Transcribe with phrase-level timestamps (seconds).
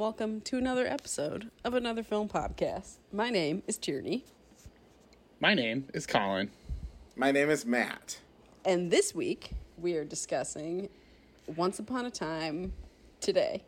[0.00, 2.98] everybody, and welcome to another episode of another film podcast.
[3.12, 4.24] My name is Tierney,
[5.40, 6.50] My name is Colin.
[7.16, 8.18] My name is Matt.
[8.64, 10.88] and this week we are discussing
[11.46, 12.72] Once Upon a Time
[13.20, 13.64] today.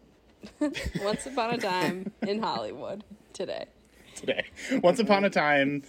[1.02, 3.02] Once Upon a Time in Hollywood
[3.32, 3.66] today.
[4.14, 4.44] Today,
[4.82, 5.82] once upon a time,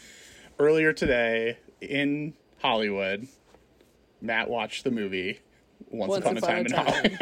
[0.59, 3.27] earlier today in Hollywood,
[4.21, 5.39] Matt watched the movie
[5.91, 7.20] Once, Once upon, a time in Hollywood.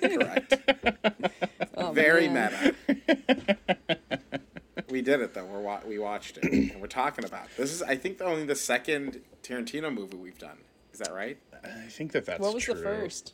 [0.20, 0.54] Correct.
[1.80, 2.74] Oh, Very man.
[2.88, 4.08] meta.
[4.90, 5.44] we did it though.
[5.44, 7.50] We're wa- we watched it and we're talking about it.
[7.56, 7.72] this.
[7.72, 10.58] Is I think only the second Tarantino movie we've done.
[10.92, 11.38] Is that right?
[11.64, 12.74] I think that that's What was true.
[12.74, 13.32] the first?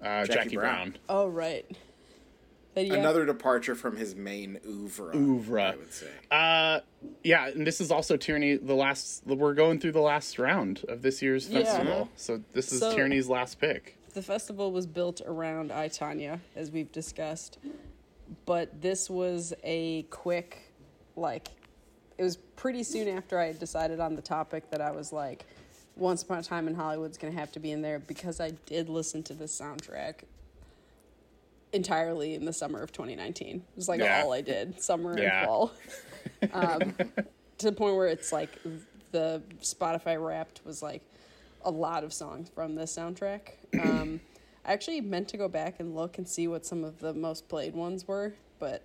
[0.00, 0.76] Uh, Jackie Jackie, Brown.
[0.90, 0.98] Brown.
[1.10, 1.66] Oh, right.
[2.74, 5.14] But yeah, Another departure from his main oeuvre.
[5.14, 5.62] Oeuvre.
[5.62, 6.08] I would say.
[6.30, 6.80] Uh,
[7.22, 8.56] yeah, and this is also Tierney.
[8.56, 11.64] The last we're going through the last round of this year's Yeah.
[11.64, 13.98] festival, so this is So- Tierney's last pick.
[14.14, 17.58] The festival was built around I Tonya, as we've discussed,
[18.46, 20.72] but this was a quick,
[21.16, 21.48] like,
[22.16, 25.44] it was pretty soon after I had decided on the topic that I was like,
[25.96, 28.88] Once Upon a Time in Hollywood's gonna have to be in there because I did
[28.88, 30.22] listen to the soundtrack
[31.72, 33.56] entirely in the summer of 2019.
[33.56, 34.22] It was like Yeah.
[34.22, 35.40] all I did, summer Yeah.
[35.40, 35.72] and fall.
[36.52, 36.94] Um,
[37.58, 38.50] to the point where it's like
[39.12, 41.02] the Spotify Wrapped was like
[41.64, 43.40] a lot of songs from this soundtrack.
[43.80, 44.20] Um,
[44.66, 47.48] I actually meant to go back and look and see what some of the most
[47.48, 48.82] played ones were, but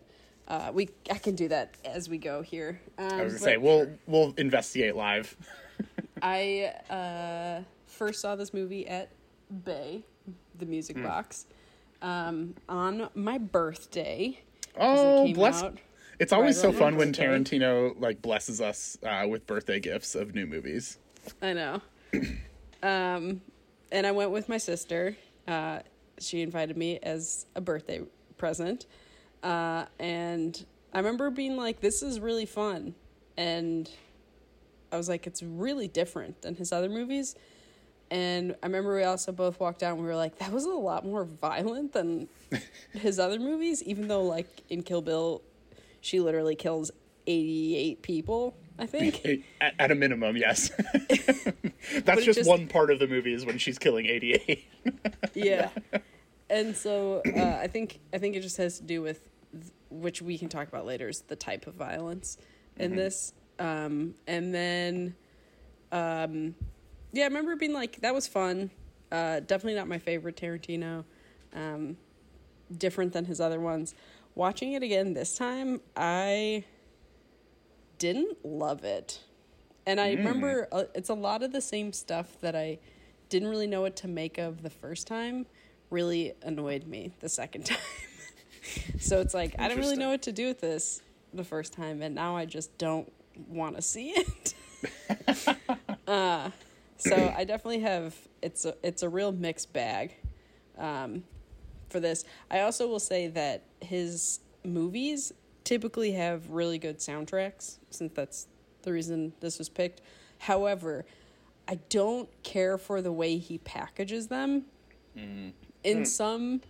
[0.48, 2.82] uh, we I can do that as we go here.
[2.98, 5.38] Um, I was gonna say we'll we'll investigate live.
[6.22, 9.10] I uh, first saw this movie at
[9.64, 10.04] Bay,
[10.58, 11.04] the music Hmm.
[11.04, 11.46] box,
[12.02, 14.40] um, on my birthday.
[14.78, 15.64] Oh, it bless!
[15.64, 15.78] out
[16.20, 17.14] It's always right so fun when.
[17.14, 20.98] Tarantino like blesses us uh, with birthday gifts of new movies.
[21.42, 21.82] I know.
[22.84, 23.42] Um,
[23.92, 25.16] and I went with my sister.
[25.48, 25.80] Uh,
[26.20, 28.02] she invited me as a birthday
[28.38, 28.86] present.
[29.44, 32.96] Uh, and I remember being like, this is really fun.
[33.38, 33.90] And
[34.92, 37.36] I was like, it's really different than his other movies.
[38.12, 40.70] And I remember we also both walked out and we were like, that was a
[40.70, 42.28] lot more violent than
[42.92, 45.44] his other movies, even though, like, in Kill Bill,
[46.02, 46.90] she literally kills
[47.28, 49.44] 88 people, I think.
[49.60, 50.70] At, at a minimum, yes.
[52.04, 54.68] That's just, just- one part of the movie is when she's killing 88.
[55.34, 55.70] yeah.
[56.50, 60.22] And so uh, I think I think it just has to do with th- which
[60.22, 62.38] we can talk about later is the type of violence
[62.78, 63.34] in this.
[63.60, 65.16] Um, and then,
[65.92, 66.56] um,
[67.12, 68.72] yeah, I remember being like that was fun.
[69.12, 71.04] Uh, definitely not my favorite Tarantino.
[71.54, 71.98] Um,
[72.76, 73.94] different than his other ones.
[74.36, 76.64] Watching it again this time, I
[78.00, 79.20] didn't love it.
[79.86, 82.80] And I remember uh, it's a lot of the same stuff that I
[83.30, 85.46] didn't really know what to make of the first time
[85.90, 87.78] really annoyed me the second time.
[89.00, 91.02] so it's like I don't really know what to do with this
[91.34, 93.12] the first time and now I just don't
[93.48, 94.54] want to see it.
[96.08, 96.50] uh,
[96.98, 100.16] so I definitely have it's a it's a real mixed bag
[100.78, 101.24] um,
[101.90, 102.26] for this.
[102.52, 105.34] I also will say that his movies
[105.70, 108.48] typically have really good soundtracks, since that's
[108.82, 110.02] the reason this was picked.
[110.40, 111.06] However,
[111.68, 114.64] I don't care for the way he packages them.
[115.16, 115.50] Mm-hmm.
[115.84, 116.62] In some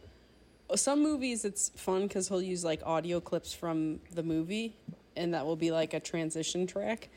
[0.76, 4.76] some movies, it's fun because he'll use like audio clips from the movie,
[5.16, 7.08] and that will be like a transition track.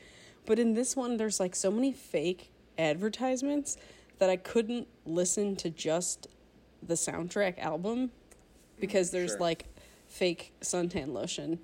[0.45, 3.75] But in this one, there's like so many fake advertisements
[4.19, 6.27] that I couldn't listen to just
[6.81, 8.11] the soundtrack album
[8.79, 9.39] because there's Sure.
[9.41, 9.65] like
[10.07, 11.59] fake suntan lotion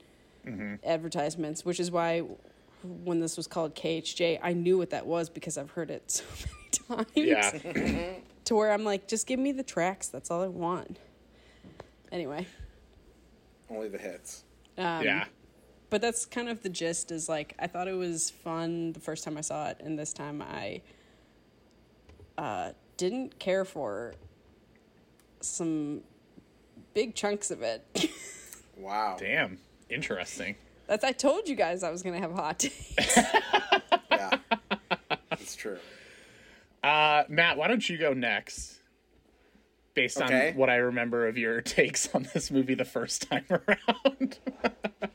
[0.84, 2.24] advertisements, which is why
[2.84, 6.24] when this was called KHJ, I knew what that was because I've heard it so
[6.90, 7.64] many times.
[7.76, 8.12] yeah.
[8.46, 10.08] To where I'm like, just give me the tracks.
[10.08, 10.98] That's all I want.
[12.12, 12.48] Anyway,
[13.70, 14.44] Only the hits.
[14.80, 15.26] um, yeah.
[15.92, 17.12] but that's kind of the gist.
[17.12, 20.14] Is like I thought it was fun the first time I saw it, and this
[20.14, 20.82] time I
[22.40, 24.16] uh, didn't care for
[25.42, 26.02] some
[26.96, 27.86] big chunks of it.
[28.78, 29.18] Wow.
[29.20, 29.60] Damn.
[29.90, 30.56] Interesting.
[30.88, 33.18] That's I told you guys I was gonna have hot takes.
[34.12, 34.38] Yeah.
[35.32, 35.78] It's true.
[36.84, 38.80] Uh, Matt, why don't you go next?
[39.94, 40.50] Based Okay.
[40.52, 44.40] on what I remember of your takes on this movie the first time around.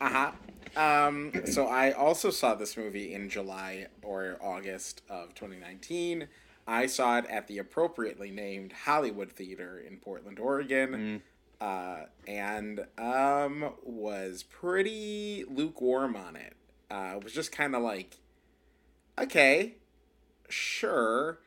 [0.00, 0.32] Uh huh.
[0.76, 6.26] Um, so I also saw this movie in July or August of 2019.
[6.66, 11.22] I saw it at the appropriately named Hollywood Theater in Portland, Oregon,
[11.64, 16.54] uh, and um, was pretty lukewarm on it.
[16.90, 18.16] Uh, was just kind of like,
[19.18, 19.76] okay,
[20.48, 21.38] sure,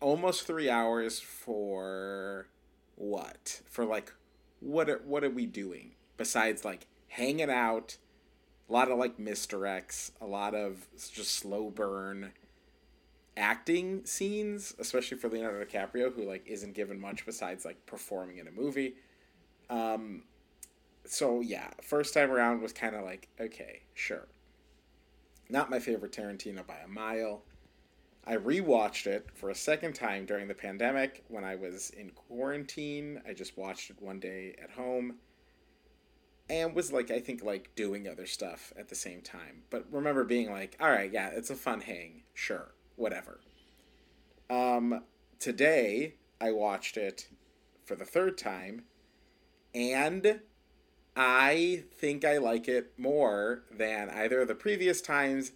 [0.00, 2.48] almost three hours for
[2.96, 3.62] what?
[3.64, 4.12] For like,
[4.60, 4.90] what?
[4.90, 5.92] Are, what are we doing?
[6.18, 7.96] besides like hanging out,
[8.68, 12.32] a lot of like misdirects, a lot of just slow burn
[13.34, 18.46] acting scenes, especially for Leonardo DiCaprio, who like isn't given much besides like performing in
[18.46, 18.96] a movie.
[19.70, 20.22] Um,
[21.04, 24.28] so yeah, first time around was kind of like okay, sure.
[25.50, 27.42] Not my favorite Tarantino by a mile.
[28.26, 33.22] I rewatched it for a second time during the pandemic when I was in quarantine.
[33.26, 35.14] I just watched it one day at home
[36.50, 39.62] and was like I think like doing other stuff at the same time.
[39.70, 43.40] But remember being like, all right, yeah, it's a fun hang, sure, whatever.
[44.50, 45.04] Um,
[45.38, 47.28] today I watched it
[47.84, 48.84] for the third time,
[49.74, 50.40] and
[51.16, 55.52] I think I like it more than either of the previous times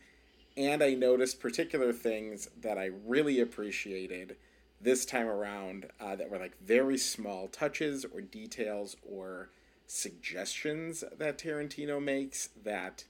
[0.57, 4.37] and I noticed particular things that I really appreciated
[4.81, 9.51] this time around uh, that were like very small touches or details or
[9.87, 13.05] suggestions that Tarantino makes that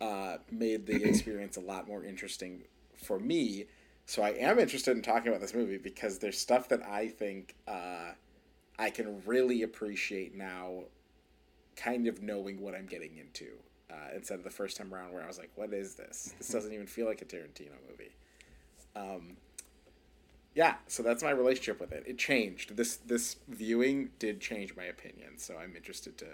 [0.00, 2.62] uh, made the experience a lot more interesting
[2.96, 3.66] for me.
[4.06, 7.54] So I am interested in talking about this movie because there's stuff that I think
[7.66, 8.12] uh,
[8.78, 10.84] I can really appreciate now,
[11.76, 13.46] kind of knowing what I'm getting into
[13.90, 16.34] uh, instead of the first time around where I was like, "What is this?
[16.38, 18.14] This doesn't even feel like a Tarantino movie."
[18.94, 19.36] Um,
[20.54, 22.04] yeah, so that's my relationship with it.
[22.06, 22.76] It changed.
[22.76, 25.38] This this viewing did change my opinion.
[25.38, 26.26] So I'm interested to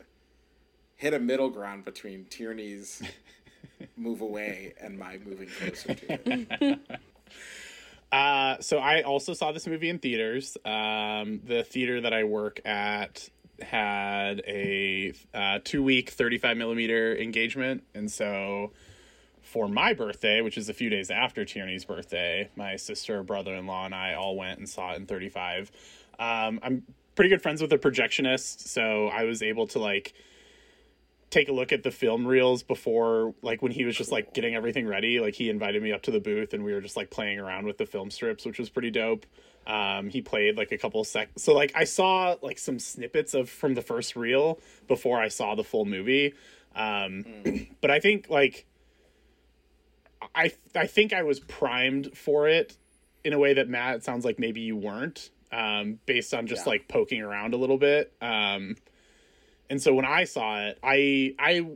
[0.97, 3.03] hit a middle ground between Tierney's
[3.97, 6.79] move away and my moving closer to it.
[8.15, 10.57] Uh, so I also saw this movie in theaters.
[10.65, 13.29] Um, the theater that I work at
[13.61, 17.83] had a uh, two week 35 millimeter engagement.
[17.93, 18.71] And so
[19.43, 23.67] for my birthday, which is a few days after Tierney's birthday, my sister, brother in
[23.67, 25.73] law, and I all went and saw it in 35.
[26.21, 26.85] Um, I'm
[27.17, 30.15] pretty good friends with a projectionist, so I was able to like
[31.35, 34.55] take a look at the film reels before like when he was just like getting
[34.55, 37.11] everything ready like he invited me up to the booth and we were just like
[37.11, 39.27] playing around with the film strips which was pretty dope
[39.67, 41.31] um, he played like a couple sec.
[41.37, 45.55] So like I saw like some snippets of from the first reel before I saw
[45.55, 46.35] the full movie.
[46.75, 47.71] Um, mm.
[47.81, 48.67] But I think like
[50.35, 52.77] I I think I was primed for it
[53.25, 55.31] in a way that Matt it sounds like maybe you weren't.
[55.53, 56.71] Um, based on just yeah.
[56.71, 58.13] like poking around a little bit.
[58.21, 58.75] Um,
[59.71, 61.67] and so when I saw it, I I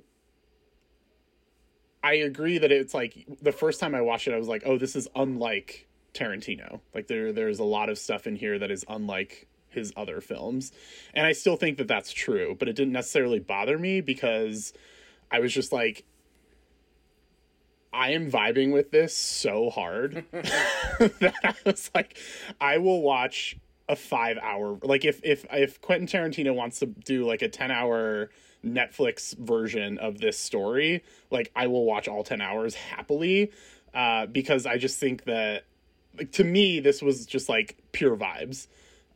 [2.02, 4.78] I agree that it's like the first time I watched it, I was like, oh,
[4.78, 6.80] this is unlike Tarantino.
[6.94, 10.72] Like there there's a lot of stuff in here that is unlike his other films.
[11.14, 14.72] And I still think that that's true, but it didn't necessarily bother me because
[15.30, 16.04] I was just like
[17.92, 22.18] I am vibing with this so hard that I was like
[22.60, 23.56] I will watch
[23.88, 27.70] a 5 hour like if if if Quentin Tarantino wants to do like a 10
[27.70, 28.30] hour
[28.64, 33.52] Netflix version of this story, like I will watch all 10 hours happily
[33.94, 35.64] uh, because I just think that
[36.16, 38.66] like to me this was just like pure vibes.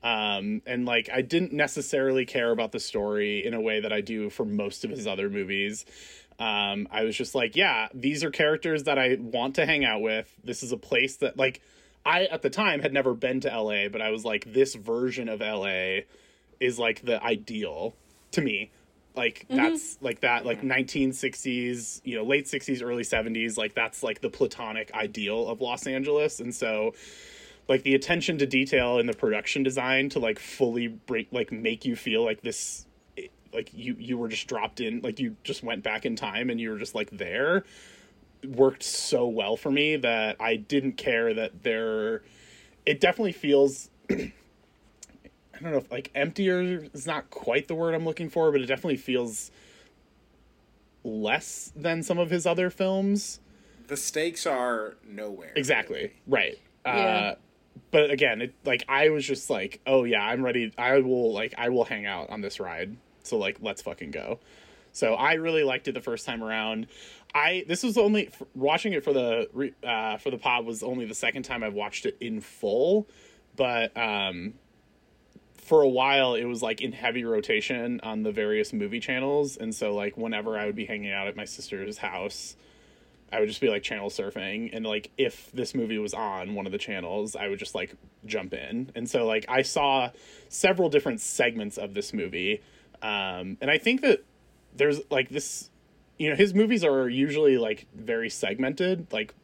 [0.05, 4.01] Um, and like i didn't necessarily care about the story in a way that i
[4.01, 5.85] do for most of his other movies.
[6.41, 10.01] Um, i was just like yeah these are characters that i want to hang out
[10.01, 10.35] with.
[10.43, 11.61] This is a place that like
[12.05, 15.29] i at the time had never been to la but i was like this version
[15.29, 16.01] of la
[16.61, 17.95] is like the ideal
[18.31, 18.71] to me
[19.15, 19.57] like mm-hmm.
[19.57, 24.31] that's like that like 1960s you know late 60s early 70s like that's like the
[24.31, 26.95] platonic ideal of los angeles and so
[27.69, 31.85] like the attention to detail in the production design to like fully break like make
[31.85, 32.87] you feel like this
[33.53, 36.61] like you you were just dropped in like you just went back in time and
[36.61, 37.65] you were just like there
[38.45, 42.23] worked so well for me that i didn't care that there
[42.87, 43.91] it definitely feels
[45.63, 46.61] I don't know if like emptier
[46.93, 49.53] is not quite the word I'm looking for, but it definitely feels
[51.05, 53.39] less than some of his other films.
[53.87, 55.53] The stakes are nowhere.
[55.55, 55.97] Exactly.
[55.97, 56.13] Really.
[56.27, 56.59] Right.
[56.85, 56.93] Yeah.
[56.93, 57.35] Uh,
[57.93, 60.73] but again, it like I was just like, oh yeah, I'm ready.
[60.77, 62.97] I will like I will hang out on this ride.
[63.23, 64.41] So like, let's fucking go.
[64.93, 66.89] So I really liked it the first time around.
[67.35, 71.15] I this was only watching it for the uh, for the pod was only the
[71.15, 73.09] second time I've watched it in full,
[73.57, 74.55] but um,
[75.63, 79.73] for a while it was like in heavy rotation on the various movie channels and
[79.75, 82.57] so like whenever i would be hanging out at my sister's house
[83.33, 86.67] i would just be like channel surfing and like if this movie was on one
[86.67, 87.95] of the channels i would just like
[88.27, 88.91] jump in.
[88.95, 90.11] And so like i saw
[90.49, 92.61] several different segments of this movie
[93.01, 94.25] um and i think that
[94.75, 95.71] there's like this
[96.23, 99.35] you know his movies are usually like very segmented like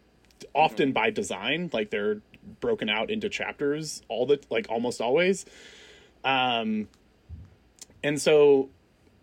[0.55, 2.21] often by design like they're
[2.61, 5.45] broken out into chapters all the like almost always
[6.25, 6.89] um,
[8.03, 8.69] and so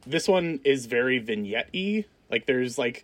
[0.05, 2.05] this one is very vignette y.
[2.29, 3.03] Like there's like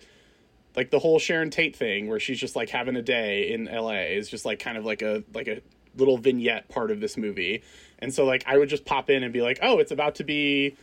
[0.75, 4.13] like the whole Sharon Tate thing where she's just like having a day in LA
[4.15, 5.62] is just like kind of like a like a
[5.96, 7.63] little vignette part of this movie.
[8.00, 10.24] And so like I would just pop in and be like, "Oh, it's about to
[10.24, 10.75] be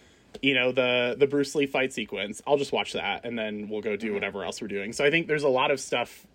[0.43, 2.43] you know the the Bruce Lee fight sequence.
[2.47, 4.15] I'll just watch that and then we'll go do mm-hmm.
[4.15, 6.27] whatever else we're doing." So I think there's a lot of stuff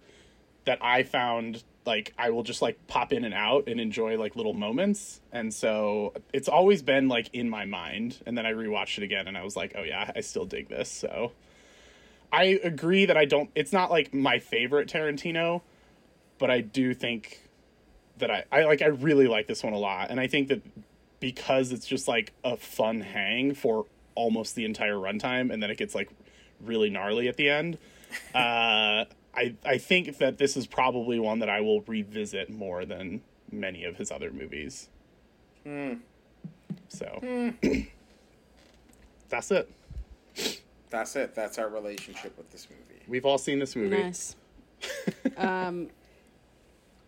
[0.65, 4.35] that I found like I will just like pop in and out and enjoy like
[4.35, 5.21] little moments.
[5.31, 8.21] And so it's always been like in my mind.
[8.25, 10.69] And then I rewatched it again and I was like, oh yeah, I still dig
[10.69, 10.89] this.
[10.89, 11.33] So
[12.31, 15.61] I agree that I don't it's not like my favorite Tarantino,
[16.37, 17.39] but I do think
[18.17, 20.09] that I, I like I really like this one a lot.
[20.09, 20.61] And I think that
[21.23, 25.77] because it's just like a fun hang for almost the entire runtime and then it
[25.77, 26.09] gets like
[26.59, 27.77] really gnarly at the end.
[28.35, 33.21] Uh I I think that this is probably one that I will revisit more than
[33.51, 34.89] many of his other movies.
[36.89, 37.55] So
[39.29, 39.71] that's it.
[40.91, 41.33] That's it.
[41.33, 43.01] That's our relationship with this movie.
[43.07, 43.97] We've all seen this movie.
[43.97, 44.35] Nice.
[45.37, 45.89] um,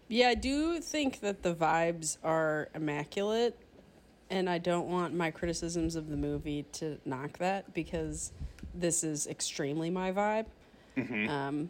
[0.08, 3.56] yeah, I do think that the vibes are immaculate,
[4.30, 8.32] and I don't want my criticisms of the movie to knock that because
[8.74, 10.46] this is extremely my vibe.
[10.98, 11.70] Um,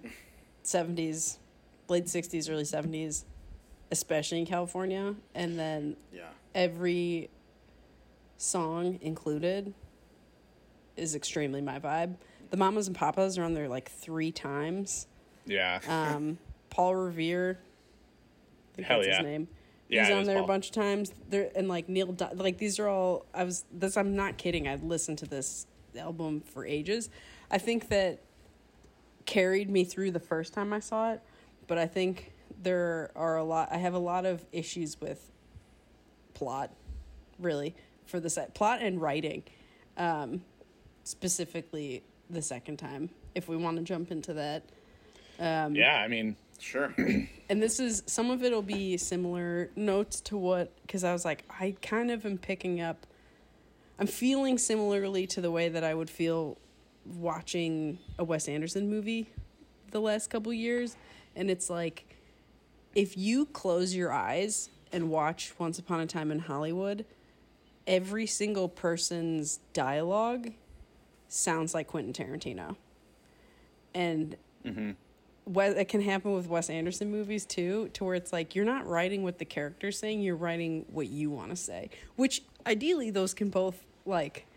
[0.64, 1.38] 70s,
[1.90, 3.24] late 60s, early 70s,
[3.92, 6.30] especially in California, and then Yeah.
[6.54, 7.30] every
[8.38, 9.74] song included
[10.96, 12.16] is extremely my vibe.
[12.52, 15.08] The Mamas and Papas are on there like three times.
[15.46, 15.80] Yeah.
[15.88, 16.38] Um,
[16.70, 19.18] Paul Revere, I think Hell that's yeah.
[19.18, 19.48] his name.
[19.88, 20.46] Yeah, He's on there Paul.
[20.46, 21.14] a bunch of times.
[21.30, 23.26] There and like Neil, like these are all.
[23.34, 23.98] I was this.
[23.98, 24.68] I'm not kidding.
[24.68, 27.10] I've listened to this album for ages.
[27.52, 28.22] I think that
[29.26, 31.22] carried me through the first time I saw it,
[31.68, 33.70] but I think there are a lot.
[33.72, 35.32] I have a lot of issues with
[36.34, 36.72] plot,
[37.40, 37.76] really,
[38.08, 39.44] for the set plot and writing,
[39.98, 40.42] um,
[41.04, 43.10] specifically the second time.
[43.36, 44.64] If we want to jump into that,
[45.40, 46.94] um, yeah, I mean, Sure.
[47.50, 51.44] and this is some of it'll be similar notes to what because I was like
[51.50, 53.06] I kind of am picking up.
[54.00, 56.58] I'm feeling similarly to the way that I would feel
[57.06, 59.30] watching a Wes Anderson movie
[59.92, 60.98] the last couple years,
[61.36, 62.16] and it's like
[62.94, 67.06] if you close your eyes and watch Once Upon a Time in Hollywood,
[67.86, 70.52] every single person's dialogue
[71.28, 72.76] sounds like Quentin Tarantino,
[73.94, 74.36] and
[74.66, 74.92] mm-hmm.
[75.46, 78.88] Wes, it can happen with Wes Anderson movies too, to where it's like you're not
[78.88, 81.90] writing what the character's saying, you're writing what you want to say.
[82.16, 84.48] Which ideally those can both like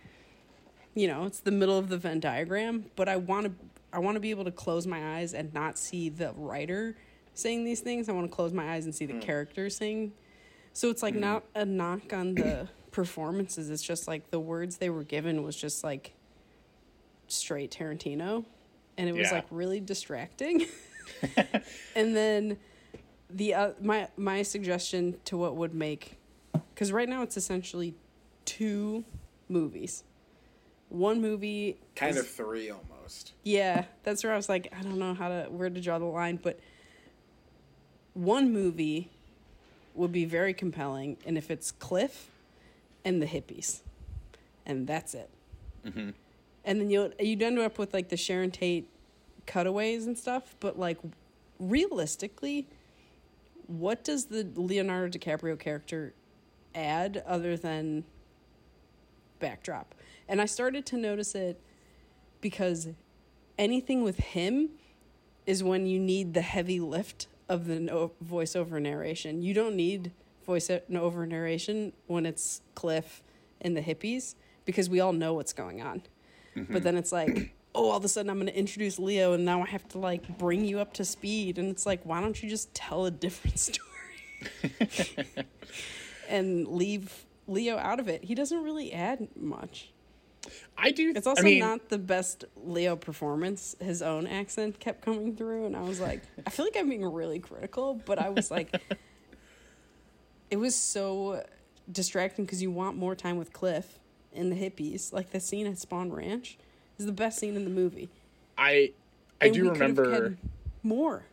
[0.94, 3.52] you know, it's the middle of the Venn diagram, but I want to
[3.92, 6.96] I want to be able to close my eyes and not see the writer
[7.34, 8.08] saying these things.
[8.08, 9.20] I want to close my eyes and see the hmm.
[9.20, 10.12] character saying.
[10.72, 11.20] So it's like hmm.
[11.20, 13.70] not a knock on the performances.
[13.70, 16.12] It's just like the words they were given was just like
[17.28, 18.44] straight Tarantino
[18.98, 19.34] and it was Yeah.
[19.36, 20.66] like really distracting.
[21.96, 22.58] and then
[23.30, 26.18] the uh, my my suggestion to what would make
[26.76, 27.94] cuz right now it's essentially
[28.44, 29.04] two
[29.48, 30.04] movies.
[30.90, 33.32] One movie kind is- of three almost.
[33.42, 36.04] yeah, that's where I was like, I don't know how to where to draw the
[36.06, 36.58] line, but
[38.14, 39.10] one movie
[39.94, 42.30] would be very compelling, and if it's Cliff
[43.04, 43.80] and the hippies,
[44.66, 45.30] and that's it,
[46.68, 48.90] and then you'll you'd end up with like the Sharon Tate
[49.46, 50.98] cutaways and stuff, but like
[51.58, 52.68] realistically,
[53.66, 56.12] what does the Leonardo DiCaprio character
[56.74, 58.04] add other than
[59.38, 59.94] backdrop?
[60.28, 61.58] And I started to notice it
[62.42, 62.88] because
[63.56, 64.68] anything with him
[65.46, 69.40] is when you need the heavy lift of the no- voiceover narration.
[69.40, 70.12] You don't need
[70.46, 73.22] voiceover narration when it's Cliff
[73.58, 74.34] and the hippies
[74.66, 76.02] because we all know what's going on.
[76.68, 79.44] But then it's like, oh, all of a sudden I'm going to introduce Leo and
[79.44, 81.58] now I have to like bring you up to speed.
[81.58, 84.72] And it's like, why don't you just tell a different story
[86.28, 88.24] and leave Leo out of it?
[88.24, 89.90] He doesn't really add much.
[90.76, 91.12] I do.
[91.14, 93.76] It's also I mean, not the best Leo performance.
[93.80, 97.04] His own accent kept coming through, and I was like, I feel like I'm being
[97.04, 98.80] really critical, but I was like,
[100.50, 101.44] it was so
[101.90, 103.98] distracting because you want more time with Cliff
[104.34, 105.12] and the hippies.
[105.12, 106.58] Like the scene at Spahn Ranch
[106.98, 108.08] is the best scene in the movie.
[108.56, 108.92] I
[109.40, 110.36] I And do we could have remember had
[110.82, 111.24] more.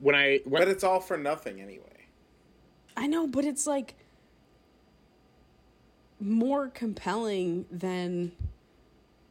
[0.00, 1.84] when I when, But it's all for nothing anyway.
[2.96, 3.94] I know, but it's like
[6.20, 8.32] more compelling than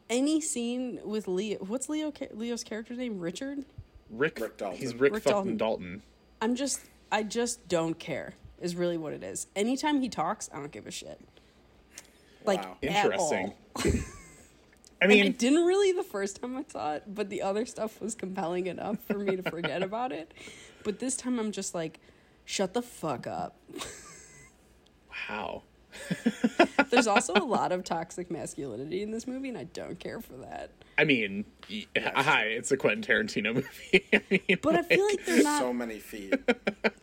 [0.10, 1.60] any scene with Leo.
[1.60, 3.19] What's Leo Leo's character's name?
[3.19, 3.65] Richard.
[4.10, 4.79] Rick, Rick Dalton.
[4.79, 5.58] he's Rick, Rick fucking Dalton.
[5.58, 6.01] Dalton.
[6.41, 6.81] I'm just
[7.12, 9.48] I just don't care is really what it is.
[9.55, 11.19] Anytime he talks, I don't give a shit.
[12.46, 12.77] Like Wow.
[12.84, 13.53] at Interesting.
[13.75, 13.84] all.
[15.01, 18.01] I And I didn't really the first time I saw it, but the other stuff
[18.01, 20.34] was compelling enough for me to forget about it.
[20.84, 22.00] But this time I'm just like,
[22.46, 23.58] shut the fuck up.
[25.29, 25.63] wow.
[26.89, 30.34] There's also a lot of toxic masculinity in this movie, and I don't care for
[30.38, 30.72] that.
[30.98, 34.05] I mean, y- hi, it's a Quentin Tarantino movie.
[34.13, 36.34] I mean, But I feel like they're not So many feet.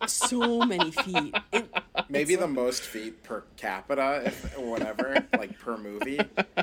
[0.06, 1.34] so many feet.
[1.52, 1.72] It,
[2.08, 6.20] Maybe the most feet per capita, if, or whatever, like per movie.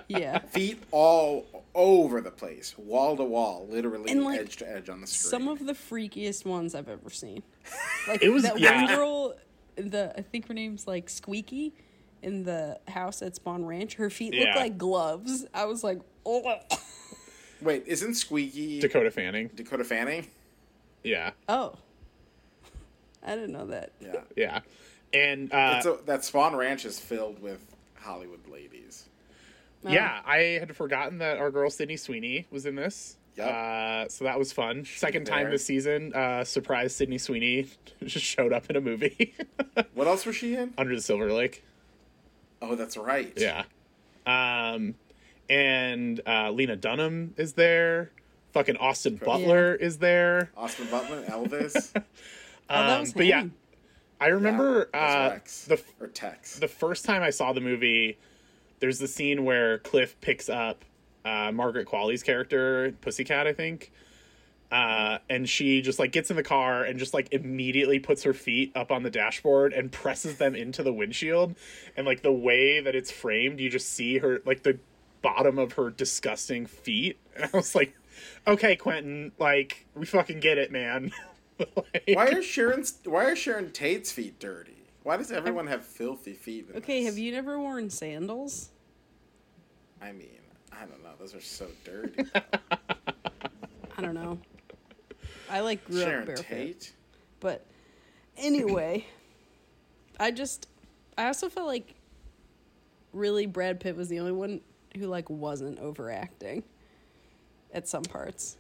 [0.08, 0.40] yeah.
[0.40, 5.02] Feet all over the place, wall to wall, literally And, like, edge to edge on
[5.02, 5.30] the screen.
[5.30, 7.42] Some of the freakiest ones I've ever seen.
[8.08, 8.86] Like It was- that yeah.
[8.86, 9.36] one girl,
[9.76, 11.74] the I think her name's like Squeaky,
[12.24, 13.96] in the house at Spahn Ranch.
[13.96, 14.56] Her feet look Yeah.
[14.60, 15.46] like gloves.
[15.54, 16.60] I was like, oh,
[17.62, 19.50] Wait, isn't Squeaky Dakota Fanning.
[19.56, 20.28] Dakota Fanning?
[21.04, 21.76] Yeah, oh.
[23.26, 23.92] I didn't know that.
[24.02, 24.22] Yeah.
[24.36, 24.60] yeah,
[25.14, 27.64] and uh, It's a, that Spahn Ranch is filled with
[27.96, 29.06] Hollywood ladies.
[29.88, 33.18] yeah, I had forgotten that our girl Sydney Sweeney was in this.
[33.38, 33.48] Yep.
[33.48, 34.86] Uh, so that was fun.
[34.86, 37.68] Second time this season, uh, surprise Sydney Sweeney
[38.06, 39.34] just showed up in a movie
[39.96, 40.74] What else was she in?
[40.78, 41.64] under the Silver Lake.
[42.64, 43.34] Oh, that's right.
[43.36, 43.64] Yeah.
[44.26, 44.96] Um,
[45.50, 48.12] and uh, Lena Dunham is there.
[48.54, 50.50] Fucking Austin Butler is there.
[50.56, 51.92] Austin Butler, Elvis.
[51.96, 52.02] Oh,
[52.94, 53.46] Um, was but yeah.
[54.22, 55.66] I remember Yeah, uh, Rex.
[55.66, 56.58] the or Tex.
[56.60, 58.18] the first time I saw the movie,
[58.80, 60.86] there's the scene where Cliff picks up
[61.26, 63.92] uh, Margaret Qualley's character, Pussycat, I think.
[64.74, 68.34] Uh, and she just like gets in the car and just like immediately puts her
[68.34, 71.54] feet up on the dashboard and presses them into the windshield.
[71.96, 74.80] And like the way that it's framed, you just see her like the
[75.22, 77.18] bottom of her disgusting feet.
[77.36, 77.96] And I was like,
[78.48, 81.12] okay, Quentin, like we fucking get it, man.
[81.60, 84.88] Like- why are Sharon's Why are Sharon Tate's feet dirty?
[85.04, 86.68] Why does everyone have filthy feet?
[86.72, 87.10] In Okay, this?
[87.14, 88.70] have you never worn sandals?
[90.02, 90.40] I mean,
[90.72, 91.12] I don't know.
[91.20, 92.24] Those are so dirty.
[93.98, 94.40] I don't know.
[95.54, 96.46] I like grew up barefoot.
[96.48, 96.94] Tate.
[97.40, 97.64] But
[98.38, 99.06] anyway,
[100.20, 100.68] I just
[101.16, 101.94] I also felt like
[103.14, 104.62] really Brad Pitt was the only one
[104.98, 106.64] who like wasn't overacting
[107.72, 108.58] at some parts.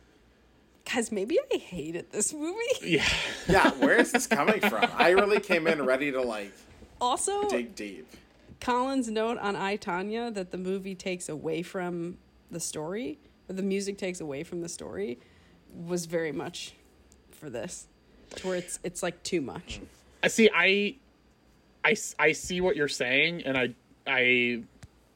[0.91, 2.57] Guys, maybe I hated this movie.
[2.83, 3.07] yeah.
[3.47, 4.87] Yeah, where is this coming from?
[4.95, 6.53] I really came in ready to like
[7.01, 8.05] Also, dig deep.
[8.59, 12.19] Colin's note on I Tonya that the movie takes away from
[12.51, 13.17] the story,
[13.49, 15.19] or the music takes away from the story,
[15.73, 16.75] was very much
[17.43, 17.87] for this,
[18.35, 19.81] to where it's it's like too much.
[20.23, 20.49] I see.
[20.53, 20.95] I,
[21.83, 23.75] I, I see what you're saying, and I,
[24.07, 24.63] I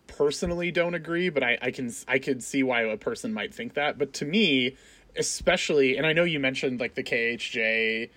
[0.07, 3.75] personally don't agree, but I, I can, I could see why a person might think
[3.75, 3.97] that.
[3.97, 4.75] But to me,
[5.15, 8.09] especially, and I know you mentioned like the KHJ,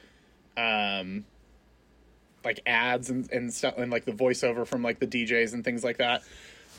[0.56, 1.24] um,
[2.44, 5.84] like ads and and stuff, and like the voiceover from like the DJs and things
[5.84, 6.22] like that.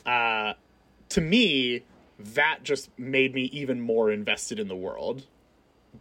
[0.06, 0.54] Uh,
[1.10, 1.84] to me,
[2.20, 5.24] that just made me even more invested in the world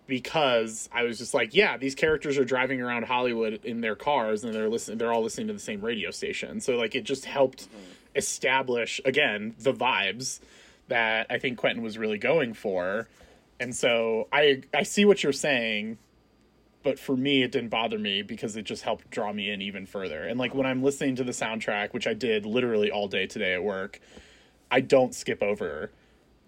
[0.06, 4.44] because I was just like, yeah, these characters are driving around Hollywood in their cars
[4.44, 6.60] and they're listening they're all listening to the same radio station.
[6.60, 7.68] So like it just helped
[8.14, 10.40] establish again the vibes
[10.88, 13.08] that I think Quentin was really going for.
[13.58, 15.98] And so I I see what you're saying,
[16.82, 19.86] but for me it didn't bother me because it just helped draw me in even
[19.86, 20.24] further.
[20.24, 23.54] And like when I'm listening to the soundtrack, which I did literally all day today
[23.54, 24.00] at work,
[24.70, 25.90] I don't skip over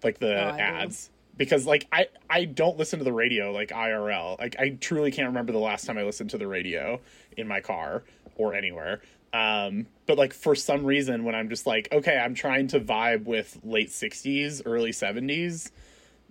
[0.03, 1.12] like the Oh, I do.
[1.37, 4.39] Because like I I don't listen to the radio like IRL.
[4.39, 6.99] Like I truly can't remember the last time I listened to the radio
[7.37, 8.03] in my car
[8.35, 9.01] or anywhere.
[9.33, 13.25] Um, but like for some reason when I'm just like, okay, I'm trying to vibe
[13.25, 15.71] with late 60s, early 70s,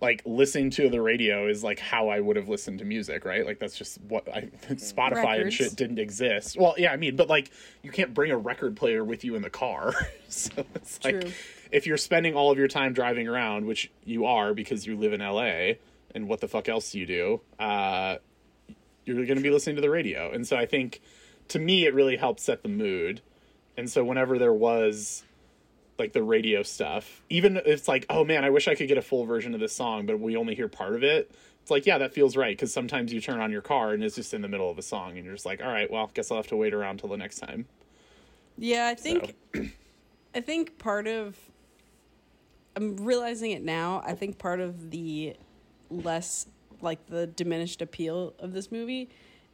[0.01, 3.45] like listening to the radio is like how I would have listened to music, right?
[3.45, 6.57] Like that's just what I Spotify and shit didn't exist.
[6.57, 7.51] Well, yeah, I mean, but like
[7.83, 9.95] you can't bring a record player with you in the car.
[10.29, 11.33] so it's like True.
[11.73, 15.15] If you're spending all of your time driving around, which you are because you live
[15.15, 15.75] in LA,
[16.15, 17.41] and what the fuck else do you do?
[17.59, 18.17] Uh,
[19.05, 20.31] you're going to be listening to the radio.
[20.31, 21.01] And so I think
[21.49, 23.23] to me, it really helped set the mood.
[23.77, 25.25] And so whenever there was
[25.99, 28.99] like the radio stuff, even if it's like, oh man, I wish I could get
[28.99, 31.31] a full version of this song, but we only hear part of it.
[31.63, 32.59] It's like, yeah, that feels right.
[32.59, 34.83] Cause sometimes you turn on your car and it's just in the middle of a
[34.83, 37.09] song and you're just like, all right, well, guess I'll have to wait around till
[37.09, 37.67] the next time.
[38.59, 39.35] Yeah, I think
[40.35, 41.37] I think part of
[42.75, 44.03] I'm realizing it now.
[44.05, 45.37] I think part of the
[45.91, 46.47] less
[46.81, 49.11] like the diminished appeal of this movie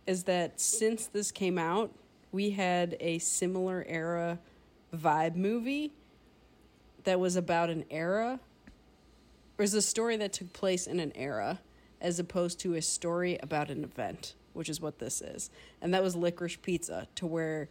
[0.06, 1.92] is that since this came out,
[2.32, 4.38] we had a similar era
[4.94, 5.92] vibe movie
[7.04, 8.40] that was about an era
[9.58, 11.58] or is a story that took place in an era
[12.00, 15.50] as opposed to a story about an event, which is what this is.
[15.82, 17.68] And that was Licorice Pizza, to where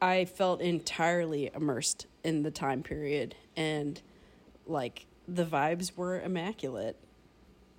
[0.00, 4.00] I felt entirely immersed in the time period and
[4.66, 6.96] like the vibes were immaculate.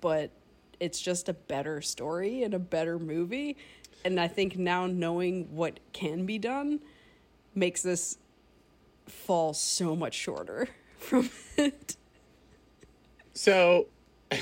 [0.00, 0.30] But
[0.80, 3.56] it's just a better story and a better movie.
[4.04, 6.80] And I think now knowing what can be done
[7.54, 8.18] makes this
[9.06, 10.68] fall so much shorter
[10.98, 11.96] from it.
[13.32, 13.86] So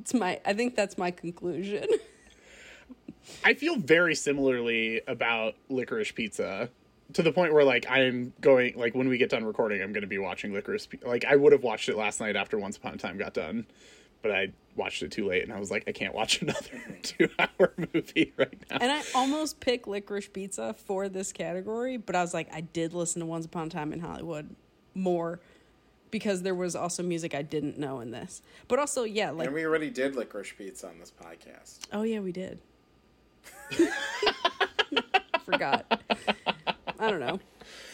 [0.00, 1.86] It's my I think that's my conclusion.
[3.44, 6.68] I feel very similarly about licorice pizza
[7.12, 10.02] to the point where like I'm going like when we get done recording I'm going
[10.02, 12.94] to be watching licorice like I would have watched it last night after Once Upon
[12.94, 13.66] a Time got done
[14.22, 17.28] but I watched it too late and I was like I can't watch another 2
[17.38, 18.78] hour movie right now.
[18.80, 22.94] And I almost picked licorice pizza for this category, but I was like, I did
[22.94, 24.48] listen to Once Upon a Time in Hollywood
[24.94, 25.40] more
[26.10, 28.40] because there was also music I didn't know in this.
[28.68, 31.80] But also, yeah, like, And we already did licorice pizza on this podcast.
[31.92, 32.60] oh yeah, we did.
[35.44, 36.00] Forgot.
[37.04, 37.40] I don't know.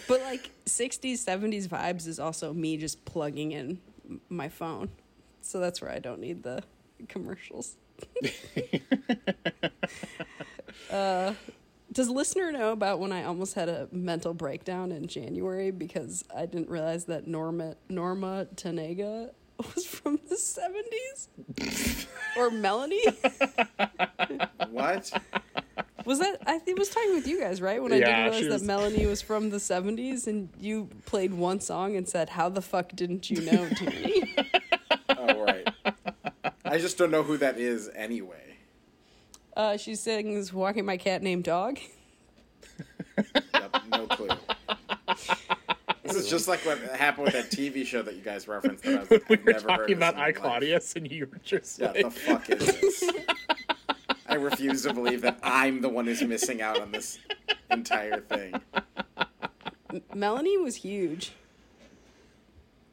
[0.07, 3.79] But like 60s, 70s vibes is also me just plugging in
[4.29, 4.91] my phone.
[5.43, 6.63] So that's where I don't need the
[7.09, 7.77] commercials.
[10.91, 11.35] uh,
[11.93, 16.47] does listener know about when I almost had a mental breakdown in January because I
[16.47, 19.31] didn't realize that Norma Norma Tanega
[19.75, 22.07] was from the 70s?
[22.37, 23.05] or Melanie?
[24.71, 25.13] What?
[26.07, 27.83] Was that I think was talking with you guys, right?
[27.83, 30.89] When I Yeah, didn't she realize was- that Melanie was from the 70s and you
[31.07, 34.35] played one song and said, "How the fuck didn't you know?" to me.
[35.11, 35.69] oh, right.
[36.65, 38.57] I just don't know who that is anyway.
[39.57, 41.79] Uh, she sings "Walking My Cat Named Dog."
[43.35, 44.29] Yep, no clue.
[46.05, 48.83] This is just like what happened with that TV show that you guys referenced.
[48.85, 50.23] That I was like, we I've were never heard talking of this about in my
[50.23, 50.35] I life.
[50.37, 53.05] Claudius and you were just Yeah, like the fuck is this?
[54.31, 57.19] I refuse to believe that I'm the one who's missing out on this
[57.71, 58.55] entire thing.
[60.15, 61.33] Melanie was huge.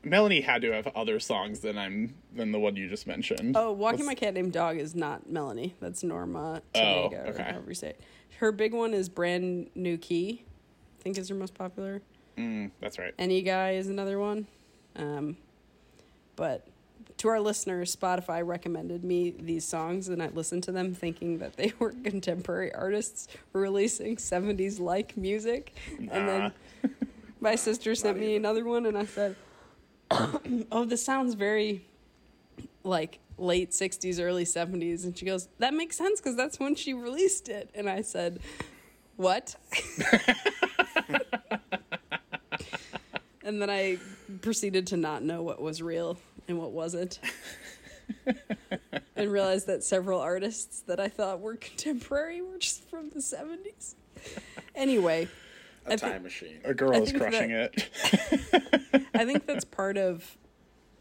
[0.04, 3.56] Melanie had to have other songs than I'm than the one you just mentioned.
[3.58, 5.76] Oh, "Walking What's- My Cat Named Dog" is not Melanie.
[5.80, 7.18] That's Norma Oh, okay.
[7.18, 8.02] or however you say it.
[8.40, 10.44] Her big one is "Brand New Key."
[11.00, 12.02] I think is her most popular.
[12.38, 13.14] Mm, that's right.
[13.20, 14.48] Any Guy is another one.
[14.96, 15.38] Um,
[16.36, 16.66] but
[17.18, 21.58] to our listeners, Spotify recommended me these songs, and I listened to them thinking that
[21.58, 25.76] they were contemporary artists releasing 70s like music.
[25.98, 26.52] And then
[27.40, 29.36] my sister sent me another one, and I said,
[30.72, 31.86] Oh, this sounds very
[32.84, 35.04] like late 60s, early 70s.
[35.04, 37.70] And she goes, That makes sense because that's when she released it.
[37.74, 38.40] And I said,
[39.16, 39.56] What?
[43.44, 43.98] and then I
[44.42, 47.20] proceeded to not know what was real and what wasn't.
[49.16, 53.96] and realized that several artists that I thought were contemporary were just from the 70s.
[54.76, 55.28] Anyway,
[55.86, 56.60] A I time think- machine.
[56.64, 59.04] A girl I is crushing that- it.
[59.14, 60.38] I think that's part of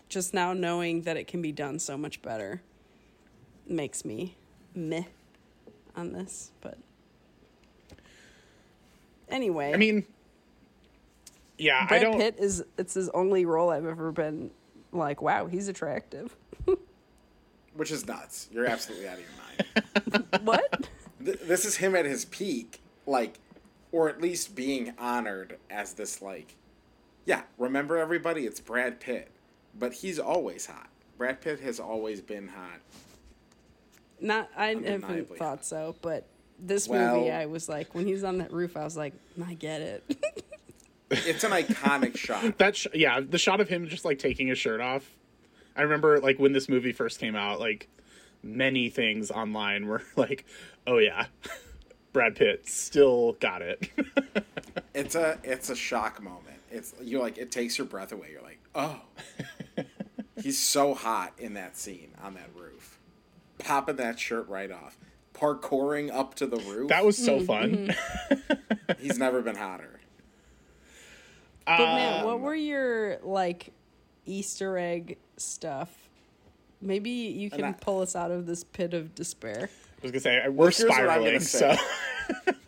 [0.08, 2.62] just now knowing that it can be done so much better
[3.68, 4.36] makes me
[4.74, 5.04] meh
[5.96, 6.50] on this.
[6.60, 6.78] But
[9.28, 10.06] anyway, I mean,
[11.58, 12.18] yeah, I don't.
[12.18, 14.50] Pitt is it's his only role I've ever been
[14.96, 16.34] like, wow, he's attractive.
[17.74, 18.48] Which is nuts.
[18.50, 20.24] You're absolutely out of your mind.
[20.46, 20.88] what?
[21.24, 23.38] Th- this is him at his peak, like,
[23.92, 26.54] or at least being honored as this, like,
[27.24, 28.46] yeah, remember everybody?
[28.46, 29.30] It's Brad Pitt.
[29.78, 30.88] But he's always hot.
[31.18, 32.80] Brad Pitt has always been hot.
[34.20, 36.26] Not I haven't thought so, but
[36.58, 39.12] this Well- movie I was like when he was on that roof, I was like,
[39.44, 40.44] I get it.
[41.10, 42.58] It's an iconic shot.
[42.58, 45.08] That sh- yeah, the shot of him just like taking his shirt off.
[45.76, 47.88] I remember like when this movie first came out, like
[48.42, 50.44] many things online were like,
[50.86, 51.26] "Oh yeah,
[52.12, 53.90] Brad Pitt still got it."
[54.94, 56.56] It's a it's a shock moment.
[56.70, 58.28] It's you're like it takes your breath away.
[58.32, 59.00] You're like, oh,
[60.42, 62.98] he's so hot in that scene on that roof,
[63.58, 64.96] popping that shirt right off,
[65.34, 66.88] parkouring up to the roof.
[66.88, 67.24] that was Mm-hmm.
[67.26, 67.94] so fun.
[68.98, 69.95] he's never been hotter.
[71.66, 73.72] But man, Um, what were your like
[74.24, 76.08] Easter egg stuff?
[76.80, 79.68] Maybe you can I- pull us out of this pit of despair.
[79.68, 81.24] I was gonna say we're here's what I'm spiraling.
[81.24, 81.76] gonna So.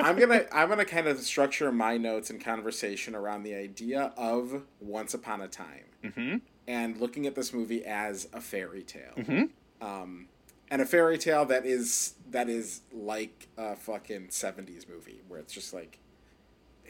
[0.00, 4.62] I'm gonna I'm gonna kind of structure my notes and conversation around the idea of
[4.80, 9.48] Once Upon a Time, and looking at this movie as a fairy tale,
[9.80, 10.26] um,
[10.70, 15.52] and a fairy tale that is that is like a fucking '70s movie where it's
[15.52, 15.98] just like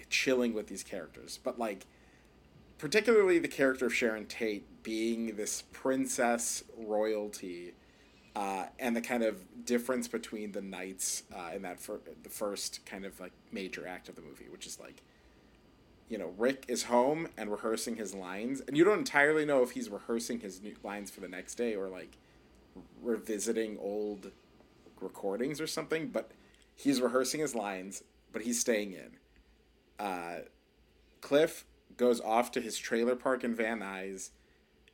[0.08, 1.84] chilling with these characters, but like
[2.78, 7.74] particularly the character of Sharon Tate being this princess royalty
[8.34, 12.86] uh, and the kind of difference between the knights uh, in that fir- the first
[12.86, 15.02] kind of like major act of the movie, which is like
[16.08, 19.72] you know, Rick is home and rehearsing his lines, and you don't entirely know if
[19.72, 22.16] he's rehearsing his new lines for the next day or like
[23.02, 24.30] revisiting old
[25.00, 26.08] recordings or something.
[26.08, 26.30] But
[26.74, 29.10] he's rehearsing his lines, but he's staying in.
[29.98, 30.38] Uh,
[31.20, 31.66] Cliff
[31.98, 34.30] goes off to his trailer park in Van Nuys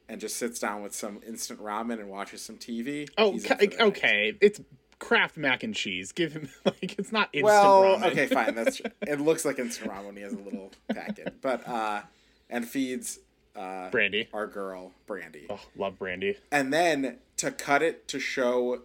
[0.09, 3.09] and just sits down with some instant ramen and watches some TV.
[3.17, 3.81] Oh, He's ca- for night.
[3.81, 4.33] okay.
[4.41, 4.61] It's
[4.99, 6.13] Kraft mac and cheese.
[6.13, 8.05] Give him like it's not instant Well, ramen.
[8.13, 8.55] okay, fine.
[8.57, 9.21] That's it.
[9.21, 12.03] Looks like instant ramen when he has a little packet, but uh,
[12.51, 13.19] and feeds
[13.57, 14.29] uh Brandy.
[14.33, 16.37] our girl Brandy, Oh, love Brandy.
[16.51, 18.83] and then to cut it to show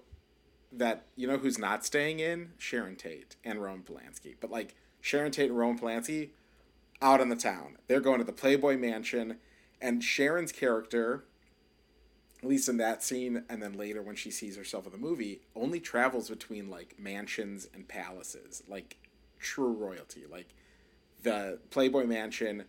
[0.71, 5.32] that you know who's not staying in Sharon Tate and Roman Polanski, but like Sharon
[5.32, 6.29] Tate and Roman Polanski
[7.01, 7.77] out in the town.
[7.88, 9.38] They're going to the Playboy Mansion,
[9.81, 11.23] and Sharon's character,
[12.41, 15.41] at least in that scene, and then later when she sees herself in the movie,
[15.55, 18.97] only travels between like mansions and palaces, like
[19.39, 20.53] true royalty, like
[21.23, 22.65] the Playboy Mansion,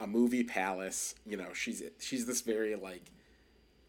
[0.00, 1.14] a movie palace.
[1.26, 3.10] You know, she's she's this very like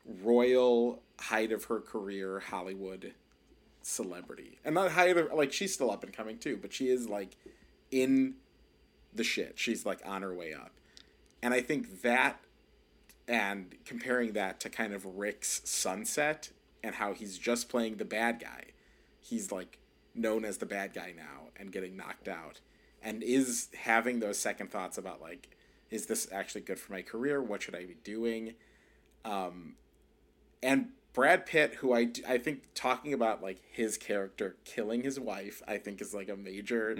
[0.05, 3.13] royal height of her career Hollywood
[3.81, 7.07] celebrity, and not height of like she's still up and coming too, but she is
[7.07, 7.37] like
[7.91, 8.35] in
[9.15, 9.53] the shit.
[9.57, 10.71] She's like on her way up.
[11.41, 12.39] And I think that
[13.27, 16.49] and comparing that to kind of Rick's Sunset
[16.83, 18.65] and how he's just playing the bad guy.
[19.19, 19.79] He's like
[20.13, 22.61] known as the bad guy now and getting knocked out
[23.01, 25.49] and is having those second thoughts about like
[25.91, 27.41] is this actually good for my career?
[27.41, 28.53] What should I be doing?
[29.23, 29.75] Um
[30.61, 35.63] and Brad Pitt, who I, I think talking about like his character killing his wife,
[35.65, 36.93] I think is like a major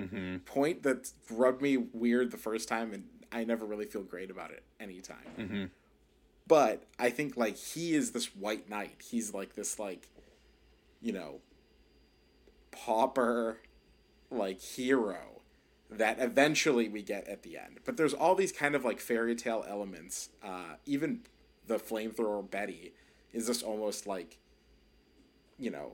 [0.46, 4.52] point that rubbed me weird the first time, and I never really feel great about
[4.52, 5.70] it anytime.
[6.48, 9.02] But I think like he is this white knight.
[9.04, 10.08] He's like this like,
[11.02, 11.42] you know,
[12.72, 13.58] pauper,
[14.32, 15.42] like hero
[15.90, 17.80] that eventually we get at the end.
[17.84, 20.30] But there's all these kind of like fairy tale elements.
[20.42, 21.22] Uh, even
[21.68, 22.94] the flamethrower Betty
[23.36, 24.38] is this almost like,
[25.60, 25.92] you know,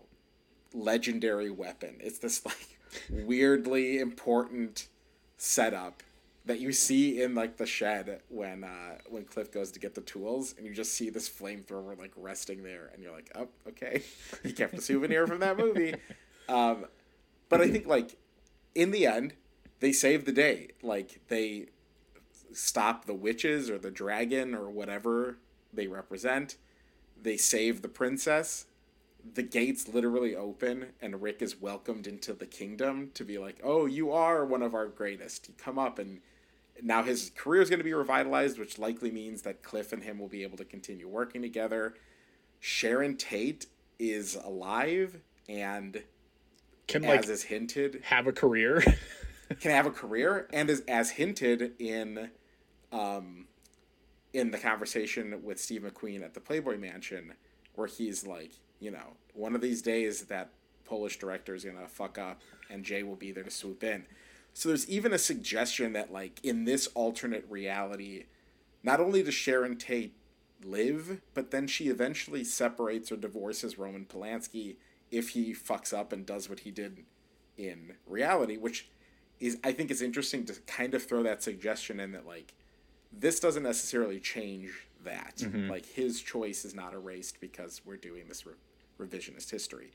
[0.73, 1.95] legendary weapon.
[1.99, 4.87] It's this like weirdly important
[5.37, 6.03] setup
[6.45, 10.01] that you see in like the shed when uh when Cliff goes to get the
[10.01, 14.03] tools and you just see this flamethrower like resting there and you're like, "Oh, okay.
[14.43, 15.95] He kept a souvenir from that movie."
[16.47, 16.85] Um
[17.49, 18.17] but I think like
[18.75, 19.33] in the end
[19.79, 20.69] they save the day.
[20.83, 21.69] Like they
[22.53, 25.37] stop the witches or the dragon or whatever
[25.73, 26.57] they represent.
[27.21, 28.65] They save the princess.
[29.33, 33.85] The gates literally open, and Rick is welcomed into the kingdom to be like, "Oh,
[33.85, 35.47] you are one of our greatest.
[35.47, 36.21] You come up, and
[36.81, 40.17] now his career is going to be revitalized, which likely means that Cliff and him
[40.17, 41.93] will be able to continue working together."
[42.59, 43.65] Sharon Tate
[43.97, 46.03] is alive and,
[46.87, 48.81] Can as like is hinted, have a career.
[49.59, 52.29] can have a career and is as hinted in
[52.91, 53.47] um
[54.33, 57.33] in the conversation with Steve McQueen at the Playboy Mansion
[57.75, 60.49] where he's like, you know, one of these days that
[60.85, 64.05] Polish director is gonna fuck up and Jay will be there to swoop in.
[64.53, 68.25] So there's even a suggestion that like in this alternate reality,
[68.83, 70.15] not only does Sharon Tate
[70.63, 74.77] live, but then she eventually separates or divorces Roman Polanski
[75.09, 77.03] if he fucks up and does what he did
[77.57, 78.89] in reality, which
[79.39, 82.53] is I think is interesting to kind of throw that suggestion in that like
[83.11, 85.41] this doesn't necessarily change that.
[85.69, 88.53] Like his choice is not erased because we're doing this re-
[88.99, 89.91] revisionist history.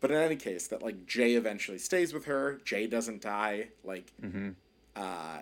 [0.00, 2.60] But in any case, that like Jay eventually stays with her.
[2.64, 3.68] Jay doesn't die.
[3.82, 4.12] Like,
[4.96, 5.38] uh,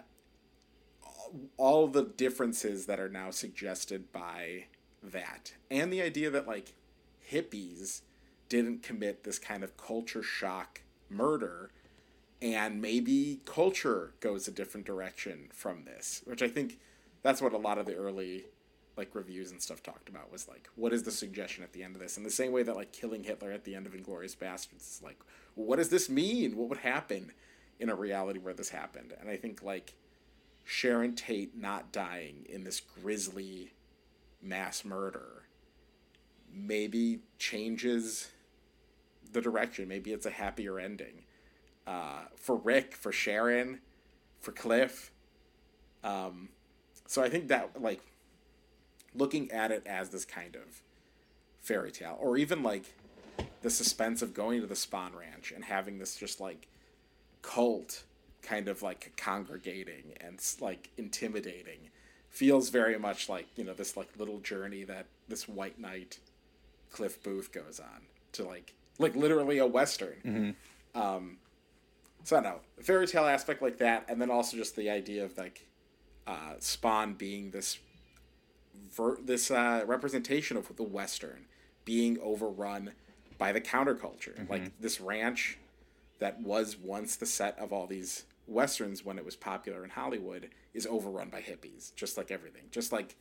[1.57, 4.67] all the differences that are now suggested by
[5.03, 6.75] that, and the idea that like
[7.31, 8.03] hippies
[8.49, 11.71] didn't commit this kind of culture shock murder
[12.41, 16.79] and maybe culture goes a different direction from this which i think
[17.23, 18.45] that's what a lot of the early
[18.97, 21.95] like reviews and stuff talked about was like what is the suggestion at the end
[21.95, 22.17] of this?
[22.17, 25.01] In the same way that like killing hitler at the end of Inglourious Basterds is
[25.03, 25.19] like
[25.55, 26.57] what does this mean?
[26.57, 27.33] What would happen
[27.81, 29.15] in a reality where this happened?
[29.21, 29.95] And i think like
[30.65, 33.73] sharon tate not dying in this grisly
[34.41, 35.43] mass murder
[36.55, 38.31] maybe changes
[39.33, 39.89] the direction.
[39.89, 41.25] Maybe it's a happier ending.
[41.87, 43.81] Uh, for Rick, for Sharon,
[44.41, 45.11] for Cliff.
[46.05, 46.51] Um,
[47.13, 48.01] so I think that like
[49.15, 50.81] looking at it as this kind of
[51.61, 52.85] fairy tale, or even like
[53.61, 56.69] the suspense of going to the Spahn Ranch and having this just like
[57.43, 58.05] cult
[58.41, 61.91] kind of like congregating and like intimidating
[62.31, 66.19] feels very much like you know this like little journey that this white knight
[66.91, 70.57] cliff booth goes on to like like literally a western.
[70.95, 71.37] Um
[72.25, 75.27] so I don't know fairy tale aspect like that, and then also just the idea
[75.27, 75.67] of like
[76.27, 77.79] uh, Spahn being this
[78.95, 81.47] ver- this uh, representation of the Western
[81.85, 82.93] being overrun
[83.39, 85.59] by the counterculture, like this ranch
[86.21, 90.51] that was once the set of all these westerns when it was popular in Hollywood
[90.75, 92.63] is overrun by hippies, just like everything.
[92.71, 93.17] Just like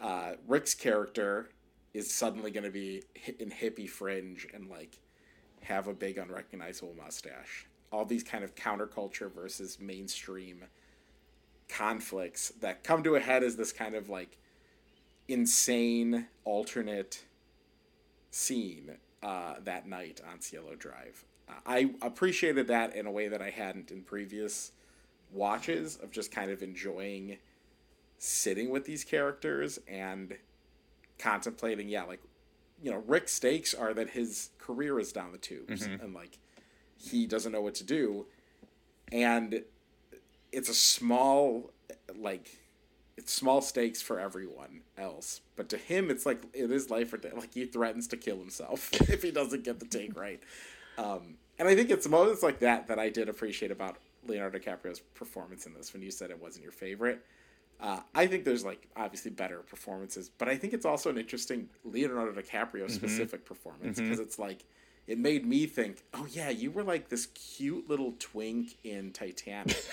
[0.00, 1.50] uh, Rick's character
[1.92, 3.02] is suddenly going to be
[3.38, 4.98] in hippie fringe and like
[5.62, 7.66] have a big unrecognizable mustache.
[7.90, 10.64] All these kind of counterculture versus mainstream
[11.68, 14.38] conflicts that come to a head as this kind of like
[15.28, 17.24] insane alternate
[18.30, 21.24] scene uh, that night on Cielo Drive.
[21.48, 24.72] Uh, I appreciated that in a way that I hadn't in previous
[25.32, 27.38] watches of just kind of enjoying
[28.18, 30.36] sitting with these characters and
[31.18, 32.20] contemplating, yeah, like,
[32.82, 36.38] you know, Rick's stakes are that his career is down the tubes and like
[36.96, 38.26] he doesn't know what to do.
[39.10, 39.62] And
[40.52, 41.72] it's a small,
[42.14, 42.58] like,
[43.16, 47.18] it's small stakes for everyone else, but to him, it's like it is life or
[47.18, 47.34] death.
[47.34, 50.42] Like he threatens to kill himself if he doesn't get the take right.
[50.98, 55.00] Um, and I think it's moments like that that I did appreciate about Leonardo DiCaprio's
[55.00, 55.92] performance in this.
[55.92, 57.24] When you said it wasn't your favorite,
[57.80, 61.68] uh, I think there's like obviously better performances, but I think it's also an interesting
[61.84, 64.64] Leonardo DiCaprio specific performance because it's like
[65.06, 69.84] it made me think, oh yeah, you were like this cute little twink in Titanic,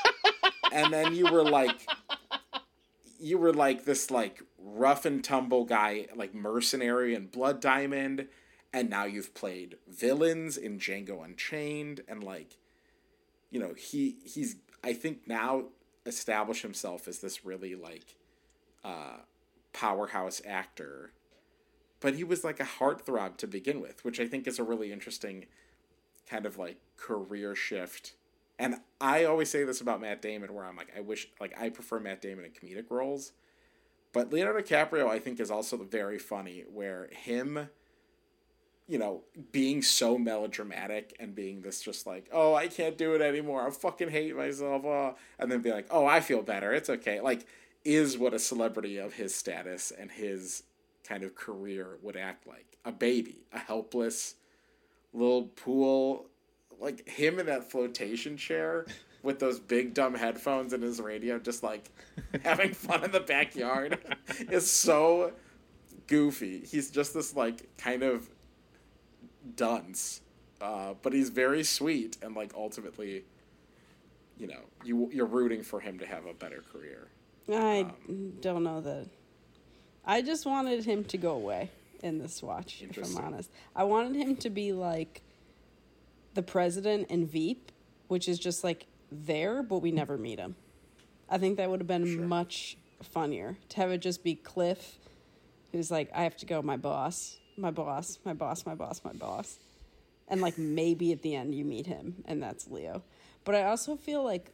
[0.72, 1.86] and then you were like
[3.20, 8.28] you were like this like rough and tumble guy, like mercenary and Blood Diamond,
[8.72, 12.56] and now you've played villains in Django Unchained, and like,
[13.50, 15.64] you know, he he's I think now
[16.06, 18.14] established himself as this really like
[18.84, 19.18] uh
[19.72, 21.12] powerhouse actor.
[22.00, 24.92] But he was like a heartthrob to begin with, which I think is a really
[24.92, 25.46] interesting
[26.28, 28.14] kind of like career shift.
[28.58, 31.68] And I always say this about Matt Damon, where I'm like, I wish, like, I
[31.70, 33.32] prefer Matt Damon in comedic roles.
[34.12, 37.68] But Leonardo DiCaprio, I think, is also very funny, where him,
[38.88, 43.22] you know, being so melodramatic and being this just like, oh, I can't do it
[43.22, 43.64] anymore.
[43.64, 44.84] I fucking hate myself.
[44.84, 46.72] Uh, and then be like, oh, I feel better.
[46.72, 47.20] It's okay.
[47.20, 47.46] Like,
[47.84, 50.64] is what a celebrity of his status and his
[51.08, 52.76] kind of career would act like.
[52.84, 54.34] A baby, a helpless
[55.12, 56.26] little pool
[56.78, 58.86] like him in that flotation chair
[59.22, 61.90] with those big dumb headphones and his radio just like
[62.44, 63.98] having fun in the backyard
[64.50, 65.32] is so
[66.06, 68.28] goofy he's just this like kind of
[69.56, 70.20] dunce
[70.60, 73.24] uh, but he's very sweet and like ultimately
[74.36, 77.08] you know you you're rooting for him to have a better career
[77.50, 77.86] I
[78.40, 79.08] don't know that.
[80.08, 81.70] I just wanted him to go away
[82.02, 83.50] in this watch, if I'm honest.
[83.76, 85.20] I wanted him to be like
[86.32, 87.70] the president in Veep,
[88.08, 90.56] which is just like there, but we never meet him.
[91.28, 92.24] I think that would have been Sure.
[92.24, 94.98] much funnier to have it just be Cliff,
[95.72, 99.12] who's like, I have to go, my boss, my boss, my boss, my boss, my
[99.12, 99.58] boss.
[100.26, 103.02] And like maybe at the end you meet him, and that's Leo.
[103.44, 104.52] But I also feel like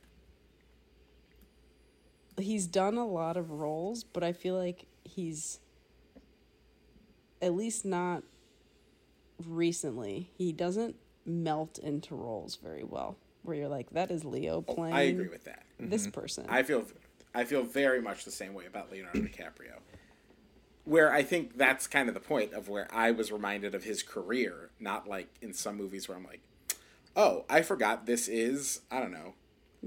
[2.38, 5.60] he's done a lot of roles, but I feel like he's
[7.40, 8.22] at least not
[9.46, 10.30] recently.
[10.36, 13.16] He doesn't melt into roles very well.
[13.42, 16.46] Where you're like, that is Leo playing Oh, i agree with that this person.
[16.48, 16.84] I feel
[17.34, 19.78] I feel very much the same way about Leonardo DiCaprio.
[20.84, 24.02] Where I think that's kind of the point of where I was reminded of his
[24.02, 26.40] career, not like in some movies where I'm like,
[27.16, 29.34] oh, I forgot this is I don't know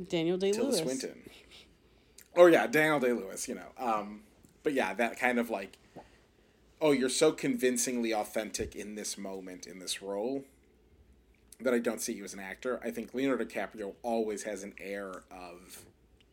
[0.08, 0.82] Daniel Day Tilda Lewis.
[0.82, 1.30] Swinton.
[2.36, 3.72] Oh yeah, Daniel Day Lewis, you know.
[3.80, 4.22] Um,
[4.68, 5.78] but yeah, that kind of like,
[6.82, 10.44] oh, you're so convincingly authentic in this moment in this role
[11.62, 12.78] that I don't see you as an actor.
[12.84, 15.86] I think Leonardo DiCaprio always has an air of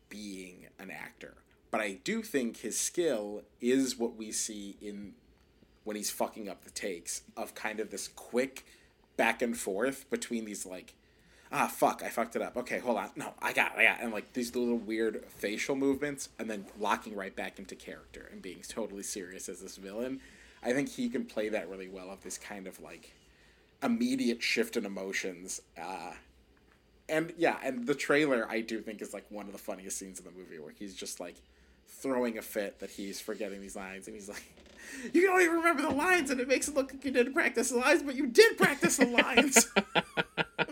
[0.09, 1.35] being an actor,
[1.71, 5.13] but I do think his skill is what we see in
[5.85, 8.67] when he's fucking up the takes of kind of this quick
[9.17, 10.95] back and forth between these like
[11.55, 12.57] ah fuck i fucked it up.
[12.57, 13.11] Okay hold on.
[13.17, 14.03] No i got it i got it.
[14.05, 18.43] and like these little weird facial movements and then locking right back into character and
[18.43, 20.21] being totally serious as this villain.
[20.63, 23.15] I think he can play that really well of this kind of like
[23.83, 26.13] immediate shift in emotions uh
[27.09, 30.19] and yeah and the trailer i do think is like one of the funniest scenes
[30.19, 31.37] in the movie where he's just like
[31.87, 34.43] throwing a fit that he's forgetting these lines and he's like
[35.13, 37.71] you don't even remember the lines and it makes it look like you didn't practice
[37.71, 39.67] the lines but you did practice the lines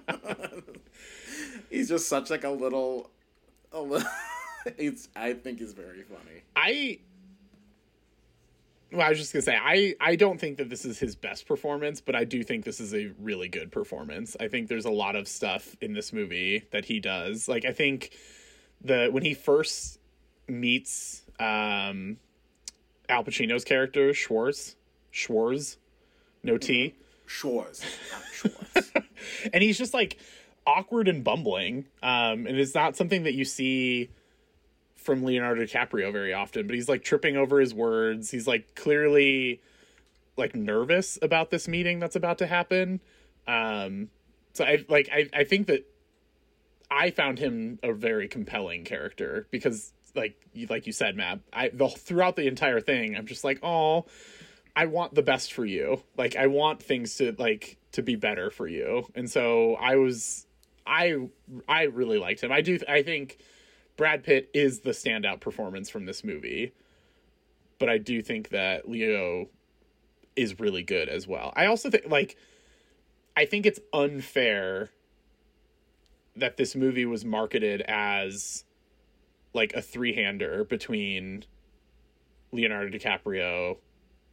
[1.72, 3.10] he's just such like a little
[3.72, 4.08] a little
[4.76, 6.98] it's i think he's very funny I
[8.92, 11.46] well, I was just gonna say I I don't think that this is his best
[11.46, 14.36] performance, but I do think this is a really good performance.
[14.38, 17.48] I think there's a lot of stuff in this movie that he does.
[17.48, 18.10] Like I think
[18.82, 19.98] the when he first
[20.46, 22.18] meets um,
[23.08, 24.76] Al Pacino's character Schwartz,
[25.10, 25.78] Schwartz,
[26.42, 26.94] no T,
[27.24, 28.92] Schwartz, not Schwartz.
[29.54, 30.18] and he's just like
[30.66, 31.86] awkward and bumbling.
[32.02, 34.10] Um, and it's not something that you see
[34.96, 38.30] from Leonardo DiCaprio very often, but he's like tripping over his words.
[38.30, 39.60] He's like clearly
[40.36, 43.00] like nervous about this meeting that's about to happen.
[43.46, 44.08] Um,
[44.52, 45.86] so I like I, I think that
[46.90, 51.70] I found him a very compelling character because like you like you said, Matt, I
[51.70, 54.06] the throughout the entire thing, I'm just like, oh,
[54.76, 56.02] I want the best for you.
[56.16, 59.06] Like I want things to like to be better for you.
[59.14, 60.46] And so I was
[60.86, 61.28] I
[61.68, 62.52] I really liked him.
[62.52, 63.38] I do I think
[63.96, 66.72] Brad Pitt is the standout performance from this movie.
[67.78, 69.48] But I do think that Leo
[70.36, 71.52] is really good as well.
[71.56, 72.36] I also think like
[73.36, 74.90] I think it's unfair
[76.36, 78.64] that this movie was marketed as
[79.52, 81.44] like a three-hander between
[82.52, 83.76] Leonardo DiCaprio,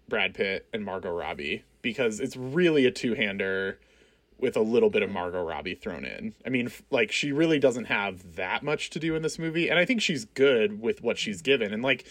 [0.08, 3.80] Brad Pitt, and Margot Robbie because it's really a two-hander
[4.40, 6.34] with a little bit of Margot Robbie thrown in.
[6.46, 9.80] I mean, like she really doesn't have that much to do in this movie, and
[9.80, 11.74] I think she's good with what she's given.
[11.74, 12.06] And like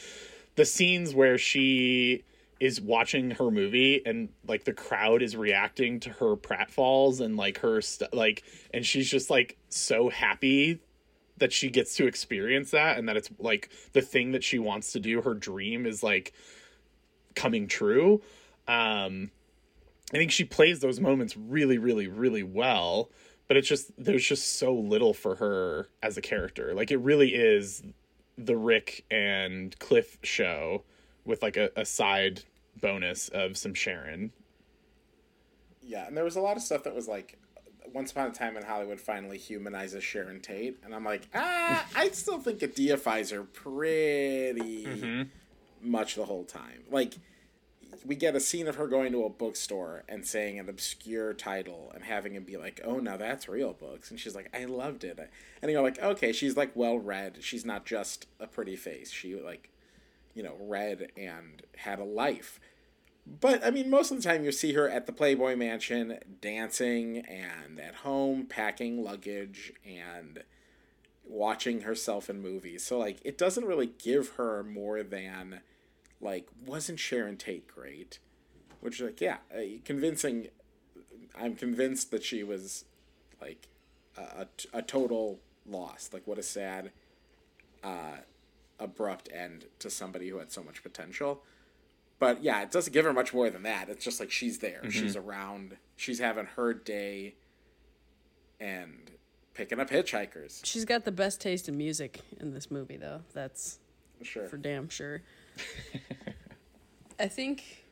[0.57, 2.25] the scenes where she
[2.61, 7.59] is watching her movie and like the crowd is reacting to her pratfalls and like
[7.59, 8.43] her st- like
[8.75, 10.81] and she's just like so happy
[11.37, 14.93] that she gets to experience that and that it's like the thing that she wants
[14.93, 16.33] to do her dream is like
[17.37, 18.21] coming true
[18.67, 19.31] um
[20.13, 23.11] i think she plays those moments really really really well
[23.49, 26.75] but it's just there's just so little for her as a character.
[26.75, 27.83] Like it really is
[28.37, 30.85] the rick and cliff show
[31.25, 32.43] with like a, a side
[32.81, 34.33] bonus of some sharon.
[35.83, 37.39] Yeah, and there was a lot of stuff that was like
[37.95, 42.11] once upon a time in Hollywood finally humanizes Sharon Tate, and I'm like, ah, I
[42.11, 44.87] still think it deifies her pretty
[45.81, 46.85] much the whole time.
[46.91, 47.15] Like,
[48.05, 51.91] we get a scene of her going to a bookstore and saying an obscure title
[51.95, 55.05] and having him be like, "Oh, now that's real books," and she's like, "I loved
[55.05, 55.19] it,"
[55.63, 57.39] and you're like, "Okay, she's like well read.
[57.41, 59.11] She's not just a pretty face.
[59.11, 59.71] She like,
[60.35, 62.61] you know, read and had a life."
[63.41, 67.19] But I mean, most of the time you see her at the Playboy Mansion dancing
[67.19, 70.45] and at home packing luggage and
[71.25, 72.85] watching herself in movies.
[72.85, 75.61] So like, it doesn't really give her more than
[76.21, 78.19] like, wasn't Sharon Tate great?
[78.81, 80.49] Which like, yeah, uh, convincing.
[81.39, 82.85] I'm convinced that she was
[83.41, 83.69] like
[84.17, 86.11] a, a, a total loss.
[86.13, 86.91] Like, what a sad,
[87.85, 88.19] uh,
[88.79, 91.43] abrupt end to somebody who had so much potential.
[92.19, 93.89] But yeah, it doesn't give her much more than that.
[93.89, 97.37] It's just like she's there, she's around, she's having her day,
[98.59, 99.11] and
[99.55, 100.61] picking up hitchhikers.
[100.65, 103.21] She's got the best taste in music in this movie, though.
[103.35, 103.79] That's
[104.23, 104.49] Sure.
[104.49, 105.23] for damn sure.
[107.19, 107.85] I think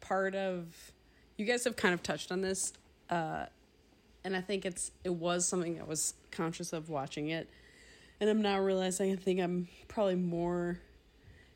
[0.00, 0.92] part of
[1.36, 2.72] you guys have kind of touched on this,
[3.10, 3.46] uh,
[4.24, 7.48] and I think it's it was something I was conscious of watching it,
[8.20, 10.78] and I'm now realizing I think I'm probably more.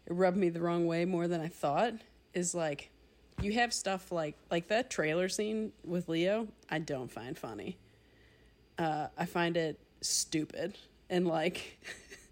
[0.06, 1.94] It rubbed me the wrong way more than I thought.
[2.34, 2.90] Is like,
[3.40, 6.48] you have stuff like like that trailer scene with Leo.
[6.70, 7.76] I don't find funny.
[8.78, 10.76] Uh, I find it stupid
[11.10, 11.78] and like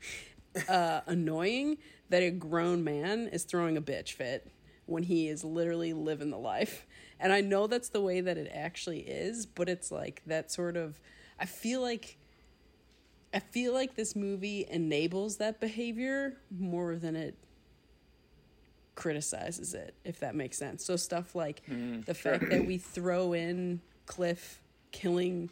[0.68, 1.78] uh, annoying
[2.10, 4.46] that a grown man is throwing a bitch fit
[4.86, 6.86] when he is literally living the life.
[7.18, 10.76] And I know that's the way that it actually is, but it's like that sort
[10.76, 11.00] of
[11.38, 12.18] I feel like
[13.32, 17.36] I feel like this movie enables that behavior more than it
[18.96, 20.84] criticizes it, if that makes sense.
[20.84, 22.02] So stuff like mm-hmm.
[22.02, 25.48] the fact that we throw in Cliff killing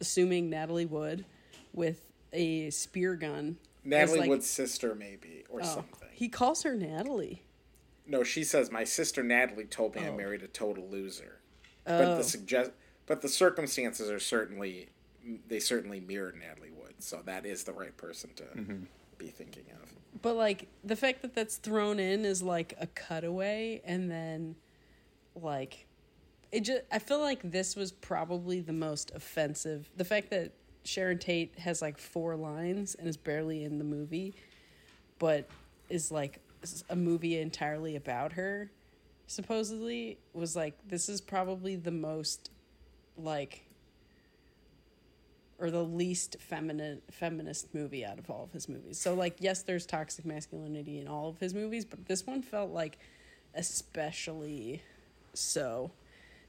[0.00, 1.24] assuming Natalie Wood
[1.72, 2.00] with
[2.32, 3.56] a spear gun.
[3.86, 6.08] As, Natalie like- Wood's sister, maybe, or Oh, something.
[6.12, 7.42] He calls her Natalie.
[8.06, 10.16] No, she says my sister Natalie told me I Oh.
[10.16, 11.40] married a total loser.
[11.86, 11.98] Oh.
[11.98, 12.16] But Oh.
[12.16, 12.70] the suggest,
[13.06, 14.88] but the circumstances are certainly
[15.48, 18.84] they certainly mirrored Natalie Wood, so that is the right person to mm-hmm.
[19.18, 19.92] be thinking of.
[20.22, 24.56] But like the fact that that's thrown in is like a cutaway, and then
[25.34, 25.86] like
[26.52, 29.90] it just I feel like this was probably the most offensive.
[29.96, 30.52] The fact that
[30.86, 34.34] Sharon Tate has like four lines and is barely in the movie,
[35.18, 35.48] but
[35.88, 36.40] is like
[36.88, 38.70] a movie entirely about her.
[39.26, 42.50] Supposedly was like this is probably the most
[43.16, 43.66] like
[45.58, 48.98] or the least feminine feminist movie out of all of his movies.
[48.98, 52.70] So like yes, there's toxic masculinity in all of his movies, but this one felt
[52.70, 52.98] like
[53.54, 54.82] especially
[55.34, 55.90] so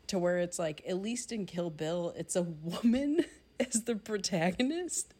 [0.07, 3.25] to where it's like at least in Kill Bill, it's a woman
[3.73, 5.13] as the protagonist.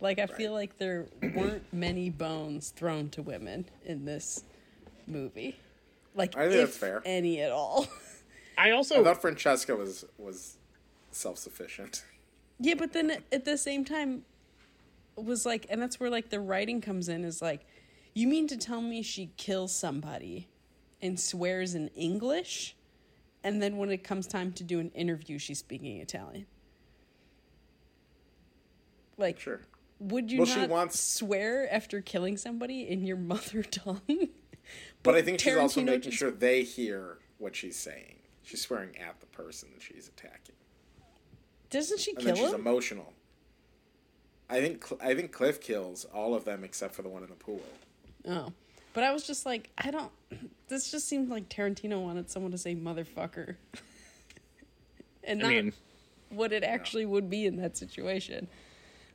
[0.00, 4.44] Like I feel like there weren't many bones thrown to women in this
[5.06, 5.58] movie.
[6.14, 7.02] Like I think if that's fair.
[7.04, 7.86] any at all.
[8.58, 10.56] I also I thought Francesca was was
[11.10, 12.04] self sufficient.
[12.60, 14.24] Yeah, but then at the same time
[15.16, 17.66] was like and that's where like the writing comes in is like
[18.14, 20.48] you mean to tell me she kills somebody
[21.00, 22.74] and swears in English
[23.42, 26.46] and then when it comes time to do an interview she's speaking Italian.
[29.16, 29.60] Like Sure.
[30.00, 34.28] would you Well, she wants- swear after killing somebody in your mother tongue?
[35.02, 38.20] But, I think she's also making just- sure they hear what she's saying.
[38.42, 40.54] She's swearing at the person that she's attacking,
[41.70, 42.60] Doesn't she and kill then she's him?
[42.60, 43.12] emotional.
[44.50, 47.34] I think I think Cliff kills all of them except for the one in the
[47.36, 47.62] pool.
[48.28, 48.52] Oh.
[48.92, 50.12] But I was just like, I don't.
[50.68, 53.56] This just seemed like Tarantino wanted someone to say motherfucker.
[55.24, 55.72] and I not mean,
[56.30, 58.48] what it actually would be in that situation.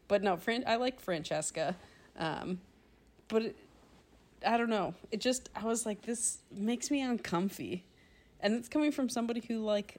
[0.09, 1.77] But no, Fran- I like Francesca.
[2.17, 2.59] Um,
[3.29, 3.55] but it,
[4.45, 4.93] I don't know.
[5.11, 7.85] It just, I was like, this makes me uncomfy.
[8.41, 9.97] And it's coming from somebody who, like,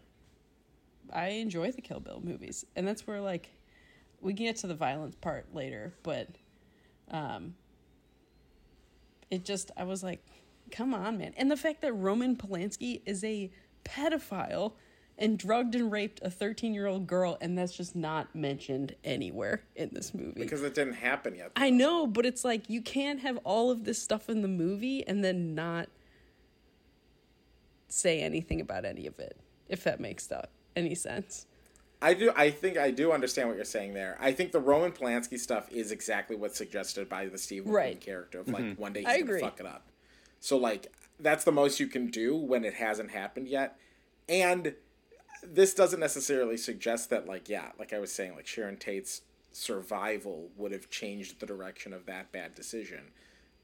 [1.12, 2.66] I enjoy the Kill Bill movies.
[2.76, 3.50] And that's where, like,
[4.20, 5.94] we can get to the violence part later.
[6.02, 6.28] But
[7.10, 7.54] um,
[9.30, 10.24] it just, I was like,
[10.72, 11.34] come on, man.
[11.36, 13.50] And the fact that Roman Polanski is a
[13.84, 14.72] pedophile
[15.20, 19.62] and drugged and raped a 13 year old girl, and that's just not mentioned anywhere
[19.76, 20.40] in this movie.
[20.40, 21.52] Because it didn't happen yet.
[21.54, 25.06] I know, but it's like you can't have all of this stuff in the movie
[25.06, 25.88] and then not
[27.88, 29.36] say anything about any of it,
[29.68, 31.46] if that makes that any sense.
[32.02, 32.32] I do.
[32.34, 34.16] I think I do understand what you're saying there.
[34.20, 38.00] I think the Roman Polanski stuff is exactly what's suggested by the Steve McQueen Right.
[38.00, 38.80] character of like mm-hmm.
[38.80, 39.40] one day he's I gonna agree.
[39.40, 39.86] fuck it up.
[40.38, 43.76] So like that's the most you can do when it hasn't happened yet,
[44.30, 44.74] and
[45.42, 49.22] this doesn't necessarily suggest that like yeah, like I was saying, like Sharon Tate's
[49.52, 53.10] survival would have changed the direction of that bad decision,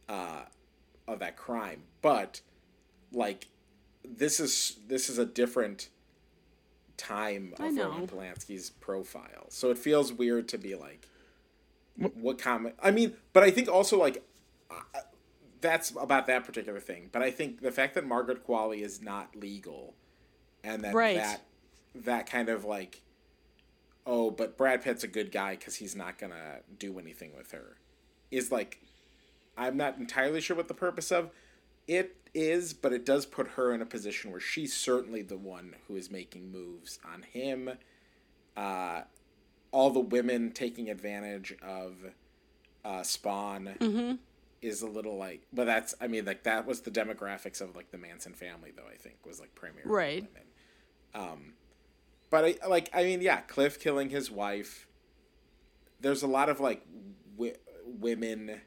[0.09, 0.43] uh,
[1.07, 1.83] of that crime.
[2.03, 2.41] But
[3.13, 3.49] like
[4.05, 5.89] this is this is a different
[6.97, 7.89] time I of know.
[7.91, 9.47] Roman Polanski's profile.
[9.49, 11.07] So it feels weird to be like,
[11.97, 12.75] what comment?
[12.83, 14.25] I mean, but I think also like,
[14.71, 14.81] uh,
[15.61, 17.09] that's about that particular thing.
[17.13, 19.95] But I think the fact that Margaret Qualley is not legal,
[20.65, 21.17] and that Right.
[21.17, 21.43] that
[22.05, 23.03] that kind of like,
[24.07, 27.77] oh, but Brad Pitt's a good guy because he's not gonna do anything with her,
[28.31, 28.81] is like,
[29.57, 31.31] I'm not entirely sure what the purpose of
[31.89, 35.77] it is, but it does put her in a position where she's certainly the one
[35.89, 37.71] who is making moves on him.
[38.57, 39.03] Uh,
[39.73, 41.95] all the women taking advantage of
[42.85, 44.19] uh, Spahn
[44.63, 47.91] is a little like, but that's I mean like that was the demographics of like
[47.91, 50.27] the Manson family though I think was like primarily Right.
[50.33, 50.49] women.
[51.15, 51.53] Um,
[52.37, 54.87] but I like I mean yeah, Cliff killing his wife.
[56.01, 56.83] There's a lot of like
[57.35, 57.57] wi-
[57.87, 58.61] women.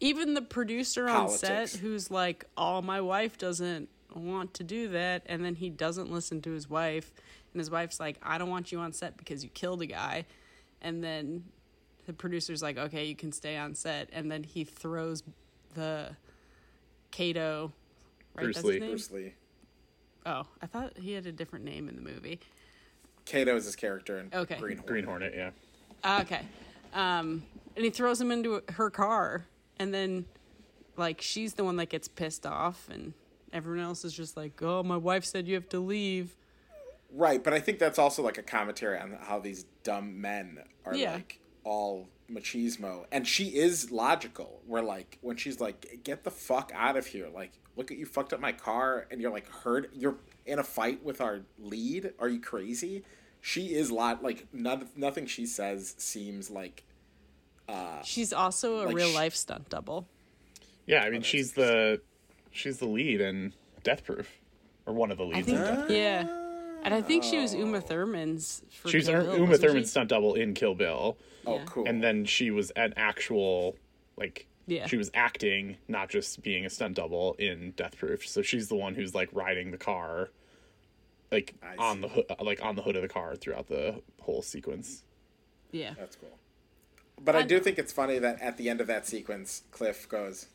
[0.00, 5.22] Even the producer on set who's like, "Oh, my wife doesn't want to do that,"
[5.26, 7.12] and then he doesn't listen to his wife,
[7.52, 10.26] and his wife's like, "I don't want you on set because you killed a guy,"
[10.80, 11.44] and then
[12.06, 15.22] the producer's like, "Okay, you can stay on set," and then he throws
[15.74, 16.16] the
[17.12, 17.72] Kato.
[18.34, 18.72] Right, Bruce that's Lee.
[18.72, 18.90] his name?
[18.90, 19.34] Bruce Lee.
[20.26, 22.40] Oh, I thought he had a different name in the movie.
[23.24, 24.56] Kato is his character in Okay.
[24.58, 24.86] Green Hornet.
[24.86, 25.50] Green Hornet, yeah.
[26.04, 26.42] Ah, Okay.
[26.94, 27.42] Um,
[27.76, 29.46] and he throws him into her car,
[29.78, 30.26] and then,
[30.96, 33.14] like, she's the one that gets pissed off, and
[33.52, 36.36] everyone else is just like, "Oh, my wife said you have to leave."
[37.10, 40.94] Right, but I think that's also like a commentary on how these dumb men are
[40.94, 41.14] Yeah.
[41.14, 43.04] like all machismo.
[43.12, 47.28] And she is logical, where like when she's like, get the fuck out of here.
[47.28, 50.16] Like, look at you fucked up my car and you're like hurt you're
[50.46, 52.12] in a fight with our lead.
[52.18, 53.04] Are you crazy?
[53.40, 56.84] She is lot like none, nothing she says seems like
[57.68, 60.06] uh, She's also a Like real sh- life stunt double.
[60.86, 62.00] Yeah, I mean oh, she's the
[62.50, 64.28] she's the lead in Death Proof.
[64.86, 65.90] Or one of the leads think, in Death Proof.
[65.90, 66.26] yeah,
[66.82, 68.62] and I think she was Uma Thurman's.
[68.70, 69.90] For She was Kill Bill, Uma Thurman's she?
[69.90, 71.16] stunt double in Kill Bill.
[71.46, 71.64] oh Yeah.
[71.66, 71.86] cool.
[71.86, 73.76] And then she was an actual
[74.16, 74.86] like Yeah.
[74.86, 78.26] she was acting, not just being a stunt double in Death Proof.
[78.26, 80.30] So she's the one who's like riding the car
[81.32, 82.00] like I on see.
[82.02, 85.02] the hood like on the hood of the car throughout the whole sequence.
[85.72, 86.38] Yeah, That's cool.
[87.24, 87.62] But I, I do know.
[87.62, 90.46] think it's funny that at the end of that sequence, Cliff goes,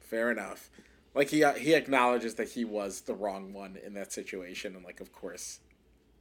[0.00, 0.68] "Fair enough."
[1.14, 5.00] Like he he acknowledges that he was the wrong one in that situation, and like
[5.00, 5.60] of course,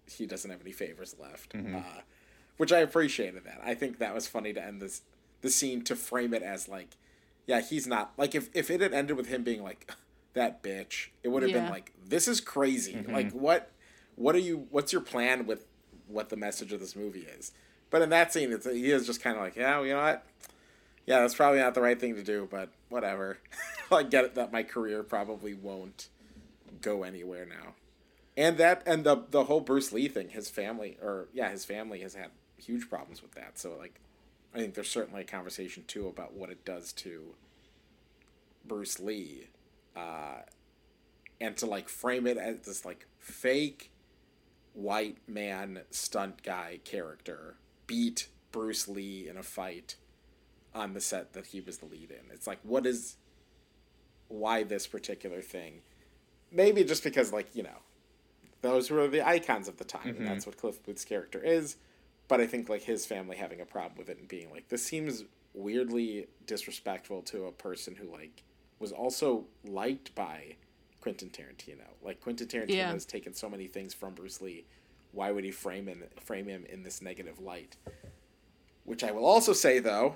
[0.08, 1.82] he doesn't have any favors left, uh,
[2.58, 3.44] which I appreciated.
[3.44, 5.02] That I think that was funny to end this
[5.46, 6.98] the scene to frame it as like,
[7.46, 9.92] yeah, he's not like if if it had ended with him being like
[10.34, 12.94] that bitch, it would have been like this is crazy.
[12.94, 13.14] Mm-hmm.
[13.14, 13.72] Like what
[14.16, 14.68] what are you?
[14.72, 15.66] What's your plan with
[16.08, 17.52] what the message of this movie is?
[17.92, 20.02] But But in that scene, it's he is just kind of like, yeah, you know
[20.02, 20.26] what?
[21.06, 23.38] Yeah, that's probably not the right thing to do, but whatever.
[23.92, 26.10] I get it that my career probably won't
[26.82, 27.76] go anywhere now.
[28.36, 32.00] And that and the the whole Bruce Lee thing, his family or yeah, his family
[32.00, 33.60] has had huge problems with that.
[33.60, 34.00] So like
[34.56, 37.34] I think there's certainly a conversation too about what it does to
[38.66, 39.48] Bruce Lee.
[39.96, 40.42] Uh
[41.42, 43.92] and to like frame it as this like fake
[44.74, 47.56] white man stunt guy character
[47.88, 49.98] beat Bruce Lee in a fight
[50.74, 52.32] on the set that he was the lead in.
[52.32, 53.18] It's like what is
[54.30, 55.82] why this particular thing?
[56.52, 57.80] Maybe just because like, you know,
[58.62, 60.18] those were the icons of the time Mm-hmm.
[60.22, 61.76] and that's what Cliff Booth's character is.
[62.28, 64.84] But I think like his family having a problem with it and being like this
[64.84, 65.24] seems
[65.54, 68.44] weirdly disrespectful to a person who like
[68.80, 70.56] was also liked by
[71.02, 71.86] Quentin Tarantino.
[72.04, 72.92] Like Quentin Tarantino Yeah.
[72.92, 74.66] has taken so many things from Bruce Lee.
[75.12, 77.78] Why would he frame him frame him in this negative light?
[78.84, 80.16] Which I will also say though,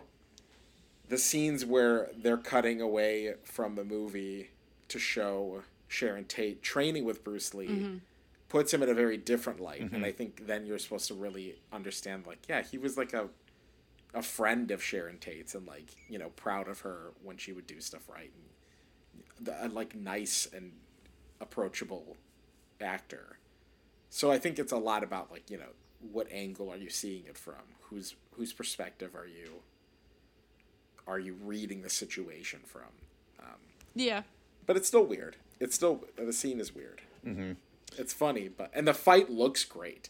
[1.07, 4.49] the scenes where they're cutting away from the movie
[4.89, 7.97] to show Sharon Tate training with Bruce Lee mm-hmm.
[8.49, 9.91] Puts him in a very different light.
[9.91, 13.29] And I think then you're supposed to really understand like, yeah, he was like a
[14.15, 17.67] a friend of Sharon Tate's and like, you know, proud of her when she would
[17.67, 20.71] do stuff right and the, a, like nice and
[21.39, 22.17] approachable
[22.81, 23.37] actor.
[24.09, 25.73] So I think it's a lot about like, you know,
[26.11, 27.61] what angle are you seeing it from?
[27.89, 29.61] Whose whose perspective are you
[31.07, 32.83] are you reading the situation from?
[33.95, 34.23] Yeah.
[34.65, 35.35] But it's still weird.
[35.59, 37.01] It's still the scene is weird.
[37.25, 37.53] Mm-hmm.
[37.97, 40.09] It's funny, but and the fight looks great.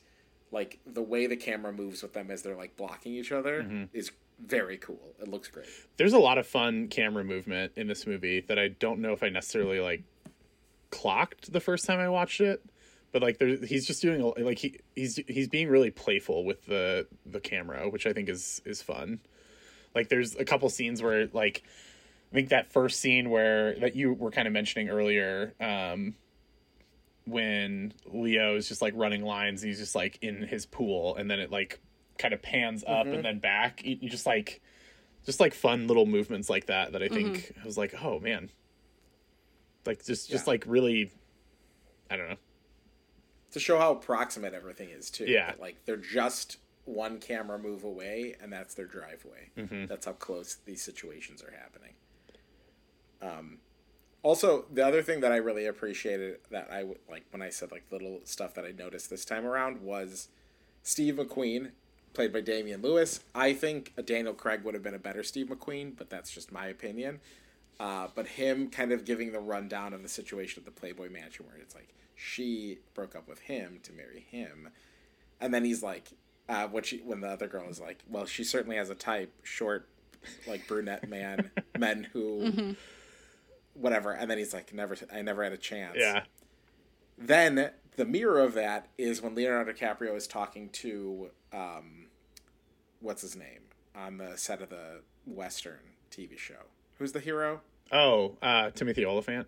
[0.52, 4.12] Like the way the camera moves with them as they're like blocking each other is
[4.44, 5.14] very cool.
[5.20, 5.68] It looks great.
[5.98, 9.22] There's a lot of fun camera movement in this movie that I don't know if
[9.24, 10.04] I necessarily like
[10.92, 12.64] clocked the first time I watched it.
[13.12, 16.66] But like, there's he's just doing a- like he he's he's being really playful with
[16.68, 19.20] the the camera, which I think is is fun.
[19.96, 21.64] Like, there's a couple scenes where like
[22.32, 26.14] I think that first scene where that you were kind of mentioning earlier, um,
[27.30, 31.30] when Leo is just like running lines, and he's just like in his pool, and
[31.30, 31.80] then it like
[32.18, 33.22] kind of pans up and mm-hmm.
[33.24, 33.84] then back.
[33.84, 34.62] You, you just like,
[35.26, 36.92] just like fun little movements like that.
[36.92, 37.34] That I mm-hmm.
[37.34, 38.50] think I was like, oh man,
[39.86, 40.52] like just just Yeah.
[40.52, 41.12] like really,
[42.10, 42.38] I don't know.
[43.52, 45.26] To show how approximate everything is too.
[45.26, 45.48] Yeah.
[45.48, 49.50] That, like they're just one camera move away and that's their driveway.
[49.58, 49.86] Mm-hmm.
[49.86, 51.94] That's how close these situations are happening.
[53.22, 53.58] Um
[54.22, 57.72] also, the other thing that I really appreciated that I would like when I said
[57.72, 60.28] like little stuff that I noticed this time around was
[60.84, 61.72] Steve McQueen,
[62.14, 63.22] played by Damian Lewis.
[63.34, 66.52] I think a Daniel Craig would have been a better Steve McQueen, but that's just
[66.52, 67.20] my opinion.
[67.80, 71.46] Uh, but him kind of giving the rundown of the situation at the Playboy Mansion,
[71.46, 74.70] where it's like she broke up with him to marry him,
[75.40, 76.10] and then he's like,
[76.50, 79.32] uh, what she when the other girl is like, well, she certainly has a type,
[79.44, 79.88] short,
[80.46, 82.76] like brunette man, men who,
[83.80, 85.96] whatever, and then he's like, never, I never had a chance.
[85.98, 86.24] Yeah,
[87.18, 92.08] Then the mirror of that is when Leonardo DiCaprio is talking to um,
[93.00, 93.62] what's his name
[93.96, 95.80] on the set of the Western
[96.12, 96.66] TV show.
[96.98, 97.62] Who's the hero?
[97.92, 99.48] Oh, uh, Timothy Olyphant.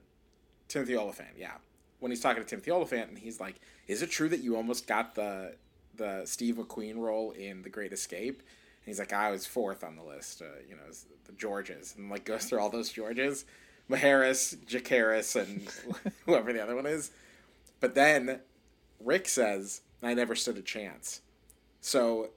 [0.68, 1.36] Timothy Olyphant.
[1.38, 1.54] Yeah,
[2.00, 3.56] when he's talking to Timothy Olyphant, and he's like,
[3.88, 5.56] "Is it true that you almost got the
[5.96, 9.96] the Steve McQueen role in The Great Escape?" And he's like, "I was fourth on
[9.96, 10.42] the list.
[10.42, 10.84] Uh, you know,
[11.26, 13.46] the Georges," and like goes through all those Georges,
[13.92, 17.12] Maharis, Chakiris, and whoever the other one is.
[17.80, 18.40] But then
[19.00, 21.22] Rick says, "I never stood a chance."
[21.82, 22.30] So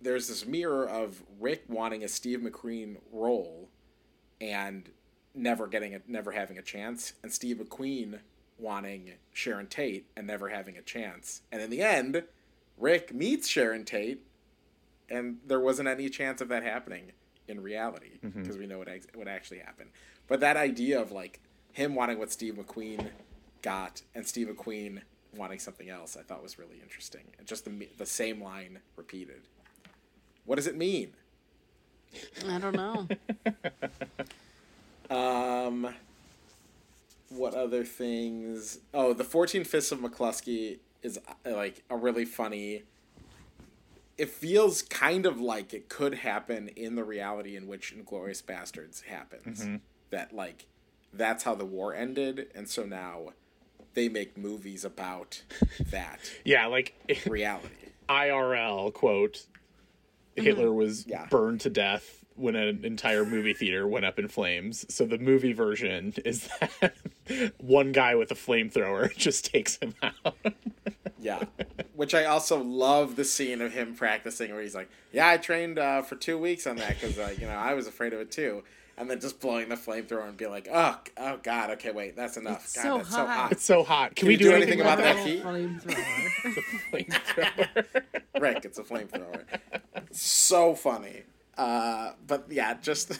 [0.00, 3.68] there's this mirror of Rick wanting a Steve McQueen role
[4.40, 4.90] and
[5.34, 8.20] never getting it, never having a chance, and Steve McQueen
[8.58, 11.42] wanting Sharon Tate and never having a chance.
[11.52, 12.24] And in the end,
[12.76, 14.24] Rick meets Sharon Tate,
[15.08, 17.12] and there wasn't any chance of that happening
[17.46, 18.40] in reality mm-hmm.
[18.40, 19.90] because we know what ex- what actually happened.
[20.28, 21.40] But that idea of like
[21.72, 23.08] him wanting what Steve McQueen
[23.62, 25.02] got and Steve McQueen
[25.34, 27.24] wanting something else, I thought was really interesting.
[27.38, 29.42] And just the the same line repeated.
[30.44, 31.12] What does it mean?
[32.48, 33.08] I don't know.
[35.10, 35.94] Um,
[37.30, 38.78] what other things?
[38.92, 42.82] Oh, the Fourteen Fists of McCluskey is uh, like a really funny.
[44.16, 49.04] It feels kind of like it could happen in the reality in which Inglourious Basterds
[49.04, 49.64] happens.
[50.10, 50.66] That like
[51.12, 53.32] that's how the war ended, and so now
[53.94, 55.42] they make movies about
[55.90, 56.94] that Yeah, like
[57.26, 57.68] reality.
[58.08, 59.44] IRL quote.
[60.36, 61.26] Hitler was Yeah.
[61.30, 64.86] burned to death when an entire movie theater went up in flames.
[64.94, 66.94] So the movie version is that
[67.58, 70.36] one guy with a flamethrower just takes him out.
[71.20, 71.42] Yeah,
[71.94, 75.76] which I also love the scene of him practicing where he's like, "Yeah, I trained
[75.80, 78.30] uh, for two weeks on that because uh, you know I was afraid of it
[78.30, 78.62] too."
[78.98, 82.36] And then just blowing the flamethrower and be like, "Oh, oh God, okay, wait, that's
[82.36, 82.64] enough.
[82.64, 83.36] It's God, so that's so hot.
[83.36, 84.08] hot." It's so hot.
[84.08, 85.42] Can, Can we do, do anything, anything about about that heat?
[85.44, 86.54] Flamethrower.
[87.06, 88.02] Flamethrower.
[88.40, 89.44] Rick, it's a flamethrower.
[90.10, 91.22] so funny.
[91.56, 93.18] Uh, but yeah, just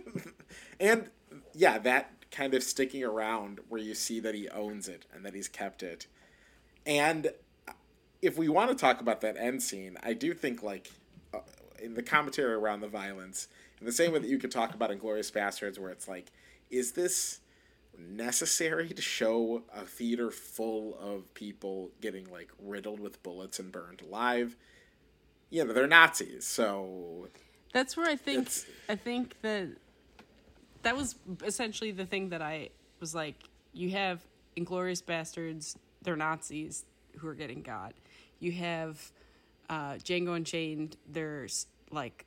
[0.80, 1.10] and
[1.54, 5.34] yeah, that kind of sticking around where you see that he owns it and that
[5.34, 6.06] he's kept it.
[6.86, 7.32] And
[8.22, 10.90] if we want to talk about that end scene, I do think like
[11.34, 11.38] uh,
[11.82, 13.48] in the commentary around the violence,
[13.80, 16.30] in the same way that you could talk about Inglourious Basterds, where it's like,
[16.70, 17.40] is this
[17.98, 24.02] necessary to show a theater full of people getting like riddled with bullets and burned
[24.02, 24.56] alive?
[25.50, 27.28] You know, they're Nazis, so
[27.72, 29.68] That's where I think It's- I think that
[30.82, 32.70] that was essentially the thing that I
[33.00, 33.36] was like,
[33.72, 34.20] you have
[34.56, 36.84] Inglourious Basterds, they're Nazis
[37.18, 37.94] who are getting got.
[38.38, 39.12] You have
[39.68, 42.24] uh, Django Unchained, there's like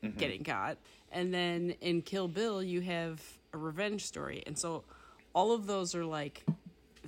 [0.00, 0.78] slaveholders getting caught.
[1.12, 3.22] And then in Kill Bill, you have
[3.52, 4.42] a revenge story.
[4.46, 4.84] And so
[5.32, 6.44] all of those are like,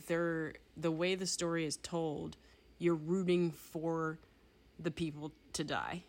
[0.06, 2.36] they're the way the story is told,
[2.78, 4.18] you're rooting for
[4.78, 6.04] the people to die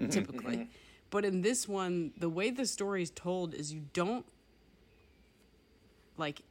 [0.00, 0.10] mm-hmm.
[0.10, 0.56] typically.
[0.56, 0.70] Mm-hmm.
[1.10, 4.26] But in this one, the way the story is told is you don't
[6.16, 6.42] like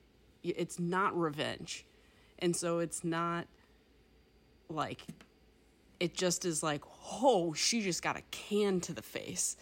[0.44, 1.86] it's not revenge.
[2.40, 3.48] And so it's not
[4.70, 5.02] like
[6.00, 9.58] it just is like, "Oh, she just got a can to the face."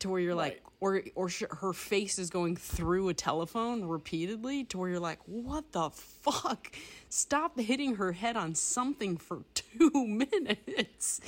[0.00, 4.62] To where you're like or or sh- her face is going through a telephone repeatedly
[4.66, 6.70] to where you're like, "What the fuck?
[7.08, 11.20] Stop hitting her head on something for 2 minutes."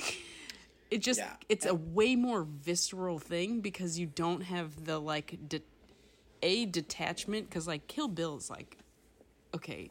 [0.89, 1.35] it just Yeah.
[1.49, 5.61] it's a way more visceral thing because you don't have the like de-
[6.43, 8.77] a detachment because like kill bill is like
[9.55, 9.89] okay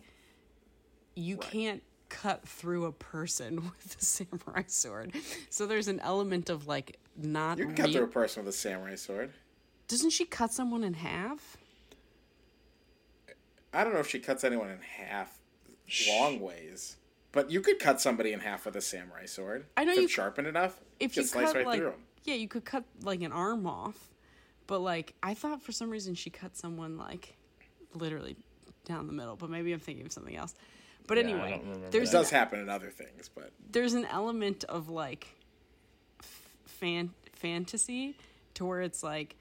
[1.14, 5.12] you can't cut through a person with a samurai sword
[5.48, 8.54] so there's an element of like not you can cut re- through a person with
[8.54, 9.30] a samurai sword.
[9.88, 11.56] doesn't she cut someone in half
[13.72, 15.38] I don't know if she cuts anyone in half
[16.08, 16.96] long ways,
[17.30, 19.66] but you could cut somebody in half with a samurai sword.
[19.76, 20.80] I know if you it's sharpened enough.
[20.98, 22.02] if you slice cut right like through 'em.
[22.24, 24.08] yeah you could cut like an arm off
[24.66, 27.36] but like i thought for some reason she cut someone like
[27.94, 28.36] literally
[28.84, 30.54] down the middle but maybe i'm thinking of something else
[31.10, 34.64] but I anyway don't there's It does happen in other things, but there's an element
[34.64, 35.26] of like
[36.20, 38.16] f- fan fantasy
[38.54, 39.36] to where it's like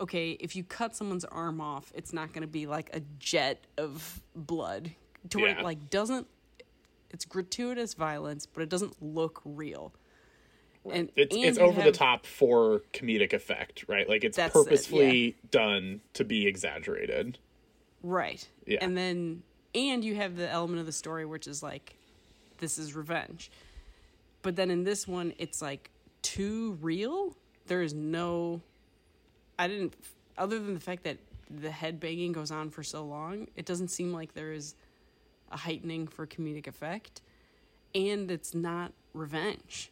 [0.00, 3.64] okay if you cut someone's arm off it's not going to be like a jet
[3.76, 4.90] of blood
[5.30, 5.58] to where Yeah.
[5.60, 6.26] it like doesn't
[7.10, 9.92] it's gratuitous violence but it doesn't look real
[10.90, 14.08] and It's and it's you over the top for comedic effect, right?
[14.08, 17.38] Like it's That's it, purposefully done to be exaggerated.
[18.02, 18.48] Right.
[18.66, 18.78] Yeah.
[18.80, 19.42] And then
[19.74, 21.96] and you have the element of the story which is like
[22.58, 23.50] this is revenge.
[24.42, 25.90] But then in this one it's like
[26.22, 27.36] too real.
[27.66, 28.60] There is no
[29.58, 29.94] I didn't
[30.36, 31.18] other than the fact that
[31.50, 34.74] the head banging goes on for so long, it doesn't seem like there is
[35.50, 37.22] a heightening for comedic effect
[37.94, 39.90] and it's not revenge.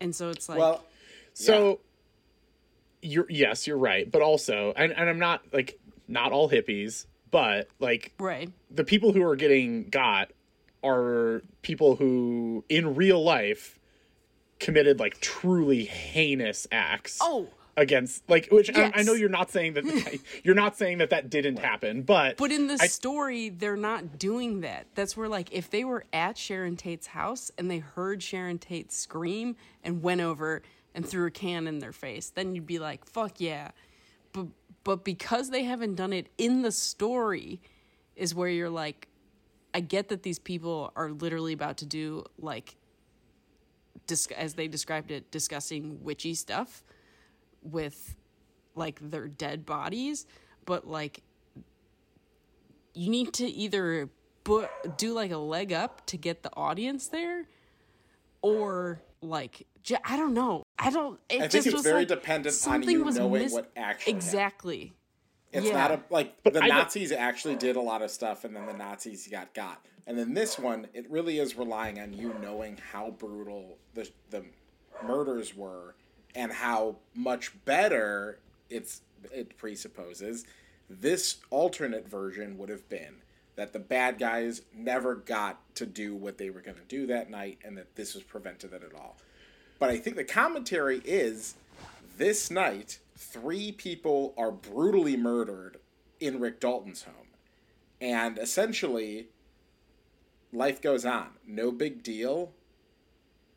[0.00, 0.84] And so it's like well,
[1.34, 1.80] So
[3.02, 7.68] you're yes, you're right, but also and, and I'm not like not all hippies, but
[7.78, 8.50] like right.
[8.70, 10.30] the people who are getting got
[10.84, 13.78] are people who in real life
[14.60, 19.74] committed like truly heinous acts Oh, against like which I, I know you're not saying
[19.74, 23.76] that you're not saying that that didn't happen but But in the I- story, they're
[23.76, 24.86] not doing that.
[24.96, 28.90] That's where, like, if they were at Sharon Tate's house and they heard Sharon Tate
[28.92, 29.54] scream
[29.84, 30.62] and went over
[30.94, 33.70] and threw a can in their face, then you'd be like, fuck yeah.
[34.88, 37.60] But, because they haven't done it in the story,
[38.16, 39.08] is where you're like,
[39.74, 42.74] I get that these people are literally about to do, like,
[44.06, 46.82] dis- as they described it, discussing witchy stuff
[47.62, 48.16] with,
[48.76, 50.24] like, their dead bodies.
[50.64, 51.20] But, like,
[52.94, 54.08] you need to either
[54.44, 57.46] bu- do like a leg up to get the audience there
[58.40, 59.66] or like
[60.04, 60.62] I don't know.
[60.78, 63.16] I don't it I think just it's was very like dependent on something you was
[63.16, 64.16] knowing mis- what actually happened.
[64.16, 64.92] Exactly.
[65.52, 65.72] It's Yeah.
[65.72, 68.54] not a like But the I don't- Nazis actually did a lot of stuff, and
[68.54, 69.84] then the Nazis got got.
[70.06, 74.44] And then this one, it really is relying on you knowing how brutal the the
[75.02, 75.94] murders were,
[76.34, 78.38] and how much better
[78.70, 79.02] it's
[79.32, 80.44] it presupposes
[80.90, 83.16] this alternate version would have been
[83.56, 87.28] that the bad guys never got to do what they were going to do that
[87.30, 89.16] night, and that this was prevented it at all.
[89.78, 91.54] But I think the commentary is
[92.16, 95.78] this night, three people are brutally murdered
[96.20, 97.14] in Rick Dalton's home.
[98.00, 99.28] And essentially,
[100.52, 101.28] life goes on.
[101.46, 102.52] No big deal.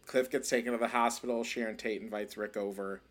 [0.05, 1.43] Cliff gets taken to the hospital.
[1.43, 3.01] Sharon Tate invites Rick over.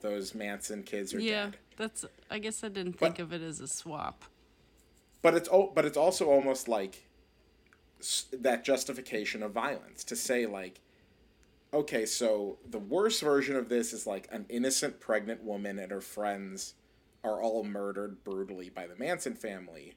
[0.00, 1.26] Those Manson kids are dead.
[1.26, 1.56] Yeah, dead.
[1.76, 2.04] that's.
[2.30, 4.24] I guess I didn't But- think of it as a swap.
[5.22, 7.02] But it's but it's also almost like
[8.32, 10.80] that justification of violence to say like
[11.72, 16.00] okay, so the worst version of this is like an innocent pregnant woman and her
[16.00, 16.74] friends
[17.22, 19.94] are all murdered brutally by the Manson family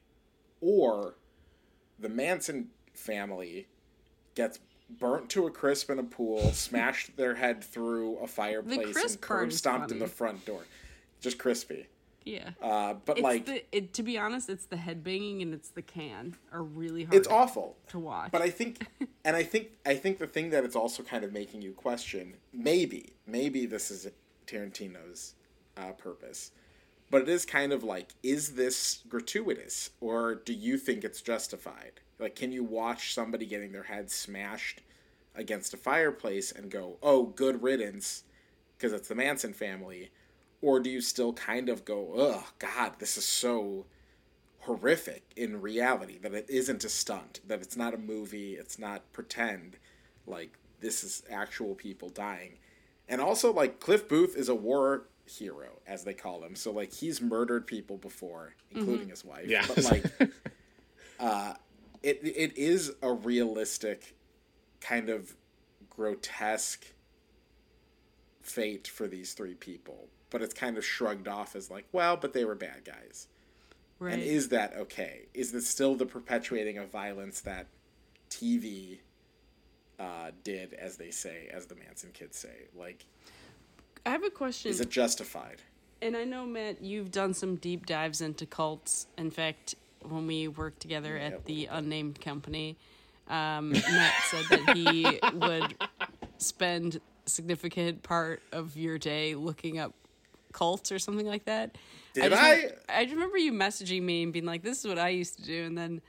[0.60, 1.14] or
[1.98, 3.66] the Manson family
[4.34, 4.58] gets
[4.90, 9.52] burnt to a crisp in a pool, smashed their head through a fireplace and curb
[9.52, 10.62] stomped in the front door.
[11.20, 11.86] Just crispy.
[12.24, 12.50] Yeah.
[12.60, 15.82] Uh, but it's like the, it, to be honest, it's the headbanging and it's the
[15.82, 17.76] can are really hard it's awful.
[17.88, 18.30] to watch.
[18.32, 18.86] But I think,
[19.24, 22.34] and I think, I think the thing that it's also kind of making you question,
[22.52, 24.08] maybe, maybe this is
[24.46, 25.34] Tarantino's
[25.76, 26.50] uh, purpose,
[27.10, 32.00] but it is kind of like, is this gratuitous, or do you think it's justified?
[32.18, 34.80] Like, can you watch somebody getting their head smashed
[35.34, 38.24] against a fireplace and go, "Oh, good riddance,"
[38.76, 40.10] because it's the Manson family,
[40.64, 43.86] or do you still kind of go, "Ugh, God, this is so."
[44.60, 49.02] horrific in reality that it isn't a stunt that it's not a movie it's not
[49.12, 49.76] pretend
[50.26, 52.54] like this is actual people dying
[53.06, 56.90] and also like cliff booth is a war hero as they call him so like
[56.94, 59.66] he's murdered people before including his wife Yeah.
[59.68, 60.04] but like
[61.20, 61.52] uh
[62.02, 64.16] it it is a realistic
[64.80, 65.36] kind of
[65.90, 66.86] grotesque
[68.40, 72.32] fate for these three people but it's kind of shrugged off as like well but
[72.32, 73.28] they were bad guys
[73.98, 74.14] right.
[74.14, 75.22] and is that okay?
[75.34, 77.66] Is this still the perpetuating of violence that
[78.30, 78.98] TV
[79.98, 82.66] uh, did, as they say, as the Manson kids say?
[82.76, 83.04] Like,
[84.06, 84.70] I have a question.
[84.70, 85.62] is it justified?
[86.02, 89.06] And I know, Matt, you've done some deep dives into cults.
[89.16, 92.76] In fact, when we worked together Yeah, at the unnamed company,
[93.28, 95.74] um, Matt said that he would
[96.36, 99.94] spend significant part of your day looking up
[100.54, 101.76] cults or something like that.
[102.14, 102.50] Did just I?
[102.52, 105.36] rem- I just remember you messaging me and being like, "This is what I used
[105.36, 106.00] to do," and then,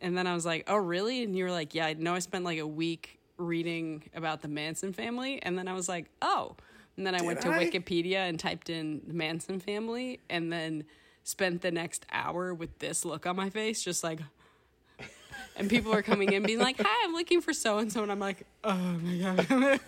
[0.00, 2.14] and then I was like, "Oh, really?" And you were like, "Yeah, I know.
[2.14, 6.06] I spent like a week reading about the Manson family," and then I was like,
[6.22, 6.54] "Oh."
[6.96, 7.64] And then I went to I?
[7.64, 10.84] Wikipedia and typed in the Manson family, and then
[11.24, 14.20] spent the next hour with this look on my face, just like.
[15.56, 18.12] And people were coming in, being like, "Hi, I'm looking for so and so," and
[18.12, 19.80] I'm like, "Oh my god,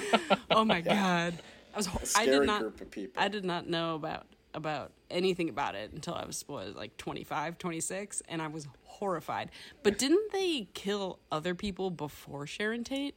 [0.50, 1.34] oh my god!"
[1.72, 3.22] I was, ho- I did not, group of people.
[3.22, 7.56] I did not know about about anything about it until I was what, like 25,
[7.56, 9.50] 26 and I was horrified.
[9.82, 13.14] But didn't they kill other people before Sharon Tate?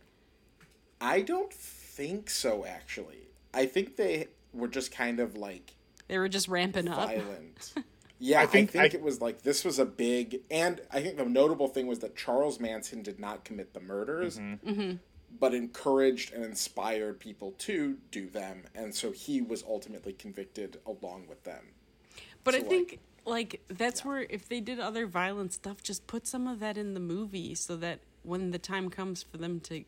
[1.02, 2.66] I don't think so.
[2.66, 5.76] Actually, I think they were just kind of like
[6.08, 7.10] They were just ramping up.
[7.10, 7.74] violent.
[8.18, 11.18] Yeah, I think- think, I- it was like this was a big, and I think
[11.18, 14.70] the notable thing was that Charles Manson did not commit the murders, mm-hmm.
[14.70, 14.96] Mm-hmm.
[15.40, 21.28] But encouraged and inspired people to do them, and so he was ultimately convicted along
[21.28, 21.66] with them.
[22.44, 26.28] But I So, think like that's where if they did other violent stuff, just put
[26.28, 29.84] some of that in the movie so that when the time comes for them to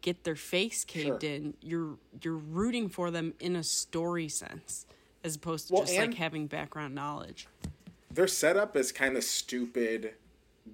[0.00, 1.30] get their face caved Sure.
[1.30, 4.86] in, you're you're rooting for them in a story sense
[5.24, 7.46] as opposed to Well, just like having background knowledge.
[8.10, 10.14] They're set up as kind of stupid,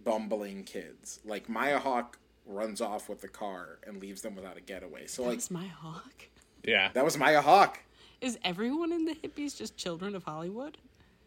[0.04, 1.20] bumbling kids.
[1.24, 2.18] Like Maya Hawke
[2.48, 5.06] runs off with the car and leaves them without a getaway.
[5.06, 6.24] So like That's my hawk.
[6.64, 6.90] Yeah.
[6.94, 7.78] that was Maya Hawke.
[8.20, 10.76] Is everyone in the hippies just children of Hollywood?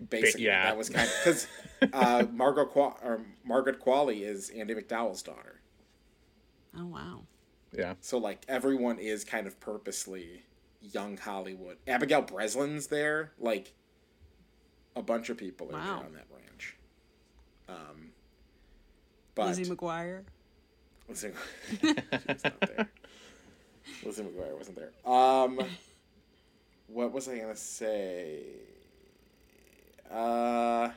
[0.09, 0.63] Basically, yeah.
[0.65, 1.47] that was kind of because
[1.93, 5.61] uh, Margot Qua- or Margaret Qualley is Andie MacDowell's daughter.
[6.77, 7.21] Oh wow.
[7.71, 7.93] Yeah.
[8.01, 10.43] So like everyone is kind of purposely
[10.81, 11.77] young Hollywood.
[11.87, 13.31] Abigail Breslin's there.
[13.39, 13.73] Like
[14.95, 15.97] a bunch of people are Wow.
[15.97, 16.75] there on that ranch.
[17.69, 18.09] Um,
[19.35, 20.23] but Lizzie McGuire.
[21.11, 21.31] Lizzie,
[21.81, 21.87] she
[22.27, 22.89] was not there.
[24.05, 24.91] Lizzie McGuire wasn't there.
[25.05, 25.59] Um,
[26.87, 28.39] what was I gonna say?
[30.09, 30.89] Uh,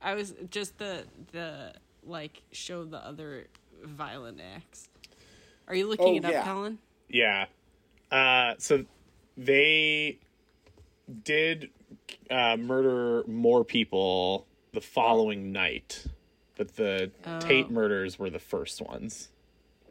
[0.00, 3.46] I was just the the like show the other
[3.84, 4.88] violent acts.
[5.68, 6.44] Are you looking Oh, it up, yeah.
[6.44, 6.78] Colin?
[7.08, 7.46] Yeah.
[8.10, 8.84] Uh, so
[9.36, 10.18] they
[11.24, 11.70] did
[12.30, 16.06] uh, murder more people the following night,
[16.60, 17.72] but the Tate Oh.
[17.72, 19.30] murders were the first ones.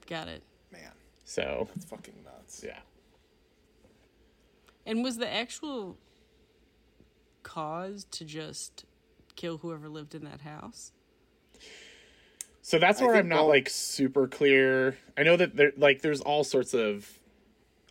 [0.05, 0.43] Got it.
[0.71, 0.91] man,
[1.25, 2.61] So it's fucking nuts.
[2.63, 2.77] yeah.
[4.85, 5.97] And was the actual
[7.41, 8.85] cause to just
[9.35, 10.91] kill whoever lived in that house?
[12.61, 14.95] So that's where I'm not all- like super clear.
[15.17, 17.11] I know that there like there's all sorts of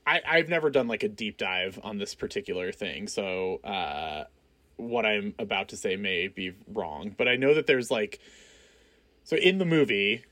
[0.07, 4.25] I, I've never done like a deep dive on this particular thing, so uh
[4.77, 7.13] what I'm about to say may be wrong.
[7.19, 8.21] But I know that there's like
[9.29, 10.25] So in the movie,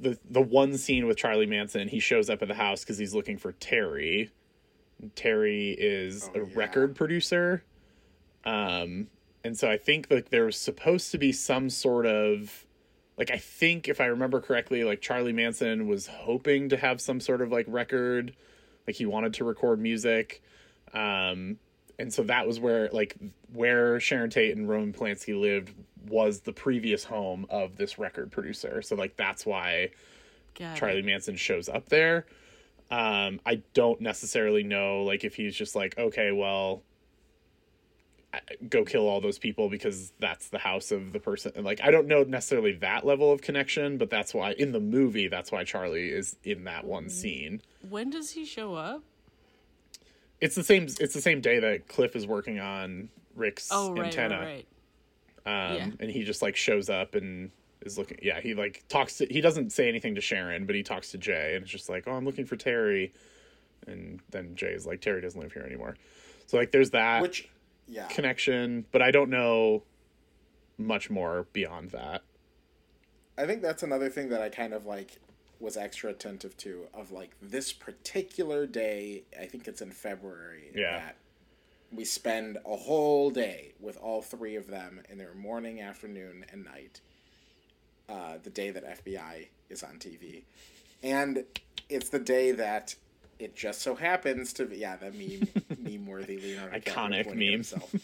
[0.00, 3.14] the the one scene with Charlie Manson, he shows up at the house because he's
[3.14, 4.32] looking for Terry.
[5.14, 6.52] Terry is Oh, a yeah.
[6.56, 7.62] record producer.
[8.44, 9.06] Um,
[9.44, 12.66] and so I think like there was supposed to be some sort of
[13.16, 17.20] like I think if I remember correctly, like Charlie Manson was hoping to have some
[17.20, 18.34] sort of like record,
[18.88, 20.42] like he wanted to record music.
[20.92, 21.60] Um,
[22.02, 23.16] and so that was where like
[23.52, 25.72] where Sharon Tate and Roman Polanski lived
[26.08, 28.82] was the previous home of this record producer.
[28.82, 29.90] So like that's why
[30.58, 30.80] Got it.
[30.80, 32.26] Charlie Manson shows up there.
[32.90, 36.82] Um, I don't necessarily know like if he's just like, okay, well,
[38.68, 41.52] go kill all those people because that's the house of the person.
[41.54, 44.80] And like, I don't know necessarily that level of connection, but that's why in the
[44.80, 47.62] movie, that's why Charlie is in that one scene.
[47.88, 49.04] When does he show up?
[50.42, 50.82] It's the same.
[50.82, 54.40] It's the same day that Cliff is working on Rick's Oh, right, antenna.
[54.40, 54.66] right,
[55.46, 55.90] um, Yeah.
[56.00, 58.18] and he just like shows up and is looking.
[58.20, 59.26] Yeah, he like talks to.
[59.26, 62.08] He doesn't say anything to Sharon, but he talks to Jay, and it's just like,
[62.08, 63.12] "Oh, I'm looking for Terry,"
[63.86, 65.96] and then Jay is like, "Terry doesn't live here anymore."
[66.48, 67.48] So like, there's that Which,
[67.86, 69.84] yeah, connection, but I don't know
[70.76, 72.22] much more beyond that.
[73.38, 75.20] I think that's another thing that I kind of like
[75.62, 79.22] was extra attentive to of like this particular day.
[79.40, 80.72] I think it's in February.
[80.74, 80.98] Yeah.
[80.98, 81.16] That
[81.92, 86.64] we spend a whole day with all three of them in their morning, afternoon, and
[86.64, 87.00] night.
[88.08, 90.42] Uh, the day that FBI is on TV,
[91.02, 91.44] and
[91.88, 92.94] it's the day that
[93.38, 95.48] it just so happens to be yeah that meme
[95.78, 97.52] meme worthy Leonardo Iconic meme.
[97.52, 97.94] himself.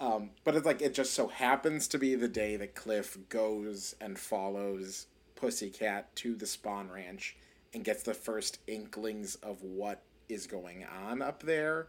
[0.00, 3.94] Um, but it's like it just so happens to be the day that Cliff goes
[4.00, 5.06] and follows
[5.36, 7.36] Pussycat to the Spahn Ranch
[7.72, 11.88] and gets the first inklings of what is going on up there,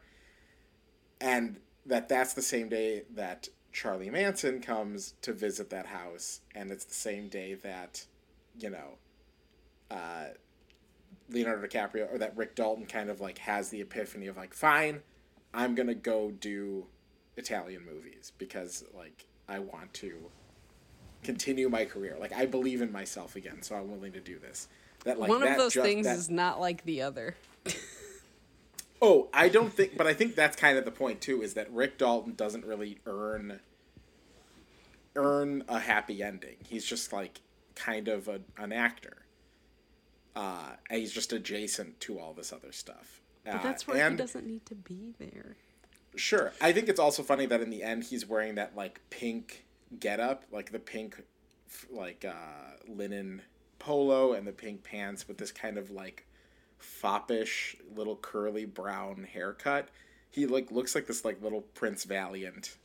[1.21, 6.71] and that that's the same day that Charlie Manson comes to visit that house, and
[6.71, 8.05] it's the same day that,
[8.59, 8.97] you know,
[9.91, 10.25] uh,
[11.29, 15.01] Leonardo DiCaprio or that Rick Dalton kind of like has the epiphany of like, fine,
[15.53, 16.87] I'm gonna go do
[17.37, 20.31] Italian movies because like I want to
[21.25, 22.15] continue my career.
[22.19, 24.67] Like I believe in myself again, so I'm willing to do this.
[25.03, 27.35] That like One that of those things that- is not like the other.
[29.01, 31.41] Oh, I don't think, but I think that's kind of the point too.
[31.41, 33.59] Is that Rick Dalton doesn't really earn
[35.15, 36.55] earn a happy ending.
[36.67, 37.41] He's just like
[37.75, 39.17] kind of a, an actor.
[40.35, 43.21] Uh, and he's just adjacent to all this other stuff.
[43.43, 45.55] But Uh, that's where and he doesn't need to be there.
[46.15, 46.53] Sure.
[46.61, 49.64] I think it's also funny that in the end he's wearing that like pink
[49.99, 51.21] getup, like the pink
[51.91, 53.41] like uh linen
[53.79, 56.25] polo and the pink pants with this kind of like
[56.79, 59.89] foppish little curly brown haircut.
[60.31, 62.75] He like looks like this like little Prince Valiant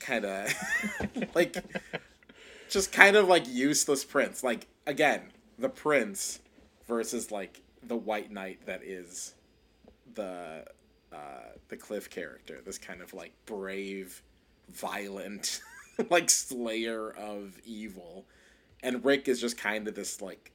[0.00, 0.54] kind of
[1.34, 1.56] like
[2.68, 4.42] just kind of like useless prince.
[4.42, 6.40] Like again, the prince
[6.86, 9.34] versus like the white knight that is
[10.14, 10.64] the
[11.12, 11.16] uh,
[11.68, 14.22] the Cliff character, this kind of like brave,
[14.70, 15.60] violent,
[16.10, 18.26] like slayer of evil,
[18.82, 20.52] and Rick is just kind of this like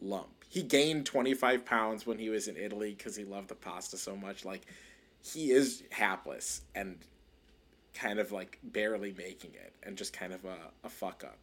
[0.00, 0.44] lump.
[0.48, 3.96] He gained twenty five pounds when he was in Italy because he loved the pasta
[3.96, 4.44] so much.
[4.44, 4.66] Like
[5.22, 6.98] he is hapless and
[7.94, 11.38] kind of like barely making it, and just kind of a, a fuck up.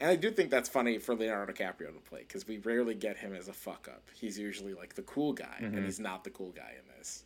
[0.00, 3.16] And I do think that's funny for Leonardo DiCaprio to play because we rarely get
[3.16, 4.02] him as a fuck up.
[4.14, 5.84] He's usually like the cool guy, and mm-hmm.
[5.84, 7.24] he's not the cool guy in this.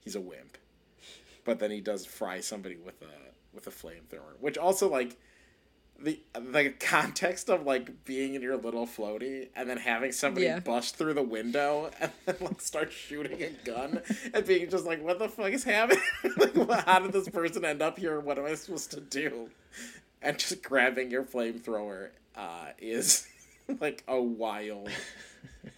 [0.00, 0.56] He's a wimp.
[1.44, 5.16] But then he does fry somebody with a with a flamethrower, which also like
[5.98, 10.58] the the context of like being in your little floaty and then having somebody Yeah.
[10.58, 14.00] bust through the window and then like start shooting a gun
[14.34, 16.02] and being just like, what the fuck is happening?
[16.38, 18.18] like, how did this person end up here?
[18.20, 19.50] What am I supposed to do?
[20.20, 23.28] And just grabbing your flamethrower uh, is
[23.80, 24.88] like a wild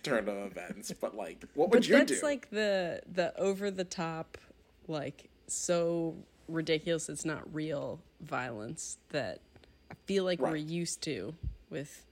[0.02, 0.92] turn of events.
[0.98, 2.26] But like, what would But you that's do?
[2.26, 4.38] like the the over the top,
[4.88, 6.16] like so
[6.48, 9.40] ridiculous it's not real violence that
[9.90, 11.34] I feel like we're used to
[11.70, 12.04] with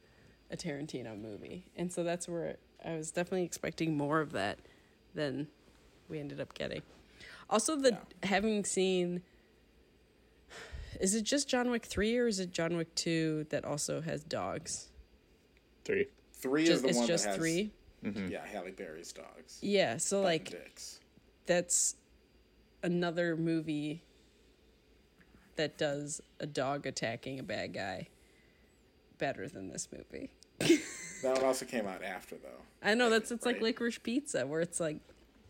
[0.51, 1.65] a Tarantino movie.
[1.77, 4.59] And so that's where I was definitely expecting more of that
[5.15, 5.49] than
[6.09, 6.83] we ended up getting.
[7.49, 9.23] Also the having seen
[11.01, 14.23] is it just John Wick 3 or is it John Wick 2 that also has
[14.23, 14.89] dogs?
[15.85, 16.07] Three.
[16.35, 17.73] three Just, is the it's one just that has 3.
[18.05, 18.29] Mm-hmm.
[18.29, 19.59] yeah Halle Berry's dogs.
[19.63, 21.01] Yeah, so Buck like Dicks.
[21.47, 21.97] that's
[22.83, 24.03] another movie
[25.57, 28.09] that does a dog attacking a bad guy
[29.19, 30.31] better than this movie.
[31.23, 32.49] That one also came out after though.
[32.83, 33.63] I know that's it's like Right.
[33.63, 34.97] licorice pizza where it's like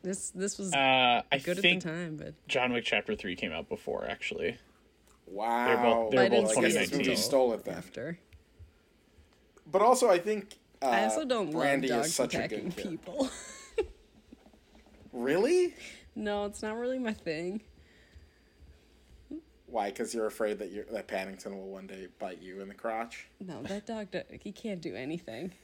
[0.02, 3.34] this this was Uh, I good think at the time, but John Wick Chapter Three
[3.36, 4.58] came out before actually.
[5.26, 5.82] Wow.
[5.82, 7.10] both- they're I didn't both see it 2019.
[7.10, 7.74] You stole it then.
[7.74, 8.18] after.
[9.70, 12.68] but also I think uh, I also don't Brandy love is dogs such a attacking
[12.68, 13.30] good people.
[15.12, 15.74] Really?
[16.14, 17.62] no, it's not really my thing.
[19.72, 19.88] Why?
[19.88, 23.26] Because you're afraid that you that Paddington will one day bite you in the crotch.
[23.40, 24.08] No, that dog,
[24.38, 25.52] he can't do anything.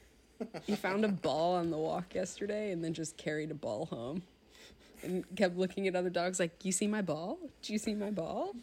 [0.68, 4.22] He found a ball on the walk yesterday and then just carried a ball home.
[5.02, 7.40] And kept looking at other dogs like, You see my ball?
[7.61, 8.54] Do you see my ball?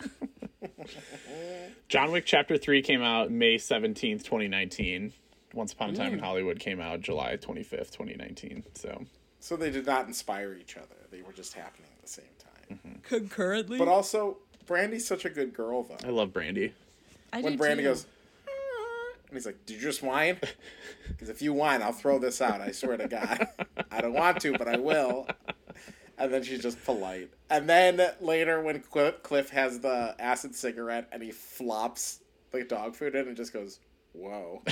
[1.89, 5.11] John Wick Chapter 3 came out May 17th, 2019.
[5.53, 6.23] Once Upon a Time in mm.
[6.23, 8.63] Hollywood came out July 25th, 2019.
[8.73, 9.03] So,
[9.41, 10.95] So they did not inspire each other.
[11.11, 12.45] They were just happening at the same time.
[12.71, 12.99] Mm-hmm.
[13.03, 13.77] Concurrently?
[13.77, 15.97] But also, Brandy's such a good girl though.
[16.07, 16.73] I love Brandy.
[17.33, 17.89] I When do Brandy too.
[17.89, 18.05] goes,
[18.47, 20.39] "Ah," and he's like, "Did you just whine?"
[21.07, 22.61] Because if you whine, I'll throw this out.
[22.61, 23.47] I swear to God,
[23.91, 25.27] I don't want to, but I will.
[26.17, 27.29] And then she's just polite.
[27.51, 32.95] And then later, when Cliff, Cliff has the acid cigarette and he flops the dog
[32.95, 33.79] food in, and just goes,
[34.13, 34.63] "Whoa."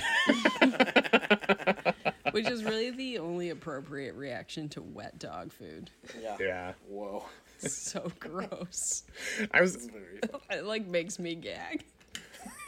[2.32, 5.92] Which is really the only appropriate reaction to wet dog food.
[6.20, 6.38] Yeah.
[6.40, 6.74] Yeah.
[6.90, 7.24] Whoa.
[7.72, 9.04] So gross.
[9.52, 9.90] I was.
[10.50, 11.84] It like makes me gag.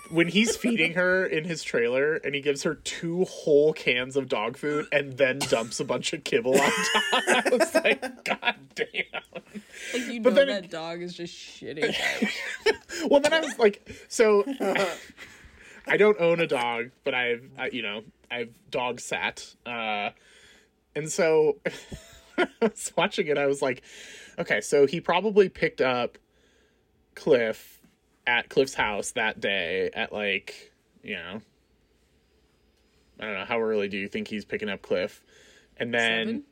[0.09, 4.27] when he's feeding her in his trailer and he gives her two whole cans of
[4.27, 7.03] dog food and then dumps a bunch of kibble on top.
[7.13, 8.85] I was like, God damn.
[9.93, 11.95] Like you But know then that dog is just shitting.
[13.09, 14.43] Well, then I was like, so
[15.87, 19.45] I don't own a dog, but I've, I, you know, I've dog sat.
[19.65, 20.09] Uh,
[20.95, 21.57] and so
[22.37, 23.37] I was watching it.
[23.37, 23.83] I was like,
[24.39, 26.17] okay, so he probably picked up
[27.15, 27.81] Cliff
[28.27, 30.73] at Cliff's house that day at like,
[31.03, 31.41] you know,
[33.19, 35.23] I don't know, how early do you think he's picking up Cliff?
[35.77, 36.43] And then, Seven?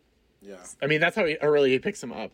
[0.42, 0.66] Yeah.
[0.82, 2.32] I mean, that's how he, early he picks him up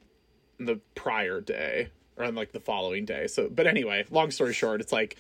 [0.60, 3.28] the prior day or on like the following day.
[3.28, 5.16] So, but anyway, long story short, it's like,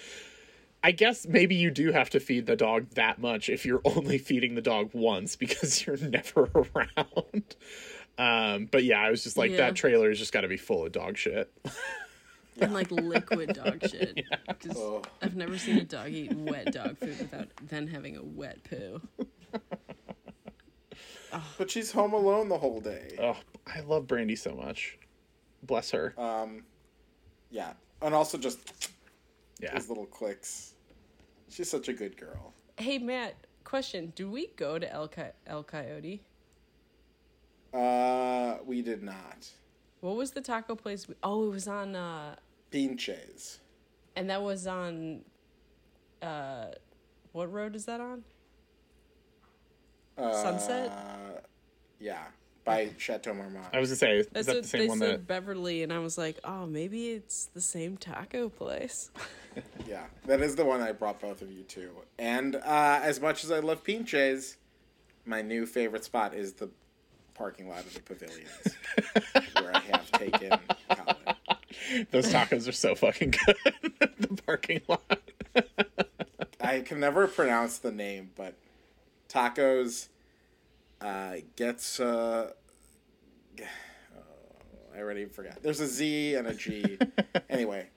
[0.84, 4.18] I guess maybe you do have to feed the dog that much if you're only
[4.18, 7.56] feeding the dog once because you're never around.
[8.20, 9.58] Um, but yeah, I was just like, Yeah.
[9.58, 11.52] that trailer has just got to be full of dog shit.
[12.62, 14.20] and like liquid dog shit.
[14.60, 15.02] 'Cause Oh.
[15.22, 19.02] I've never seen a dog eat wet dog food without then having a wet poo.
[21.60, 23.16] But she's home alone the whole day.
[23.22, 24.98] Oh, I love Brandy so much.
[25.62, 26.14] Bless her.
[26.18, 26.64] Um,
[27.52, 27.74] yeah.
[28.02, 28.90] And also just
[29.60, 29.76] yeah.
[29.76, 30.74] his little clicks.
[31.50, 32.54] She's such a good girl.
[32.78, 36.24] Hey Matt, question: Do we go to El, Coy- El Coyote?
[37.74, 39.50] Uh, we did not.
[40.02, 41.08] What was the taco place?
[41.08, 42.36] We- oh, it was on, uh,
[42.72, 43.60] Pinches.
[44.16, 45.24] and that was on.
[46.22, 46.68] Uh,
[47.32, 48.24] what road is that on?
[50.18, 50.90] Uh, Sunset?
[50.92, 51.40] Uh,
[52.00, 52.26] yeah,
[52.66, 53.68] by Chateau Marmont.
[53.74, 55.28] I was gonna say, is That's that what the same they one said that?
[55.28, 59.12] Beverly, and I was like, oh, maybe it's the same taco place.
[59.88, 61.90] Yeah, that is the one I brought both of you to.
[62.20, 64.58] And uh, as much as I love Pinches,
[65.26, 66.70] my new favorite spot is the
[67.40, 68.76] parking lot of the pavilions,
[69.54, 70.60] where I have taken
[70.90, 72.06] Colin.
[72.12, 73.56] Those tacos are so fucking good.
[74.20, 75.22] the parking lot.
[76.60, 78.56] I can never pronounce the name, but
[79.30, 80.10] tacos
[81.00, 82.02] uh, gets.
[82.02, 82.52] Uh,
[83.62, 83.64] oh,
[84.94, 85.64] I already forgot.
[85.64, 86.98] There's a Z and a G.
[87.50, 87.88] anyway,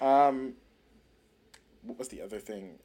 [0.00, 0.52] um,
[1.82, 2.78] what was the other thing?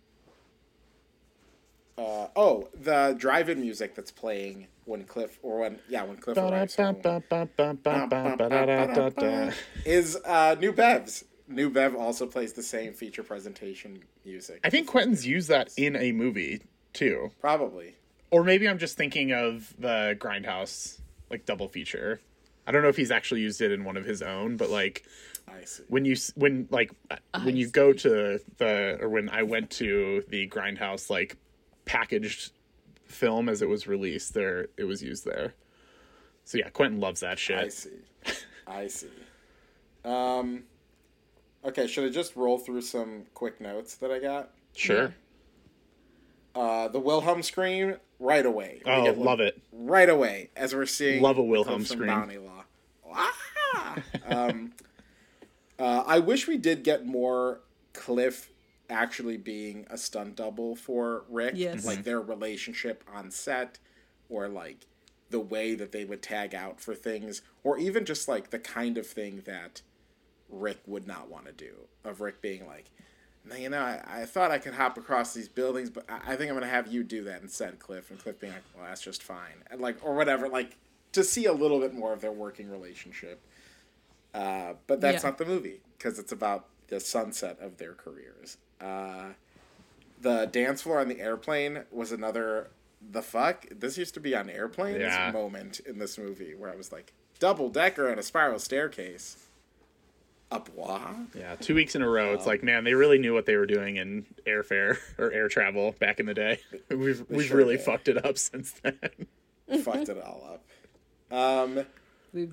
[2.02, 6.76] Uh, oh, the drive-in music that's playing when Cliff or when yeah when Cliff arrives
[6.76, 6.96] home
[9.86, 11.26] is uh, New Bev's.
[11.48, 14.62] New Bev also plays the same feature presentation music.
[14.64, 16.62] I think Quentin's used that in a movie
[16.94, 17.32] too.
[17.40, 17.96] probably.
[18.32, 21.00] Or maybe I'm just thinking of the Grindhouse
[21.30, 22.20] like double feature.
[22.66, 25.04] I don't know if he's actually used it in one of his own, but like
[25.48, 25.84] I see.
[25.88, 26.92] when you when like
[27.44, 31.38] when you go to the or when I went to the Grindhouse like
[31.86, 32.52] packaged
[33.06, 35.54] film as it was released, there it was used there.
[36.46, 37.58] So yeah, Quentin loves that shit.
[37.58, 37.90] I see.
[38.68, 39.08] I see.
[40.04, 40.64] Um,
[41.64, 44.52] okay, should I just roll through some quick notes that I got?
[44.76, 45.14] Sure.
[46.56, 48.82] Uh, the Wilhelm scream right away.
[48.86, 49.62] We Oh, love it.
[49.72, 51.22] right away as we're seeing.
[51.22, 52.08] Love a Wilhelm scream.
[52.08, 52.64] Bounty Law.
[53.14, 53.96] Ah!
[54.28, 54.74] um,
[55.80, 57.62] uh, I wish we did get more
[57.94, 58.50] Cliff
[58.92, 61.54] actually being a stunt double for Rick.
[61.56, 61.86] Yes.
[61.86, 63.80] Like their relationship on set,
[64.30, 64.86] or like
[65.30, 68.98] the way that they would tag out for things, or even just like the kind
[68.98, 69.82] of thing that
[70.50, 71.74] Rick would not want to do.
[72.04, 72.92] Of Rick being like,
[73.46, 76.36] "No, you know, I, I thought I could hop across these buildings, but I, I
[76.36, 79.02] think I'm gonna have you do that instead, Cliff." And Cliff being like, "Well, that's
[79.02, 80.78] just fine," and like or whatever, like
[81.14, 83.42] to see a little bit more of their working relationship.
[84.34, 85.30] Uh, but that's Yeah.
[85.30, 88.58] not the movie because it's about the sunset of their careers.
[88.82, 89.34] Uh,
[90.20, 92.70] the dance floor on the airplane was another
[93.12, 95.32] the fuck this used to be on airplanes Yeah.
[95.32, 99.38] moment in this movie where I was like double decker and a spiral staircase.
[100.52, 101.14] A bois?
[101.34, 102.34] Yeah, two weeks in a row.
[102.34, 105.96] It's like, man, they really knew what they were doing in airfare or air travel
[106.00, 106.60] back in the day.
[106.90, 107.86] We've we've sure really did.
[107.86, 109.00] fucked it up since then.
[109.84, 110.60] Fucked it all
[111.32, 111.36] up.
[111.36, 111.86] Um,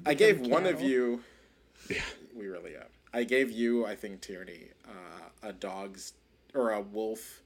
[0.06, 1.24] I gave become one of you.
[1.90, 2.00] Yeah,
[2.36, 2.86] we really have.
[3.12, 6.14] I gave you, I think, Tierney, uh, a dog's
[6.54, 7.42] or a wolf.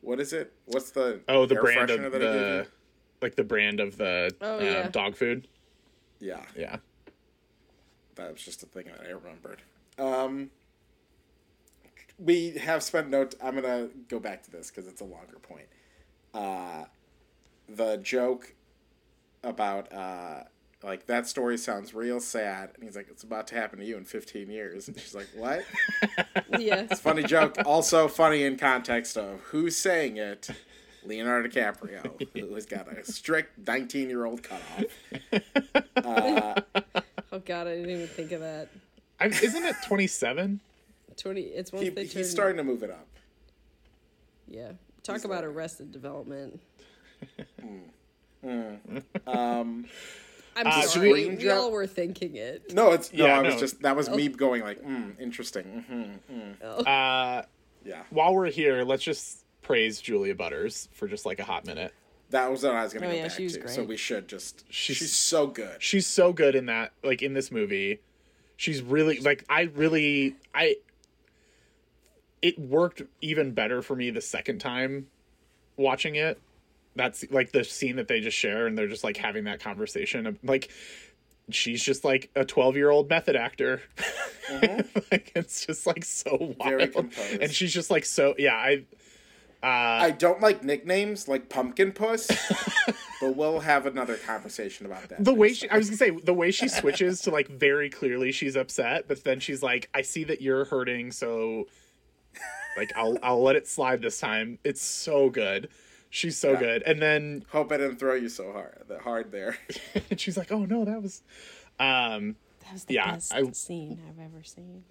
[0.00, 0.52] What is it?
[0.66, 2.66] What's the Oh, the air brand of that I gave the
[3.22, 4.88] like the brand of the Oh, uh, yeah.
[4.88, 5.48] dog food.
[6.20, 6.76] Yeah, Yeah.
[8.16, 9.62] that was just a thing that I remembered.
[9.98, 10.50] Um,
[12.18, 13.24] we have spent no.
[13.24, 15.66] T- I'm gonna go back to this because it's a longer point.
[16.32, 16.84] Uh,
[17.68, 18.54] the joke
[19.42, 20.44] about uh,
[20.84, 23.96] like that story sounds real sad, and he's like, "It's about to happen to you
[23.96, 25.64] in 15 years." And she's like, "What?"
[26.58, 26.86] Yeah.
[26.96, 27.56] Funny joke.
[27.66, 30.48] Also funny in context of who's saying it.
[31.06, 34.84] Leonardo DiCaprio, who has got a strict 19 year old cutoff.
[35.96, 36.60] Uh,
[37.32, 38.68] Oh god, I didn't even think of that.
[39.18, 40.60] I, isn't it twenty seven?
[41.16, 41.42] Twenty.
[41.42, 42.18] It's once he, they turn.
[42.22, 43.06] he's starting to move it up.
[44.48, 44.72] Yeah.
[45.02, 46.60] Talk He's about like- Arrested Development.
[49.26, 49.86] Um,
[50.56, 51.10] I'm Uh, sorry.
[51.10, 52.72] Screen We Jump- all were thinking it.
[52.72, 53.26] no, it's no.
[53.26, 55.84] Yeah, I was just that was me going like, mm, interesting.
[56.28, 56.86] hmm mm.
[56.86, 57.42] Uh,
[57.84, 61.92] Yeah, while we're here, let's just praise Julia Butters for just like a hot minute.
[62.30, 63.68] that was what I was going to Oh, go yeah, back she was to.
[63.68, 64.64] So we should just.
[64.70, 65.82] She's, She's- so good.
[65.82, 68.00] She's so good in that, like in this movie.
[68.56, 70.76] She's really like I really I.
[72.40, 75.08] It worked even better for me the second time
[75.76, 76.40] watching it.
[76.96, 80.26] That's like the scene that they just share, and they're just like having that conversation.
[80.26, 80.70] of- Like
[81.50, 83.82] she's just like a twelve-year-old method actor.
[84.62, 87.40] like it's just like so wild, Very composed.
[87.42, 88.34] and she's just like so.
[88.38, 88.84] Yeah, I.
[89.62, 92.28] Uh, I don't like nicknames like Pumpkin Puss,
[93.22, 95.24] but we'll have another conversation about that.
[95.24, 98.30] the way she i was gonna say the way she switches to like very clearly
[98.30, 101.66] she's upset but then she's like i see that you're hurting so
[102.76, 105.70] like i'll i'll let it slide this time it's so good
[106.14, 106.60] she's so Yeah.
[106.60, 108.84] good and then Hope I didn't throw you so hard.
[108.88, 109.56] That hard there.
[110.10, 111.22] and she's like oh no that was
[111.80, 114.84] um That was the Yeah, best I- scene I've ever seen.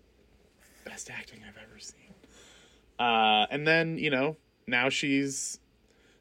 [0.85, 2.13] best acting i've ever seen
[2.99, 4.35] uh and then you know
[4.67, 5.59] now she's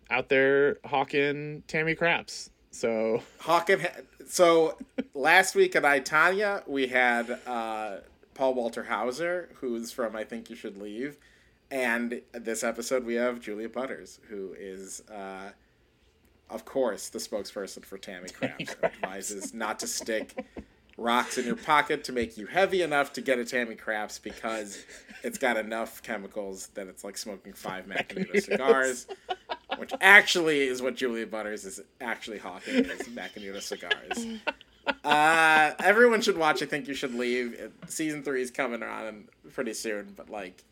[0.09, 3.81] out there hawking tammy craps so hawking.
[3.81, 4.79] Ha- so
[5.15, 7.97] last week at I Tonya, we had uh,
[8.33, 11.19] Paul Walter Hauser, who's from I Think You Should Leave,
[11.73, 15.51] and this episode we have Julia Butters, who is, uh,
[16.51, 18.75] of course, the spokesperson for Tammy Craps.
[18.75, 20.45] and advises not to stick
[20.99, 24.85] rocks in your pocket to make you heavy enough to get a Tammy Craps because
[25.25, 29.07] it's got enough chemicals that it's like smoking five Macanudo cigars
[29.79, 34.27] which actually is what Julia Butters is actually hawking is Macanudo cigars.
[35.03, 36.63] Uh, everyone should watch.
[36.63, 37.73] I think you should leave.
[37.87, 40.63] Season three is coming on pretty soon, but like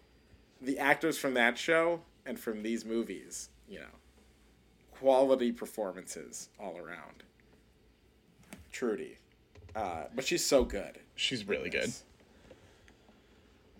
[0.60, 3.86] the actors from that show and from these movies, you know,
[4.92, 7.22] quality performances all around.
[8.70, 9.16] Trudy,
[9.74, 10.98] uh, but she's so good.
[11.16, 11.92] she's really good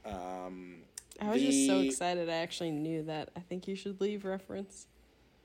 [0.05, 0.77] Um,
[1.21, 2.29] I was just so excited.
[2.29, 3.31] I actually knew that.
[3.37, 4.87] I think you should leave reference.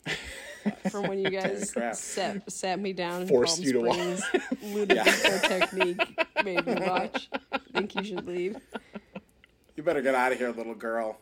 [0.89, 1.95] From when you guys crap.
[1.95, 3.97] sat, sat me down in Forced Palm you to watch.
[4.17, 7.29] Springs, Ludovico Technique made me watch.
[7.51, 8.57] I think you should leave.
[9.75, 11.17] You better get out of here, little girl.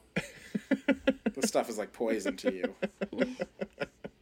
[1.33, 2.75] this stuff is like poison to you.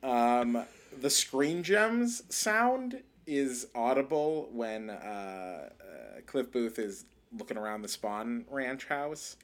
[0.03, 0.65] Um,
[0.99, 7.05] the screen gems sound is audible when uh, uh, Cliff Booth is
[7.37, 9.37] looking around the Spahn Ranch house.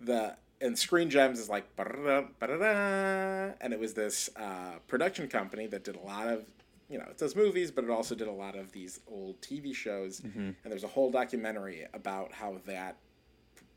[0.00, 5.66] The and Screen Gems is like ba-da-da, ba-da-da, and it was this uh, production company
[5.68, 6.44] that did a lot of
[6.88, 9.74] you know it does movies, but it also did a lot of these old TV
[9.74, 10.20] shows.
[10.64, 12.96] And there's a whole documentary about how that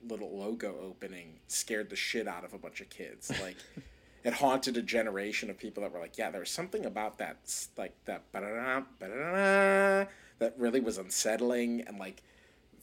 [0.08, 3.32] little logo opening scared the shit out of a bunch of kids.
[3.42, 3.58] Like
[4.24, 7.38] it haunted a generation of people that were like, yeah, there's something about that
[7.78, 8.24] like that
[10.40, 12.22] that really was unsettling and like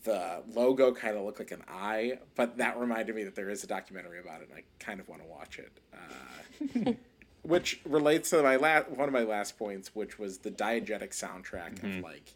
[0.04, 3.64] the logo kind of looked like an eye, but that reminded me that there is
[3.64, 5.80] a documentary about it, and I kind of want to watch it.
[5.92, 6.92] Uh,
[7.42, 11.82] which relates to my last one of my last points, which was the diegetic soundtrack
[11.82, 12.34] of like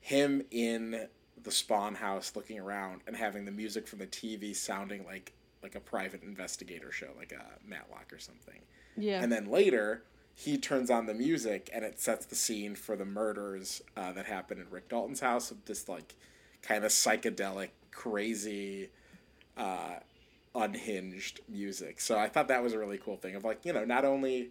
[0.00, 1.08] him in
[1.42, 5.74] the Spahn house looking around and having the music from the TV sounding like like
[5.74, 8.60] a private investigator show, like a Matlock or something.
[8.96, 9.22] Yeah.
[9.22, 10.04] And then later,
[10.34, 14.24] he turns on the music and it sets the scene for the murders uh, that
[14.24, 16.14] happened in Rick Dalton's house of this like
[16.62, 18.88] kind of psychedelic, crazy,
[19.56, 19.96] uh,
[20.54, 22.00] unhinged music.
[22.00, 24.50] So I thought that was a really cool thing of like, you know, not only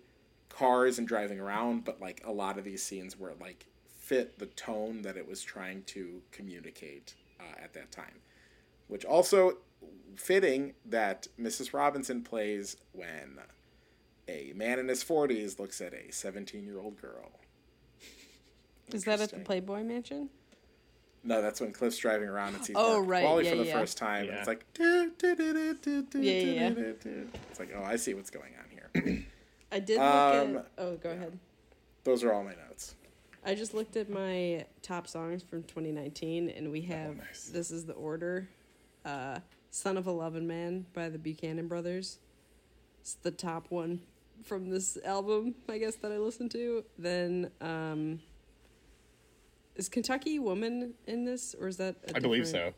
[0.50, 3.66] cars and driving around, but like a lot of these scenes were like
[4.10, 8.16] fit the tone that it was trying to communicate uh, at that time.
[8.88, 9.58] Which also
[10.16, 11.74] fitting that Mrs.
[11.74, 13.38] Robinson plays when
[14.28, 17.30] a man in his 40s looks at a 17 year old girl.
[18.92, 20.30] Is that at the Playboy Mansion?
[21.24, 23.66] No, that's when Cliff's driving around and sees Oh, Mark right, Wally yeah, for the
[23.66, 23.80] yeah.
[23.80, 24.28] first time.
[24.30, 26.70] And it's like, "Do, do, do, do, do, do, Yeah, yeah, yeah.
[26.70, 29.26] do, do, do." it's like, oh, I see what's going on here.
[29.72, 30.68] I did look Um, at.
[30.80, 31.38] Oh, go ahead.
[32.06, 32.96] Those are all my notes.
[33.50, 37.46] I just looked at my top songs from 2019, and we have nice.
[37.52, 38.48] this is the order:
[39.04, 39.40] uh,
[39.72, 42.20] "Son of a Lovin' Man" by the Buchanan Brothers.
[43.02, 44.02] It's the top one
[44.44, 46.84] from this album, I guess that I listened to.
[47.00, 48.20] Then, um,
[49.76, 51.96] is Kentucky Woman in this, or is that?
[52.14, 52.72] I I believe so.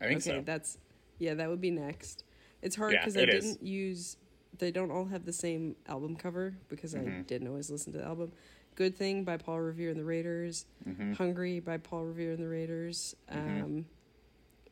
[0.00, 0.42] I think okay, so.
[0.44, 0.78] that's
[1.20, 2.24] yeah, that would be next.
[2.62, 4.16] It's hard Yeah, because I didn't use.
[4.58, 7.22] They don't all have the same album cover because I Mm-hmm.
[7.22, 8.32] didn't always listen to the album.
[8.76, 10.66] Good Thing by Paul Revere and the Raiders.
[10.88, 11.14] Mm-hmm.
[11.14, 13.16] Hungry by Paul Revere and the Raiders.
[13.28, 13.86] Um,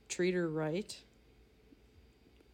[0.08, 0.96] Treat Her Right.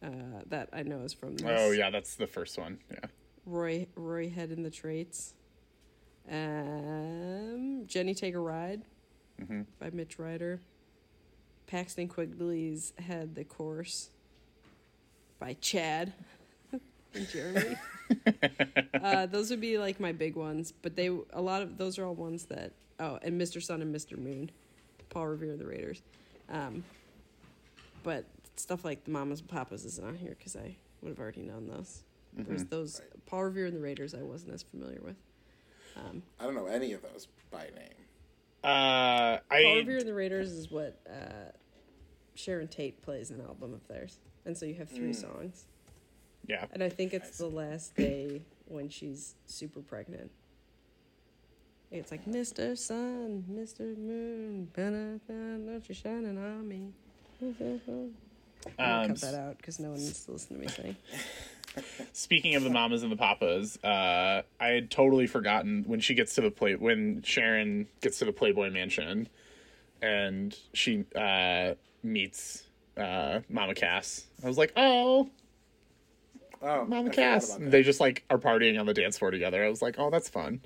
[0.03, 0.09] Uh,
[0.47, 1.45] that I know is from this.
[1.47, 2.79] Oh yeah, that's the first one.
[2.89, 2.99] Yeah.
[3.45, 5.33] Roy Roy Head and the Traits.
[6.29, 8.81] Um, Jenny Take a Ride
[9.39, 9.65] Mhm.
[9.77, 10.61] by Mitch Ryder.
[11.67, 14.09] Paxton Quigley's Had the Course
[15.39, 16.13] by Chad
[17.31, 17.77] Jeremy.
[19.01, 22.05] uh, those would be like my big ones, but they a lot of those are
[22.05, 23.61] all ones that oh, and Mr.
[23.61, 24.17] Sun and Mr.
[24.17, 24.51] Moon,
[25.09, 26.01] Paul Revere and the Raiders.
[26.49, 26.83] Um,
[28.03, 28.25] but
[28.55, 31.67] stuff like the Mamas and Papas isn't on here because I would have already known
[31.67, 32.03] those.
[32.33, 33.25] There's those Right.
[33.25, 35.17] Paul Revere and the Raiders I wasn't as familiar with.
[35.97, 38.05] Um, I don't know any of those by name.
[38.63, 41.51] Uh, Paul I Revere and the Raiders is what uh,
[42.35, 45.65] Sharon Tate plays an album of theirs, and so you have three songs.
[46.47, 46.65] Yeah.
[46.73, 50.31] And I think it's the last day when she's super pregnant.
[51.91, 52.77] It's like Mr.
[52.77, 53.97] Sun, Mr.
[53.97, 56.87] Moon, don't you shining on me.
[57.41, 57.53] I'm
[58.77, 60.95] gonna Um, cut that out because no one needs to listen to me sing.
[62.13, 66.35] Speaking of the mamas and the papas, uh, I had totally forgotten when she gets
[66.35, 69.27] to the play when Sharon gets to the Playboy Mansion,
[70.01, 71.73] and she uh,
[72.03, 72.63] meets
[72.97, 74.25] uh, Mama Cass.
[74.43, 75.29] I was like, oh,
[76.61, 77.49] Oh, Mama I forgot Cass.
[77.49, 77.71] about that.
[77.71, 79.63] They just like are partying on the dance floor together.
[79.63, 80.61] I was like, oh, that's fun.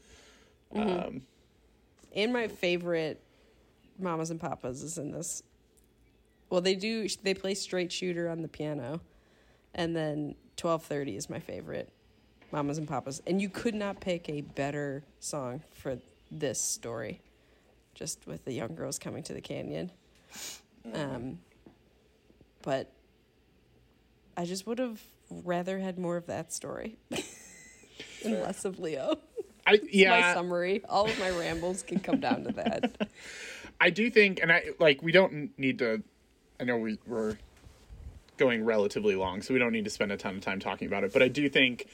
[0.74, 1.22] Um,
[2.16, 3.22] And my favorite
[3.98, 5.42] Mamas and Papas is in this.
[6.50, 7.08] Well, they do.
[7.24, 9.02] They play Straight Shooter on the piano,
[9.74, 11.90] and then Twelve Thirty is my favorite
[12.52, 13.22] Mamas and Papas.
[13.26, 15.98] And you could not pick a better song for
[16.30, 17.22] this story,
[17.94, 19.92] just with the young girls coming to the canyon.
[20.94, 21.40] Um,
[22.62, 22.92] but
[24.38, 26.98] I just would have rather had more of that story
[28.24, 29.20] and less of Leo
[29.66, 30.84] I my summary.
[30.88, 33.10] All of my rambles can come down to that.
[33.82, 36.02] I do think, and I like we don't need to.
[36.60, 37.38] I know we we're
[38.38, 41.04] going relatively long, so we don't need to spend a ton of time talking about
[41.04, 41.12] it.
[41.12, 41.88] But I do think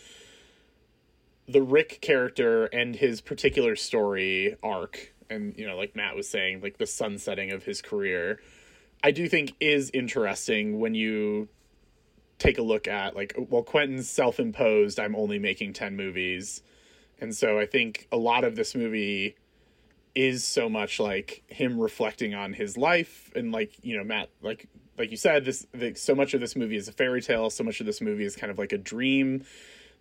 [1.48, 6.62] the Rick character and his particular story arc, and you know, like Matt was saying,
[6.62, 8.40] like the sunsetting of his career,
[9.03, 11.48] I do think is interesting when you
[12.41, 16.63] take a look at like well Quentin's self-imposed I'm only making 10 movies.
[17.19, 19.35] And so I think a lot of this movie
[20.15, 24.68] is so much like him reflecting on his life and like you know matt like
[24.97, 27.49] like you said this the, so much of this movie is a fairy tale.
[27.49, 29.43] So much of this movie is kind of like a dream.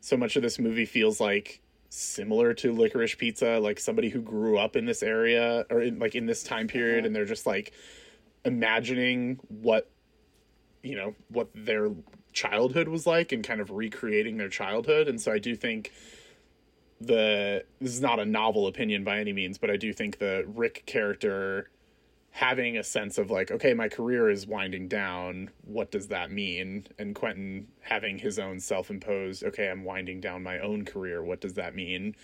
[0.00, 4.56] So much of this movie feels like similar to licorice pizza like somebody who grew
[4.56, 7.06] up in this area or in like in this time period uh-huh.
[7.06, 7.72] and they're just like
[8.44, 9.90] imagining what
[10.82, 11.90] you know what their
[12.32, 15.92] childhood was like and kind of recreating their childhood and so i do think
[17.00, 20.44] the this is not a novel opinion by any means, but I do think the
[20.46, 21.70] Rick character
[22.32, 25.50] having a sense of like, okay, my career is winding down.
[25.64, 26.86] What does that mean?
[26.98, 31.24] And Quentin having his own self-imposed, okay, I'm winding down my own career.
[31.24, 32.14] What does that mean?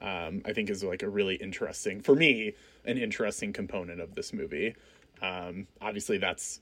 [0.00, 4.32] Um, I think is like a really interesting, for me, an interesting component of this
[4.32, 4.74] movie.
[5.20, 6.60] Um, obviously, that's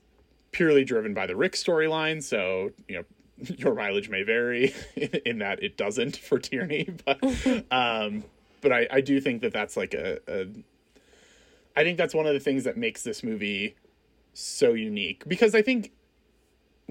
[0.51, 2.21] purely driven by the Rick storyline.
[2.21, 3.03] So, you know,
[3.57, 4.73] your mileage may vary
[5.25, 7.23] in that it doesn't for Tierney, but
[7.71, 8.23] um,
[8.61, 10.47] but I, I do think that that's like a, a
[11.75, 13.75] I think that's one of the things that makes this movie
[14.33, 15.91] so unique because I think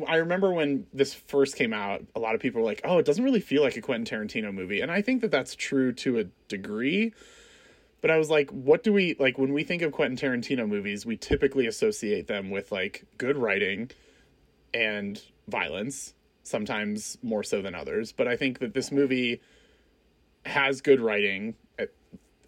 [0.07, 3.05] I remember when this first came out, a lot of people were like, "Oh, it
[3.05, 6.19] doesn't really feel like a Quentin Tarantino movie," and I think that that's true to
[6.21, 7.13] a degree.
[8.01, 11.05] But I was like, what do we like when we think of Quentin Tarantino movies?
[11.05, 13.91] We typically associate them with like good writing
[14.73, 18.13] and violence, sometimes more so than others.
[18.13, 19.41] But I think that this movie
[20.47, 21.55] has good writing.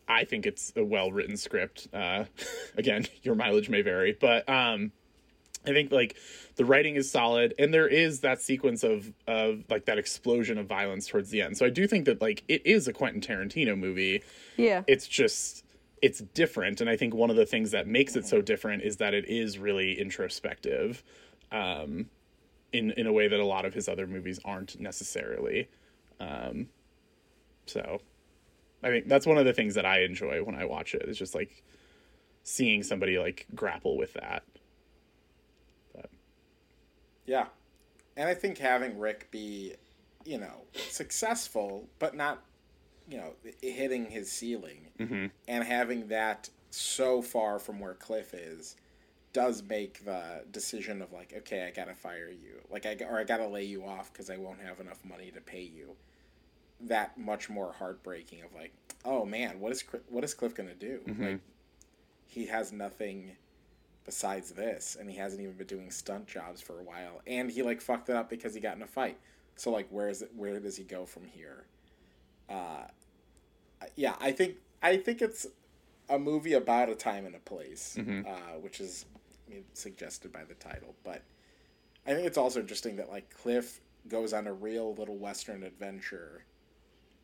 [0.09, 1.89] I think it's a well written script.
[1.93, 2.25] Uh,
[2.77, 4.93] again, your mileage may vary, but um,
[5.67, 6.17] I think like
[6.57, 10.67] the writing is solid, and there is that sequence of of like that explosion of
[10.67, 11.57] violence towards the end.
[11.57, 14.23] So I do think that like it is a Quentin Tarantino movie.
[14.57, 14.83] Yeah.
[14.87, 15.65] It's just
[16.01, 18.97] it's different, and I think one of the things that makes it so different is
[18.97, 21.03] that it is really introspective,
[21.53, 22.07] um,
[22.73, 25.69] in in a way that a lot of his other movies aren't necessarily.
[26.19, 26.69] Um,
[27.67, 28.01] so
[28.83, 31.03] I think that's one of the things that I enjoy when I watch it.
[31.03, 31.09] it.
[31.09, 31.63] Is just like
[32.43, 34.43] seeing somebody like grapple with that.
[37.27, 37.47] Yeah.
[38.17, 39.75] And I think having Rick be,
[40.25, 42.43] you know, successful, but not,
[43.09, 45.27] you know, hitting his ceiling, mm-hmm.
[45.49, 48.77] and having that so far from where Cliff is,
[49.33, 53.25] does make the decision of like, okay, I gotta fire you, like I or I
[53.25, 55.97] gotta lay you off because I won't have enough money to pay you.
[56.81, 58.73] That much more heartbreaking of like,
[59.05, 61.01] oh man, what is what is Cliff gonna do?
[61.07, 61.25] Mm-hmm.
[61.25, 61.41] Like,
[62.27, 63.33] he has nothing
[64.05, 67.63] besides this and he hasn't even been doing stunt jobs for a while and he
[67.63, 69.19] like fucked it up because he got in a fight.
[69.57, 71.65] So like where is it where does he go from here?
[72.49, 72.85] Uh
[73.97, 75.47] yeah i think i think it's
[76.09, 79.07] a movie about a time and a place uh which is
[79.49, 81.23] I mean, suggested by the title but
[82.07, 86.45] i think it's also interesting that like cliff goes on a real little western adventure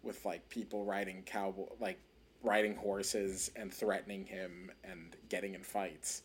[0.03, 1.99] with like people riding cowboy like
[2.43, 6.23] riding horses and threatening him and getting in fights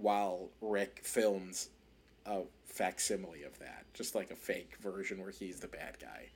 [0.00, 1.70] while Rick films
[2.26, 6.28] a facsimile of that, just like a fake version where he's the bad guy.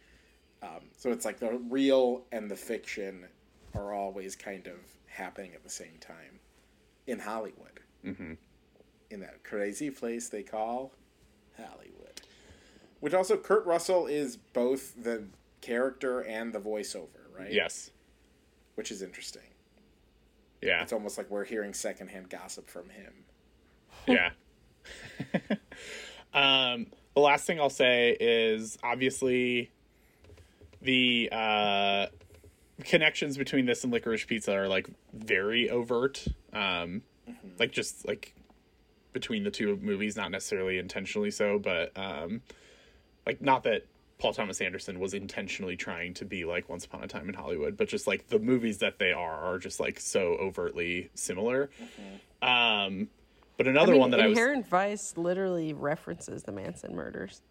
[0.62, 3.26] Um, so it's like the real and the fiction
[3.74, 4.76] are always kind of
[5.06, 6.38] happening at the same time
[7.06, 7.80] in Hollywood.
[8.04, 8.34] Mm-hmm.
[9.10, 10.92] In that crazy place they call
[11.56, 12.22] Hollywood.
[13.00, 15.24] Which also, Kurt Russell is both the
[15.60, 17.52] character and the voiceover, right?
[17.52, 17.90] yes,
[18.76, 19.42] Which is interesting.
[20.62, 23.12] yeah, It's almost like we're hearing secondhand gossip from him.
[24.06, 24.30] Yeah.
[26.34, 29.70] um, the last thing I'll say is obviously
[30.80, 32.06] the uh,
[32.84, 36.24] connections between this and Licorice Pizza are like very overt.
[36.52, 37.02] Um,
[37.58, 38.34] like just like
[39.12, 42.42] between the two movies, not necessarily intentionally so, but um,
[43.26, 43.86] like not that
[44.18, 47.76] Paul Thomas Anderson was intentionally trying to be like Once Upon a Time in Hollywood,
[47.76, 51.70] but just like the movies that they are are just like so overtly similar.
[52.40, 53.08] Um,
[53.64, 57.42] but I another mean, one that I was Inherent Vice literally references the Manson murders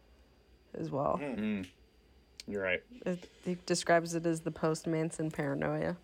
[0.77, 1.17] as well.
[1.17, 1.61] Hmm.
[2.47, 2.81] you're right.
[3.05, 5.95] It, he describes it as the post Manson paranoia.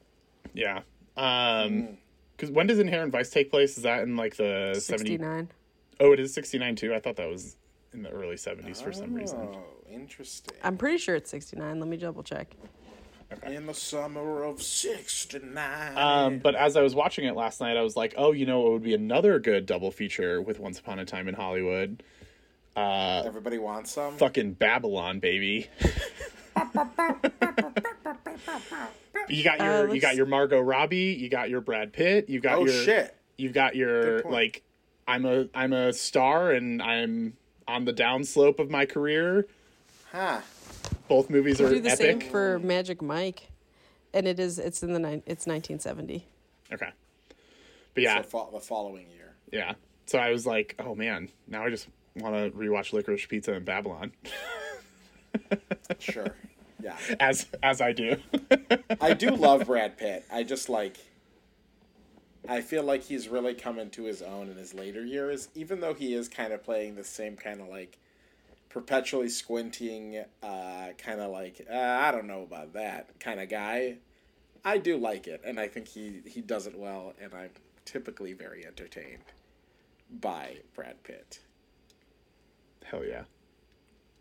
[0.54, 0.82] Yeah.
[1.18, 1.98] Um,
[2.36, 3.78] because when does Inherent Vice take place?
[3.78, 5.48] Is that in like the 70?
[6.00, 6.94] Oh, it is 69 too.
[6.94, 7.58] I thought that was
[7.94, 9.40] in the early 70s for some reason.
[9.40, 10.56] Oh, interesting.
[10.64, 11.80] I'm pretty sure it's 69.
[11.80, 12.56] Let me double check.
[13.46, 15.98] In the summer of 69.
[15.98, 18.68] Um, but as I was watching it last night, I was like, oh, you know,
[18.68, 22.04] it would be another good double feature with Once Upon a Time in Hollywood.
[22.78, 24.16] Everybody wants some?
[24.18, 25.68] Fucking Babylon, baby.
[29.30, 32.40] you got your Uh, you got your Margot Robbie, you got your Brad Pitt, you
[32.40, 33.16] got Oh, your shit.
[33.38, 34.64] you've got your like
[35.08, 37.34] I'm a I'm a star and I'm
[37.68, 39.48] on the downslope of my career.
[40.12, 40.40] Huh.
[41.08, 42.22] Both movies are Do the epic.
[42.22, 43.50] same for Magic Mike.
[44.14, 46.26] And it is, it's in the, nine, it's 1970.
[46.74, 46.90] Okay.
[47.94, 49.34] But yeah, So fo- the following year.
[49.52, 49.74] yeah.
[50.06, 53.66] So I was like, oh man, now I just want to rewatch Licorice Pizza and
[53.66, 54.12] Babylon,
[56.00, 56.36] Sure.
[56.82, 56.96] Yeah.
[57.20, 58.18] as as I do.
[59.02, 60.24] I do love Brad Pitt.
[60.32, 60.98] I just like.
[62.48, 65.94] I feel like he's really come into his own in his later years, even though
[65.94, 67.98] he is kind of playing the same kind of like
[68.70, 73.98] perpetually squinting, uh, kind of like uh, I don't know about that kind of guy.
[74.66, 77.52] I do like it, and I think he he does it well, and I'm
[77.86, 79.24] typically very entertained
[80.10, 81.40] by Brad Pitt.
[82.84, 83.24] Hell yeah.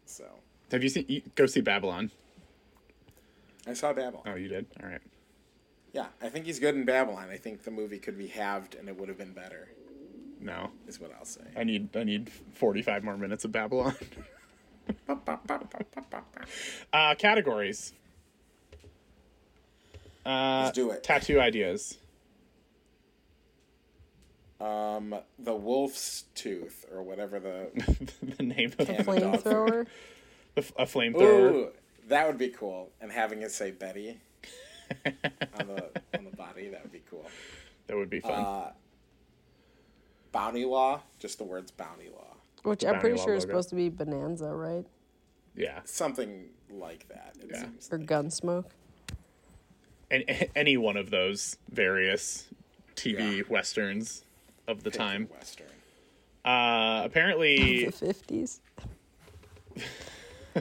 [0.04, 0.24] So
[0.72, 1.22] Have you seen?
[1.34, 2.10] Go see Babylon.
[3.66, 4.22] I saw Babylon.
[4.26, 4.66] Oh, you did.
[4.82, 5.00] All right.
[5.92, 7.28] Yeah, I think he's good in Babylon.
[7.30, 9.68] I think the movie could be halved, and it would have been better.
[10.38, 11.40] No, Is what I'll say.
[11.56, 13.96] I need I need forty five more minutes of Babylon.
[16.92, 17.92] uh, categories.
[20.24, 21.02] Uh, Let's do it.
[21.04, 21.98] Tattoo ideas.
[24.60, 27.68] Um, the wolf's tooth or whatever the
[28.36, 29.86] the name of the, the dog Flamethrower.
[30.56, 31.52] a flamethrower.
[31.52, 31.68] Ooh,
[32.08, 32.90] that would be cool.
[33.00, 34.18] And having it say Betty
[35.04, 37.26] on the on the body, that would be cool.
[37.86, 38.32] That would be fun.
[38.32, 38.72] Uh,
[40.32, 42.35] bounty law, just the words bounty law.
[42.66, 43.52] Which I'm pretty Law sure is logo.
[43.52, 44.84] supposed to be Bonanza, right?
[45.54, 47.36] Yeah, something like that.
[47.40, 47.60] It Yeah.
[47.62, 48.08] seems Or like.
[48.08, 48.64] Gunsmoke.
[50.10, 50.24] and
[50.56, 52.48] any one of those various
[52.96, 53.42] TV Yeah.
[53.48, 54.24] westerns
[54.66, 55.28] of the Pick time.
[55.32, 55.66] Western.
[56.44, 58.60] Uh, apparently, The fifties.
[60.56, 60.60] uh,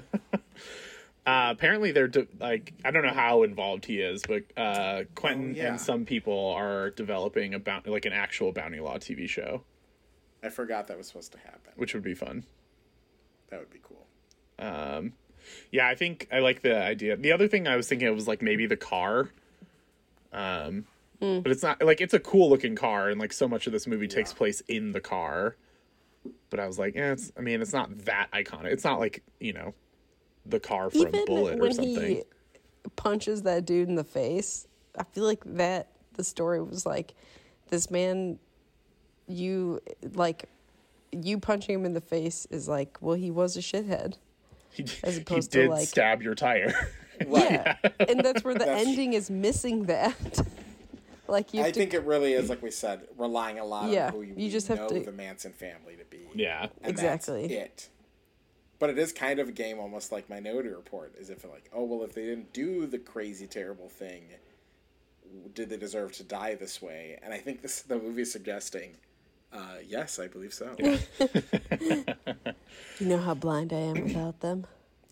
[1.26, 5.58] apparently they're de- like I don't know how involved he is, but uh, Quentin Oh,
[5.58, 5.68] yeah.
[5.72, 9.64] and some people are developing a bounty, like an actual bounty law TV show,
[10.46, 11.74] I forgot that was supposed to happen.
[11.76, 12.46] which would be fun.
[13.50, 14.06] That would be cool.
[15.72, 17.18] Yeah, I think I like the idea.
[17.18, 19.30] The other thing I was thinking of was like maybe the car.
[20.34, 20.86] Um,
[21.20, 23.88] but it's not like it's a cool looking car, and like so much of this
[23.88, 25.56] movie takes place in the car.
[26.50, 27.32] But I was like, eh, it's.
[27.38, 28.66] I mean, it's not that iconic.
[28.66, 29.74] It's not like you know,
[30.46, 31.96] the car from Even a Bullitt or something.
[31.96, 32.24] he
[32.96, 34.68] punches that dude in the face,
[34.98, 37.14] I feel like that the story was like,
[37.70, 38.40] this man,
[39.28, 39.82] you
[40.14, 40.50] like,
[41.12, 44.18] you punching him in the face is like, well, he was a shithead.
[44.72, 46.74] He, as he opposed to, like- stab your tire.
[47.26, 47.78] Yeah,
[48.10, 50.46] and that's where the That's- ending is missing that.
[51.30, 54.08] like you, I to, think it really is, like we said, relying a lot Yeah,
[54.08, 56.28] on who you, you just have know to- the Manson family to be.
[56.36, 57.48] yeah, And Exactly.
[57.48, 57.90] That's it.
[58.80, 61.86] But it is kind of a game, almost like Minority Report, as if like, oh
[61.86, 64.24] well, if they didn't do the crazy, terrible thing,
[65.54, 67.18] did they deserve to die this way?
[67.24, 68.96] And I think this the movie is suggesting,
[69.56, 70.76] uh, yes, I believe so.
[70.80, 70.96] you
[73.00, 74.68] know how blind I am without them.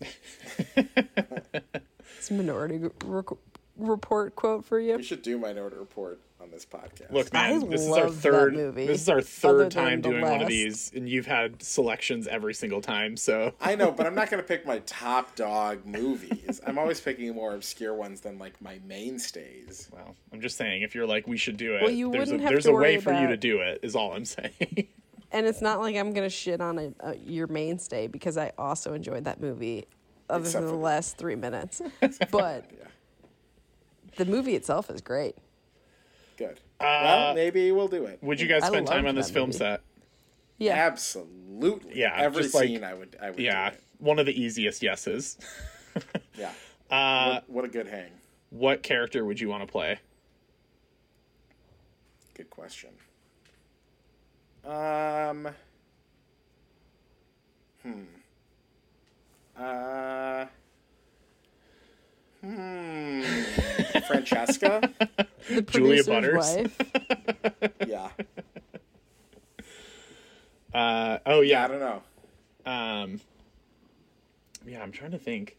[0.76, 3.38] it's a minority rec-
[3.76, 4.96] report quote for you.
[4.96, 7.10] We should do Minority Report on this podcast.
[7.10, 8.54] Look, I man, this is our third.
[8.54, 12.28] movie, This is our third time the doing one of these, and you've had selections
[12.28, 13.16] every single time.
[13.16, 16.60] So I know, but I'm not going to pick my top dog movies.
[16.66, 19.88] I'm always picking more obscure ones than like my mainstays.
[19.92, 21.82] Well, I'm just saying, if you're like, we should do it.
[21.82, 23.60] Well, you there's wouldn't a, have there's to a way worry for you to do
[23.60, 23.80] it.
[23.82, 24.88] Is all I'm saying.
[25.32, 28.92] And it's not like I'm gonna shit on a, a, your mainstay because I also
[28.92, 29.86] enjoyed that movie,
[30.28, 31.80] other Except than the the- last three minutes.
[32.30, 32.84] but Yeah,
[34.16, 35.36] the movie itself is great.
[36.36, 36.60] Good.
[36.80, 38.18] well, maybe we'll do it.
[38.22, 39.58] Would you guys I spend time on this film movie.
[39.58, 39.80] set?
[40.58, 41.98] Yeah, Absolutely.
[41.98, 43.16] Yeah, Every just like- scene I would.
[43.20, 43.38] I would.
[43.40, 45.38] Yeah, Do one of the easiest yeses.
[46.36, 46.50] Yeah.
[46.90, 48.10] Uh, what, what a good hang.
[48.50, 49.98] what character would you want to play?
[52.34, 52.90] Good question.
[54.64, 55.48] Um.
[57.82, 58.02] Hmm.
[59.56, 60.46] Uh.
[62.40, 63.22] Hmm.
[64.00, 64.90] Francesca.
[65.48, 66.56] the Julia Butters.
[66.56, 66.80] wife.
[67.86, 68.08] Yeah.
[70.72, 71.64] Uh, oh Yeah.
[71.64, 72.02] I don't know.
[72.66, 73.20] um,
[74.66, 74.82] yeah.
[74.82, 75.58] I'm trying to think.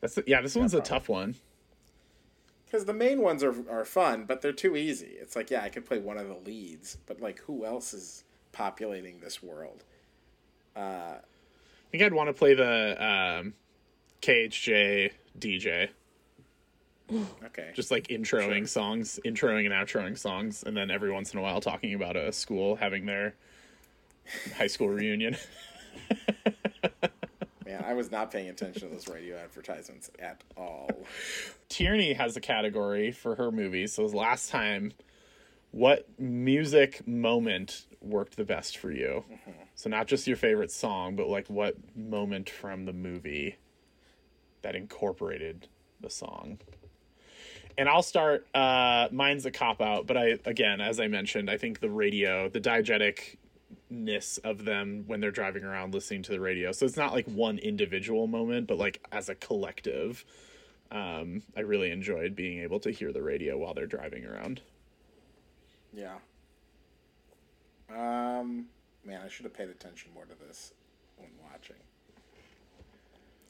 [0.00, 0.40] That's yeah.
[0.40, 1.34] This one's a tough one.
[2.64, 5.16] Because the main ones are are fun, but they're too easy.
[5.20, 8.24] It's like, yeah, I could play one of the leads, but like, who else is
[8.52, 9.84] populating this world?
[10.76, 13.54] Uh, I think I'd want to play the um,
[14.22, 15.88] KHJ DJ,
[17.44, 17.70] Okay.
[17.74, 21.60] just like introing songs, introing and outroing songs, and then every once in a while
[21.60, 23.34] talking about a school having their
[24.56, 25.36] high school reunion.
[27.66, 30.90] Man, I was not paying attention to those radio advertisements at all.
[31.68, 33.92] Tierney has a category for her movies.
[33.94, 34.92] So last time,
[35.70, 39.24] what music moment worked the best for you?
[39.30, 39.50] Mm-hmm.
[39.74, 43.56] So not just your favorite song, but like what moment from the movie
[44.62, 45.68] that incorporated
[46.00, 46.58] the song.
[47.76, 48.46] And I'll start.
[48.54, 52.48] Uh, mine's a cop out, but I again, as I mentioned, I think the radio,
[52.48, 56.72] the diegeticness of them when they're driving around listening to the radio.
[56.72, 60.24] So it's not like one individual moment, but like as a collective
[60.90, 64.62] um, I really enjoyed being able to hear the radio while they're driving around.
[65.92, 66.16] Yeah.
[67.90, 68.66] Um,
[69.04, 70.72] man, I should have paid attention more to this.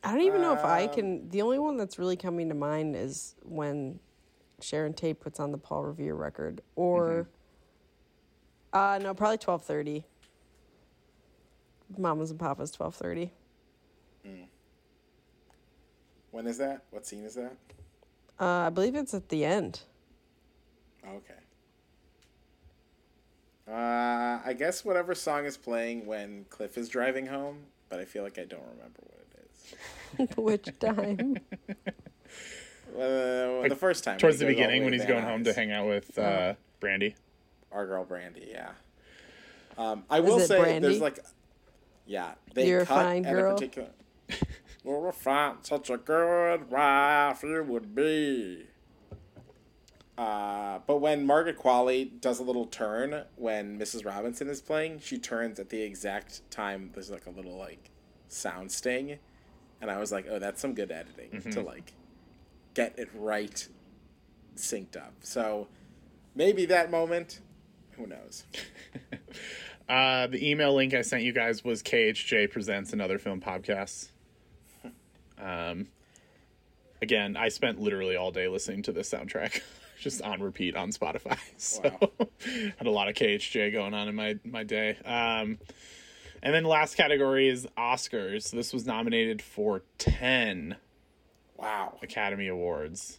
[0.05, 1.29] I don't even know if I Um, can.
[1.29, 3.99] The only one that's really coming to mind is when
[4.61, 7.29] Sharon Tate puts on the Paul Revere record, or
[8.73, 10.05] uh no, probably twelve thirty.
[11.97, 13.33] Mamas and Papas twelve thirty.
[16.31, 16.85] When is that?
[16.91, 17.57] What scene is that?
[18.39, 19.81] Uh, I believe it's at the end.
[21.05, 21.35] Okay.
[23.67, 28.23] Uh, I guess whatever song is playing when Cliff is driving home, but I feel
[28.23, 29.28] like I don't remember what it.
[30.37, 31.37] Which time?
[32.95, 34.19] Uh, the first time.
[34.19, 35.73] Towards the when he goes all beginning, way when he's Van going home to hang
[35.73, 37.15] out with uh, Brandy.
[37.71, 38.71] Our girl Brandy, yeah.
[39.77, 40.89] Um, I will it say Brandy?
[40.89, 41.21] there's like,
[42.07, 43.53] yeah, they You're a cut fine at girl?
[43.53, 43.91] a particular.
[44.85, 48.67] You're fine, such a good wife you would be.
[50.17, 54.05] Uh, but when Margaret Qualley does a little turn when Mrs.
[54.05, 57.91] Robinson is playing, she turns at the exact time there's like a little like
[58.27, 59.19] sound sting,
[59.81, 61.93] and I was like, oh, that's some good editing to like
[62.75, 63.67] get it right
[64.57, 65.15] synced up.
[65.23, 65.69] So
[66.35, 67.41] maybe that moment,
[67.93, 68.45] who knows?
[69.89, 74.11] Uh, the email link I sent you guys was KHJ presents another film podcast.
[75.41, 75.87] Um,
[77.01, 79.63] again, I spent literally all day listening to this soundtrack,
[80.01, 81.39] just on repeat on Spotify.
[81.57, 82.29] So Wow.
[82.77, 84.97] had a lot of KHJ going on in my my day.
[85.05, 85.59] Um,
[86.43, 88.51] and then last category is Oscars.
[88.51, 90.77] This was nominated for ten
[91.57, 91.99] Wow.
[92.03, 93.19] Academy Awards.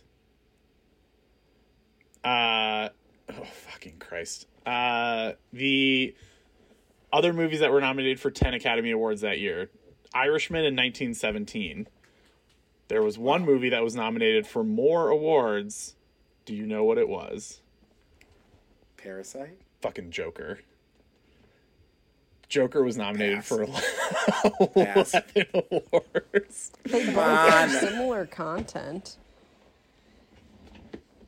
[2.23, 2.89] Uh
[3.29, 4.47] oh fucking Christ.
[4.65, 6.15] Uh the
[7.11, 9.69] other movies that were nominated for 10 Academy Awards that year.
[10.13, 11.87] Irishman in 1917.
[12.87, 15.95] There was one movie that was nominated for more awards.
[16.45, 17.61] Do you know what it was?
[18.97, 19.59] Parasite.
[19.81, 20.59] Fucking Joker.
[22.49, 23.47] Joker was nominated Pass.
[23.47, 23.65] for
[24.73, 25.13] Pass.
[25.35, 26.71] 11 awards.
[26.83, 29.17] They both have similar content,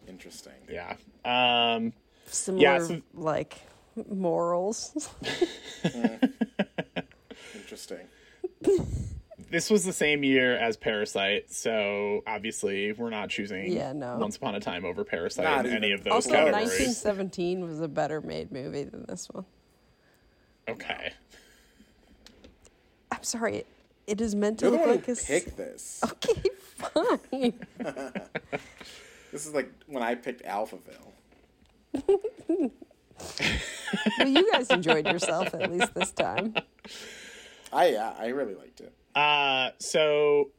[0.08, 0.54] Interesting.
[0.70, 0.96] Yeah.
[1.24, 1.94] Um
[2.26, 3.58] similar so- like
[4.10, 5.10] morals.
[7.56, 8.00] Interesting.
[9.52, 14.18] this was the same year as Parasite, so obviously we're not choosing Yeah, no.
[14.18, 16.00] Once Upon a Time over Parasite Not in any even.
[16.00, 16.70] of those also, categories.
[16.70, 19.46] 1917 was a better made movie than this one.
[20.72, 21.14] Okay.
[23.12, 23.66] I'm sorry,
[24.08, 25.16] it is meant to You're the look one like who a.
[25.16, 26.02] s- picked this.
[26.12, 26.44] Okay,
[27.32, 27.54] fine.
[29.32, 31.12] This is like when I picked Alphaville.
[34.20, 36.54] well, you guys enjoyed yourself at least this time.
[37.72, 38.94] I yeah, I really liked it.
[39.16, 40.50] Uh so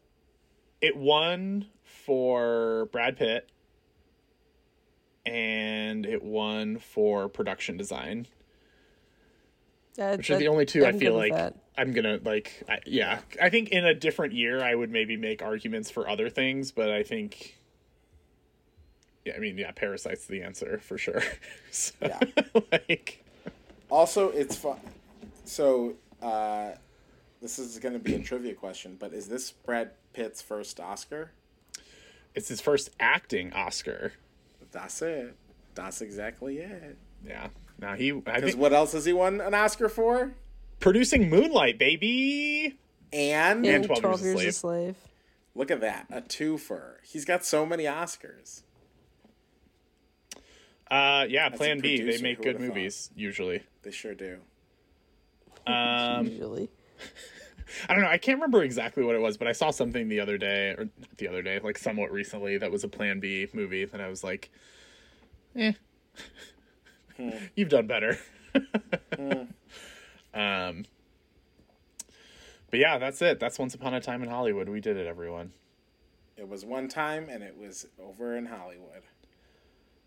[0.80, 3.51] it won for Brad Pitt
[5.26, 8.26] and it won for production design,
[9.98, 11.55] Uh, which are the only two I I'm feel like that.
[11.77, 12.62] I'm gonna like.
[12.69, 16.31] I, yeah, I think in a different year I would maybe make arguments for other
[16.31, 17.59] things, but I think,
[19.24, 21.23] yeah, I mean, yeah, Parasite's the answer for sure.
[21.70, 22.20] so, Yeah.
[22.73, 23.24] like,
[23.90, 24.81] Also, it's fun.
[25.44, 26.70] So, uh,
[27.43, 31.32] this is going to be a trivia question, but is this Brad Pitt's first Oscar?
[32.35, 34.12] it's his first acting Oscar.
[34.70, 35.36] That's it.
[35.74, 36.97] That's exactly it.
[37.27, 37.48] Yeah.
[37.82, 40.32] Now he, Because what else has he won an Oscar for?
[40.80, 42.78] producing Moonlight, baby.
[43.12, 44.96] And And 12 12, Years a Years a Slave.
[45.54, 46.94] look at that, a twofer.
[47.04, 48.62] He's got so many Oscars.
[50.90, 52.00] Uh, yeah, a Plan B.
[52.02, 52.68] They make good would've thought?
[52.76, 53.62] movies usually.
[53.82, 54.38] They sure do.
[55.66, 56.68] Um, usually.
[57.88, 58.09] I don't know.
[58.10, 60.84] I can't remember exactly what it was, but I saw something the other day, or
[60.98, 64.09] not the other day, like somewhat recently, that was a Plan B movie, and I
[64.09, 64.50] was like,
[65.56, 65.72] "Eh,
[67.57, 68.19] you've done better."
[70.35, 70.85] Um,
[72.70, 73.39] but yeah, that's it.
[73.39, 74.69] That's Once Upon a Time in Hollywood.
[74.69, 75.53] We did it, everyone.
[76.36, 79.03] It was one time, and it was over in Hollywood.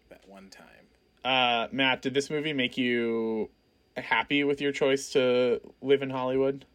[0.10, 0.88] That one time.
[1.24, 3.50] Uh, Matt, did this movie make you
[3.96, 6.66] happy with your choice to live in Hollywood?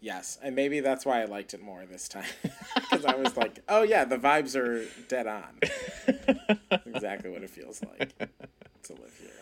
[0.00, 2.24] Yes, and maybe that's why I liked it more this time
[2.74, 5.58] because I was like, "Oh yeah, the vibes are dead on.
[6.86, 9.39] Exactly what it feels like to live here."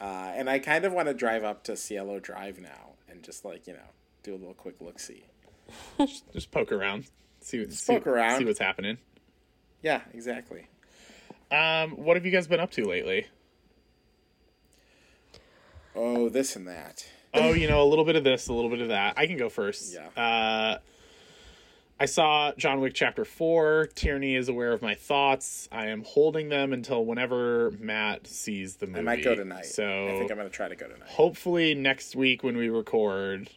[0.00, 3.44] Uh, and I kind of want to drive up to Cielo Drive now and just
[3.44, 3.88] like you know
[4.22, 5.24] do a little quick look see.
[6.32, 7.06] Just poke around,
[7.40, 8.38] see what, see, poke around.
[8.38, 8.98] see what's happening.
[9.82, 10.66] Yeah, exactly.
[11.50, 13.26] Um, what have you guys been up to lately?
[15.94, 17.06] Oh, this and that.
[17.34, 19.14] oh, you know, a little bit of this, a little bit of that.
[19.18, 19.94] I can go first.
[19.94, 20.22] Yeah.
[20.22, 20.78] Uh,
[22.00, 23.88] I saw John Wick Chapter 4.
[23.94, 25.68] Tierney is aware of my thoughts.
[25.72, 29.00] I am holding them until whenever Matt sees the movie.
[29.00, 29.66] I might go tonight.
[29.66, 31.08] So I think I'm gonna try to go tonight.
[31.08, 33.50] hopefully next week when we record,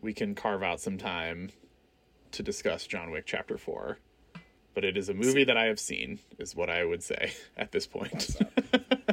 [0.00, 1.50] we can carve out some time
[2.32, 3.98] to discuss John Wick Chapter 4.
[4.74, 7.70] But it is a movie that I have seen, is what I would say at
[7.70, 8.36] this point.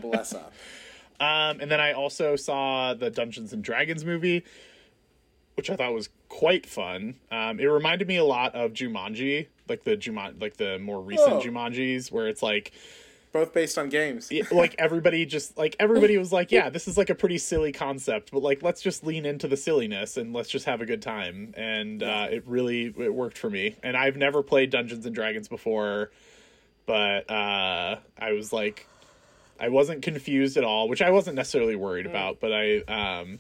[0.01, 0.51] Bless up.
[1.19, 4.43] Um, and then I also saw the Dungeons and Dragons movie,
[5.55, 7.15] which I thought was quite fun.
[7.31, 11.33] Um, it reminded me a lot of Jumanji, like the Juman, like the more recent
[11.33, 11.39] Oh.
[11.41, 12.71] Jumanjis, where it's like,
[13.33, 14.31] Both based on games.
[14.51, 18.31] like everybody just like everybody was like, yeah, this is like a pretty silly concept,
[18.31, 21.53] but like let's just lean into the silliness and let's just have a good time.
[21.55, 23.75] And uh, it really it worked for me.
[23.83, 26.11] And I've never played Dungeons and Dragons before,
[26.85, 28.87] but uh, I was like,
[29.59, 33.39] I wasn't confused at all, which I wasn't necessarily worried about, but I um,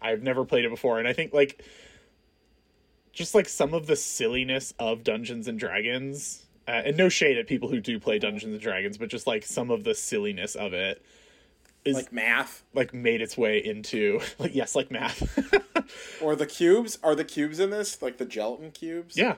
[0.00, 1.62] I've never played it before, and I think like
[3.12, 6.46] just like some of the silliness of Dungeons and Dragons.
[6.68, 9.44] Uh, and no shade at people who do play Dungeons and Dragons, but just like
[9.44, 11.02] some of the silliness of it
[11.84, 15.22] is Like math like made its way into like yes, like math.
[16.22, 16.98] or the cubes?
[17.02, 19.16] Are the cubes in this like the gelatin cubes?
[19.16, 19.36] yeah.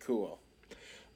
[0.00, 0.38] Cool.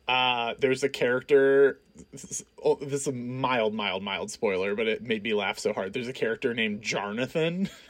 [0.06, 1.80] Uh, there's a character.
[2.12, 5.58] This is, oh, this is a mild, mild, mild spoiler, but it made me laugh
[5.58, 5.94] so hard.
[5.94, 7.70] There's a character named Jarnathan.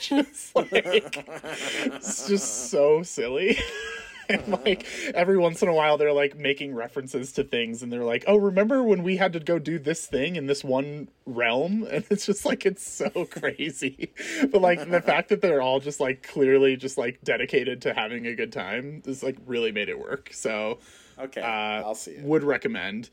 [0.00, 3.58] just like it's just so silly.
[4.28, 8.04] and like every once in a while they're like making references to things and they're
[8.04, 11.86] like, "Oh, remember when we had to go do this thing in this one realm?"
[11.90, 14.12] And it's just like it's so crazy.
[14.50, 18.26] but like the fact that they're all just like clearly just like dedicated to having
[18.26, 20.30] a good time is like really made it work.
[20.32, 20.78] So
[21.18, 22.24] Okay, uh, I'll see it.
[22.24, 23.10] Would recommend.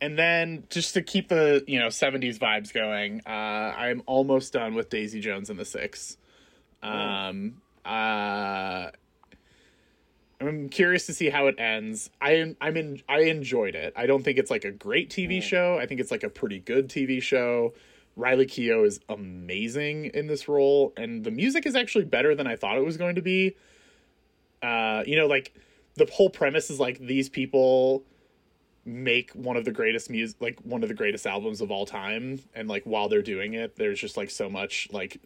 [0.00, 4.74] And then just to keep the you know '70s vibes going, uh, I'm almost done
[4.74, 6.16] with Daisy Jones and the Six.
[6.82, 8.90] Um, uh,
[10.40, 12.10] I'm curious to see how it ends.
[12.20, 13.02] I I'm in.
[13.08, 13.92] I enjoyed it.
[13.96, 15.78] I don't think it's like a great TV show.
[15.78, 17.74] I think it's like a pretty good TV show.
[18.16, 22.56] Riley Keough is amazing in this role, and the music is actually better than I
[22.56, 23.56] thought it was going to be.
[24.62, 25.54] Uh, you know, like
[25.96, 28.04] the whole premise is like these people
[28.84, 32.40] make one of the greatest music like one of the greatest albums of all time
[32.54, 35.20] and like while they're doing it there's just like so much like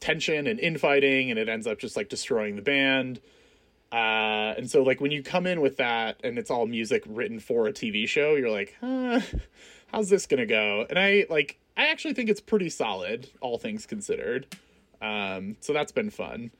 [0.00, 3.20] tension and infighting and it ends up just like destroying the band.
[3.90, 7.40] Uh and so like when you come in with that and it's all music written
[7.40, 9.20] for a tv show you're like huh,
[9.86, 10.86] how's this gonna go?
[10.88, 14.46] And i like i actually think it's pretty solid all things considered.
[15.00, 16.50] Um so that's been fun.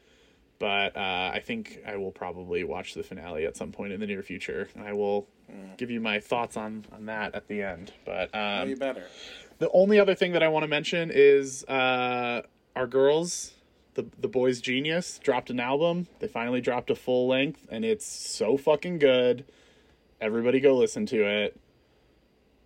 [0.59, 4.09] But uh, I think I will probably watch the finale at some point in the
[4.09, 5.28] near future, I will
[5.76, 7.92] give you my thoughts on on that at the end.
[8.04, 9.06] But um, better.
[9.58, 12.42] the only other thing that I want to mention is uh,
[12.76, 13.52] our girls,
[13.94, 16.06] the the boys Genius, dropped an album.
[16.20, 19.44] They finally dropped a full length, and it's so fucking good.
[20.20, 21.58] Everybody go listen to it.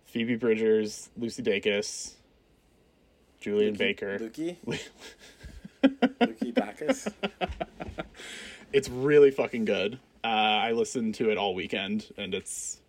[0.05, 2.13] Phoebe Bridgers, Lucy Dacus,
[3.39, 4.19] Julien Baker.
[4.19, 4.57] Lukey.
[5.83, 7.07] Lukey Bacchus.
[8.73, 9.99] it's really fucking good.
[10.23, 12.79] Uh, I listened to it all weekend, and it's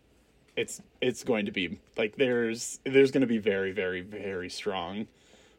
[0.56, 5.08] it's it's going to be like there's there's going to be very very very strong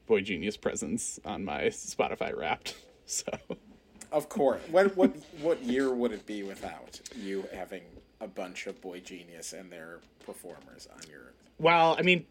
[0.07, 2.75] boy genius presence on my Spotify Wrapped.
[3.07, 3.27] So
[4.11, 4.61] Of course.
[4.71, 7.83] What what what year would it be without you having
[8.19, 11.33] a bunch of Boy Genius and their performers on your?
[11.59, 12.25] well, I mean.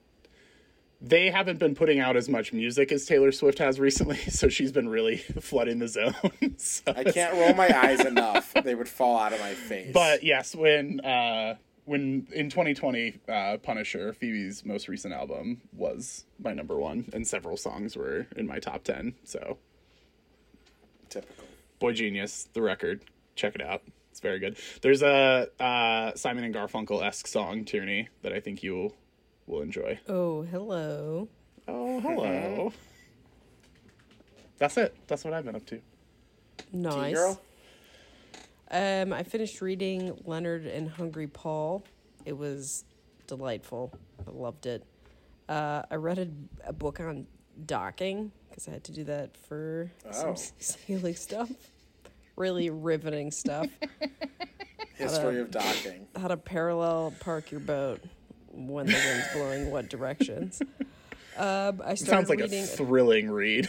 [1.06, 4.72] They haven't been putting out as much music as Taylor Swift has recently, so she's
[4.72, 6.14] been really flooding the zone.
[6.56, 9.93] so I can't roll my eyes enough; they would fall out of my face.
[9.93, 16.55] But yes, when uh, when in 2020, uh, Punisher, Phoebe's most recent album, was my
[16.55, 19.14] number one, and several songs were in my top ten.
[19.24, 19.59] So,
[21.10, 21.44] typical.
[21.81, 23.05] Boy Genius, the record,
[23.36, 23.82] check it out.
[24.10, 24.56] It's very good.
[24.81, 28.94] There's a uh, Simon and Garfunkel esque song, Tierney, that I think you
[29.47, 29.99] will enjoy.
[30.09, 31.29] Oh, hello.
[31.69, 32.73] Oh, hello.
[34.59, 34.95] That's it.
[35.07, 35.81] That's what I've been up to.
[36.73, 37.15] Nice.
[37.15, 37.41] Girl.
[38.71, 41.85] Um, I finished reading Leonard and Hungry Paul.
[42.25, 42.85] It was
[43.27, 43.93] delightful.
[44.27, 44.85] I loved it.
[45.49, 47.27] Uh, I read a, a book on
[47.66, 50.35] docking because I had to do that for Oh.
[50.35, 51.51] some sailing stuff.
[52.37, 53.69] Really riveting stuff.
[54.97, 56.07] History of docking.
[56.16, 58.01] How to parallel park your boat
[58.55, 60.60] when the wind's blowing what directions.
[61.36, 62.62] Um, I started Sounds like reading.
[62.62, 63.66] a thrilling read.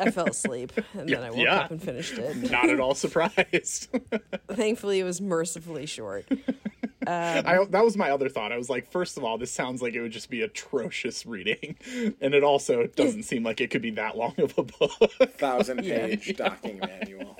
[0.00, 1.54] I fell asleep and then I woke Yeah.
[1.60, 2.50] up and finished it.
[2.50, 3.88] Not at all surprised.
[4.50, 6.26] Thankfully, it was mercifully short.
[7.06, 8.50] I, that was my other thought.
[8.50, 11.76] I was like, first of all, this sounds like it would just be atrocious reading,
[12.20, 15.12] and it also doesn't seem like it could be that long of a book.
[15.38, 16.06] Thousand Yeah.
[16.08, 17.38] page docking manual.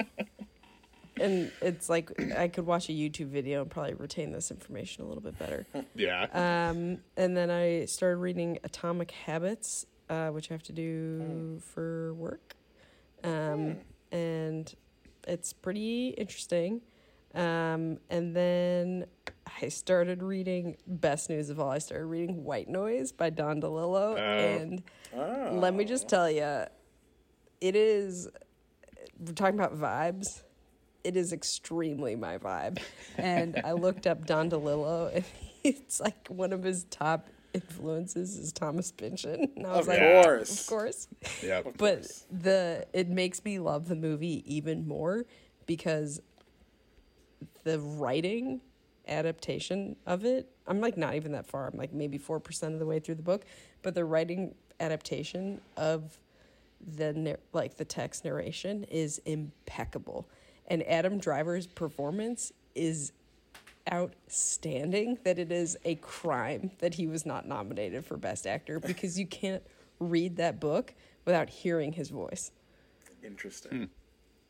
[1.20, 5.06] And it's like I could watch a YouTube video and probably retain this information a
[5.06, 5.66] little bit better.
[5.94, 11.60] yeah, Um, and then I started reading Atomic Habits, uh, which I have to do
[11.72, 12.56] for work,
[13.22, 13.76] um,
[14.10, 14.74] and
[15.28, 16.80] it's pretty interesting.
[17.32, 19.04] Um, and then
[19.62, 21.70] I started reading best news of all.
[21.70, 24.82] I started reading White Noise by Don DeLillo, and
[25.14, 25.50] Oh.
[25.54, 26.64] let me just tell you,
[27.60, 28.28] it is.
[29.18, 30.42] We're talking about vibes.
[31.02, 32.78] It is extremely my vibe,
[33.18, 35.24] and I looked up Don DeLillo, and
[35.64, 39.50] it's like one of his top influences is Thomas Pynchon.
[39.56, 40.60] And I was Of like, course.
[40.60, 41.08] of course.
[41.42, 41.62] yeah.
[41.64, 42.26] But course.
[42.30, 45.24] the it makes me love the movie even more
[45.66, 46.20] because
[47.64, 48.60] the writing
[49.08, 52.86] adaptation of it i'm like not even that far i'm like maybe 4% of the
[52.86, 53.44] way through the book
[53.82, 56.18] but the writing adaptation of
[56.94, 60.28] the like the text narration is impeccable
[60.70, 63.12] and adam driver's performance is
[63.92, 69.18] outstanding that it is a crime that he was not nominated for Best Actor because
[69.18, 69.62] you can't
[69.98, 70.94] read that book
[71.24, 72.52] without hearing his voice.
[73.22, 73.90] Interesting.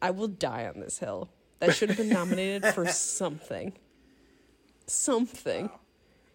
[0.02, 1.30] I will die on this hill.
[1.58, 3.72] That should have been nominated for something.
[4.86, 5.70] Something.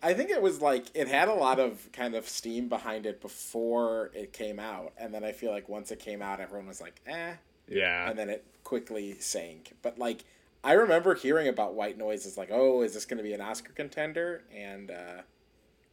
[0.03, 3.21] I think it was like it had a lot of kind of steam behind it
[3.21, 6.79] before it came out, and then I feel like once it came out, everyone was
[6.79, 7.33] like, "eh,"
[7.67, 8.09] Yeah.
[8.09, 9.73] and then it quickly sank.
[9.81, 10.23] But like,
[10.63, 13.41] I remember hearing about White Noise as like, "Oh, is this going to be an
[13.41, 15.21] Oscar contender?" And uh,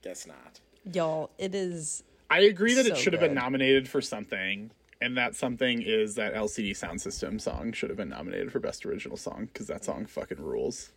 [0.03, 0.61] guess not.
[0.93, 4.71] Y'all, it is I agree that it So should have been nominated for something,
[5.03, 9.19] and that something is that LCD Soundsystem song should have been nominated for Best Original
[9.19, 10.93] Song because that song fucking rules.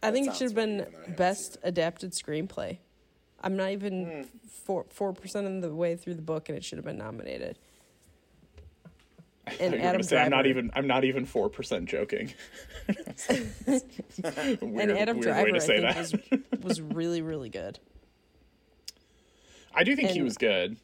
[0.00, 2.78] I think it should have been even though I haven't best adapted screenplay.
[3.40, 4.28] I'm not even
[4.64, 7.58] four four percent of the way through the book, and it should have been nominated.
[9.48, 10.70] I And thought you were Adam gonna say, I'm not even.
[10.74, 12.32] I'm not even four percent joking.
[13.28, 15.96] weird, and Adam Driver, way to I think, that.
[15.96, 17.78] was was really really good.
[19.74, 20.76] I do think he was good.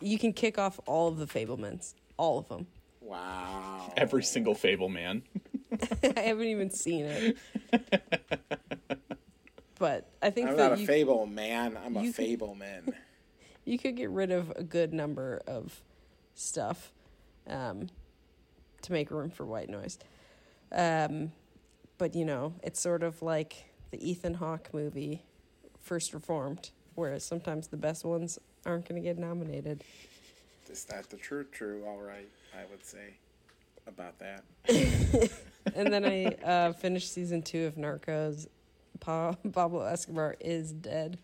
[0.00, 2.66] You can kick off all of the Fabelmans, all of them.
[3.00, 3.92] Wow.
[3.96, 5.22] Every single Fable man.
[6.16, 7.36] I haven't even seen it,
[9.78, 11.76] but I think I'm that not a you, fable man.
[11.84, 12.94] I'm a you could- fable man.
[13.64, 15.82] you could get rid of a good number of
[16.34, 16.92] stuff
[17.48, 17.88] um,
[18.82, 19.98] to make room for white noise.
[20.72, 21.32] Um,
[21.98, 25.22] but you know, it's sort of like the Ethan Hawke movie,
[25.80, 29.82] First Reformed, where sometimes the best ones aren't going to get nominated.
[30.70, 31.84] Is that the true true?
[31.86, 33.14] All right, I would say
[33.86, 34.44] about that.
[35.74, 38.46] and then I uh, finished season two of Narcos.
[39.00, 41.18] Pa- Pablo Escobar is dead,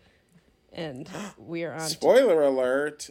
[0.73, 1.07] and
[1.37, 1.81] we are on.
[1.81, 3.09] to- Spoiler alert!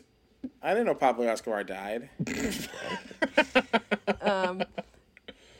[0.62, 2.08] I didn't know Pablo Escobar died.
[4.20, 4.62] um,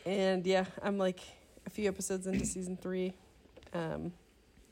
[0.07, 1.21] And yeah, I'm like
[1.67, 3.15] a few episodes into season three.
[3.73, 4.13] Um,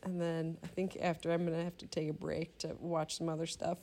[0.02, 3.16] and then I think after I'm going to have to take a break to watch
[3.18, 3.78] some other stuff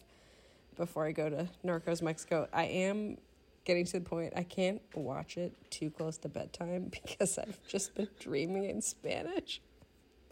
[0.78, 2.48] before I go to Narcos Mexico.
[2.54, 3.18] I am
[3.66, 7.96] getting to the point I can't watch it too close to bedtime because I've just
[7.96, 9.62] been dreaming in Spanish.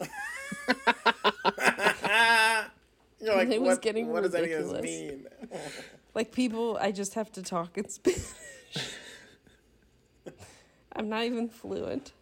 [3.20, 5.26] You're like, It was what, getting what does any of this mean?
[6.14, 8.24] Like people, I just have to talk in Spanish.
[10.92, 12.12] I'm not even fluent.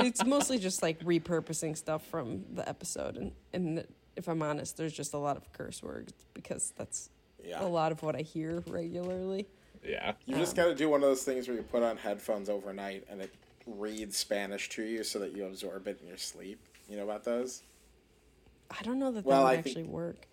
[0.00, 3.86] it's mostly just like repurposing stuff from the episode, and and
[4.16, 7.10] if I'm honest, there's just a lot of curse words because that's
[7.44, 7.62] Yeah.
[7.64, 9.46] a lot of what I hear regularly.
[9.84, 10.14] Yeah.
[10.24, 12.48] You just um, got to do one of those things where you put on headphones
[12.48, 13.32] overnight and it
[13.66, 16.58] reads Spanish to you so that you absorb it in your sleep.
[16.88, 17.62] You know about those?
[18.70, 20.26] I don't know that that Well, would I actually think- work.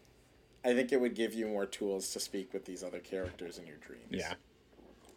[0.65, 3.67] I think it would give you more tools to speak with these other characters in
[3.67, 4.05] your dreams.
[4.09, 4.33] Yeah.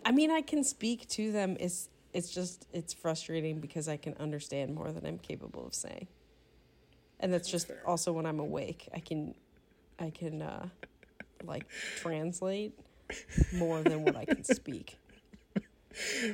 [0.04, 1.56] I mean, I can speak to them.
[1.60, 6.06] It's it's just it's frustrating because I can understand more than I'm capable of saying,
[7.20, 7.82] and that's just fair.
[7.86, 8.88] also when I'm awake.
[8.94, 9.34] I can,
[9.98, 10.68] I can, uh,
[11.44, 12.72] like translate
[13.54, 14.96] more than what I can speak.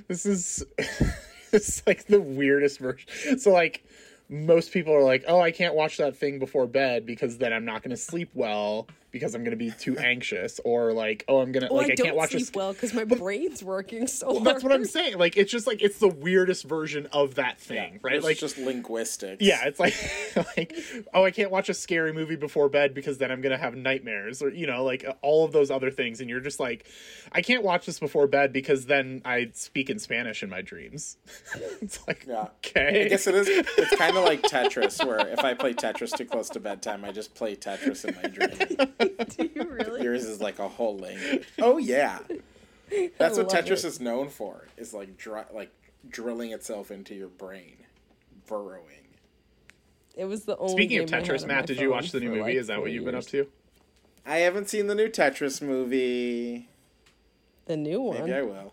[0.09, 0.65] This is
[1.53, 3.39] it's like the weirdest version.
[3.39, 3.85] So like
[4.29, 7.65] most people are like, "Oh, I can't watch that thing before bed because then I'm
[7.65, 11.39] not going to sleep well because I'm going to be too anxious." Or like, "Oh,
[11.39, 13.05] I'm going to Well, like I, I, don't can't watch sleep this." well because my
[13.05, 15.19] brain's working so Well, that's what I'm saying.
[15.19, 18.17] Like it's just like it's the weirdest version of that thing, right?
[18.17, 19.43] It's Like just linguistics.
[19.43, 19.95] yeah, it's like
[20.57, 20.77] like
[21.15, 24.43] oh, I can't watch a scary movie before bed because then I'm gonna have nightmares,
[24.43, 26.87] or you know, like uh, all of those other things, and you're just like,
[27.31, 31.17] I can't watch this before bed because then I speak in Spanish in my dreams.
[31.83, 32.49] it's like Yeah.
[32.65, 33.49] okay, I guess it is.
[33.49, 37.13] It's kind of like Tetris, where if I play Tetris too close to bedtime, I
[37.13, 39.02] just play Tetris in my dream.
[39.37, 40.03] Do you really?
[40.03, 41.47] Yours is like a whole language.
[41.61, 42.19] Oh yeah,
[43.19, 43.85] that's what Tetris it.
[43.85, 44.67] is known for.
[44.77, 45.71] Is like dr- like
[46.09, 47.77] drilling itself into your brain,
[48.47, 48.89] burrowing.
[50.17, 50.73] It was the only.
[50.73, 52.41] Speaking of game I Tetris, Matt, did you watch the new movie?
[52.43, 53.47] like, Is that what you've been up to?
[54.27, 56.69] I haven't seen the new Tetris movie.
[57.65, 58.19] The new one.
[58.21, 58.73] Maybe I will.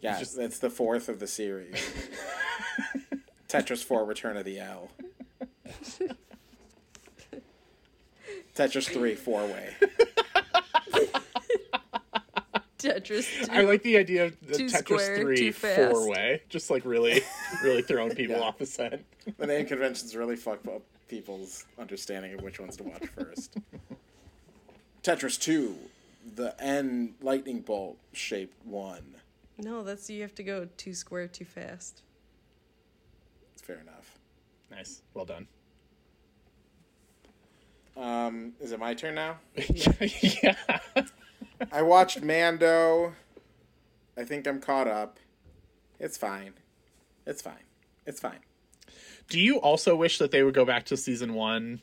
[0.00, 1.76] Yeah, Just- it's the fourth of the series.
[3.48, 4.90] Tetris 4 Return of the L.
[8.60, 9.74] Tetris 3 four way.
[12.78, 13.48] Tetris.
[13.50, 17.22] I like the idea of the Tetris square, three four way, just like really,
[17.62, 18.42] really throwing people Yeah.
[18.42, 19.04] off the scent.
[19.38, 23.56] The name conventions really fuck up people's understanding of which ones to watch first.
[25.02, 25.74] Tetris 2,
[26.36, 29.14] the N lightning bolt shaped one.
[29.58, 32.02] No, that's you have to go too square too fast.
[33.54, 34.18] It's fair enough.
[34.70, 35.46] Nice, well done.
[37.96, 39.38] Um, is it my turn now?
[40.32, 40.56] yeah.
[41.72, 43.12] I watched Mando.
[44.16, 45.18] I think I'm caught up.
[45.98, 46.54] It's fine.
[47.26, 47.64] It's fine.
[48.06, 48.38] It's fine.
[49.28, 51.80] Do you also wish that they would go back to season one?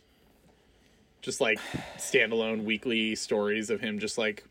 [1.22, 1.60] Just like
[1.98, 4.44] standalone weekly stories of him just like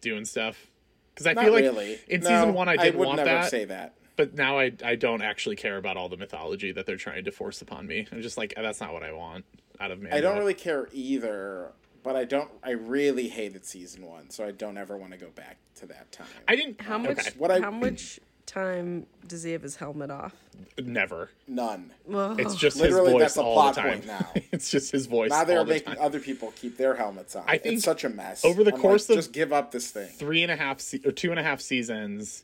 [0.00, 0.66] doing stuff?
[1.14, 1.98] Because I Not feel like really.
[2.08, 3.94] in No, season one I did would want never that, say that.
[4.16, 7.32] but now I I don't actually care about all the mythology that they're trying to
[7.32, 8.06] force upon me.
[8.12, 9.44] I'm just like that's not what I want
[9.80, 10.16] out of Mando.
[10.16, 12.50] I don't really care either, but I don't.
[12.62, 16.12] I really hated season one, so I don't ever want to go back to that
[16.12, 16.26] time.
[16.46, 16.80] I didn't.
[16.80, 17.10] How much?
[17.18, 17.30] Okay.
[17.38, 20.34] What I- how much time does he have his helmet off?
[20.82, 21.30] Never.
[21.46, 21.92] None.
[22.04, 23.88] Well, It's just Literally, his voice that's a plot time.
[23.90, 24.30] point now.
[24.50, 25.30] it's just his voice.
[25.30, 26.02] Now they're all the making time.
[26.02, 27.44] other people keep their helmets on.
[27.46, 28.44] I think it's such a mess.
[28.44, 30.08] over the I'm course like, of- just give up this thing.
[30.08, 32.42] three and a half se- or two and a half seasons,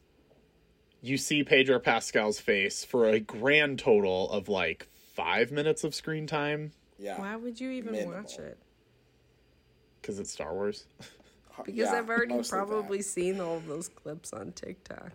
[1.03, 6.27] you see Pedro Pascal's face for a grand total of like five minutes of screen
[6.29, 8.17] time Yeah, why would you even Minimal.
[8.23, 8.59] watch it?
[10.01, 10.85] because it's Star Wars.
[11.65, 12.67] Because Yeah, I've already mostly that.
[12.67, 15.11] probably seen all of those clips on TikTok.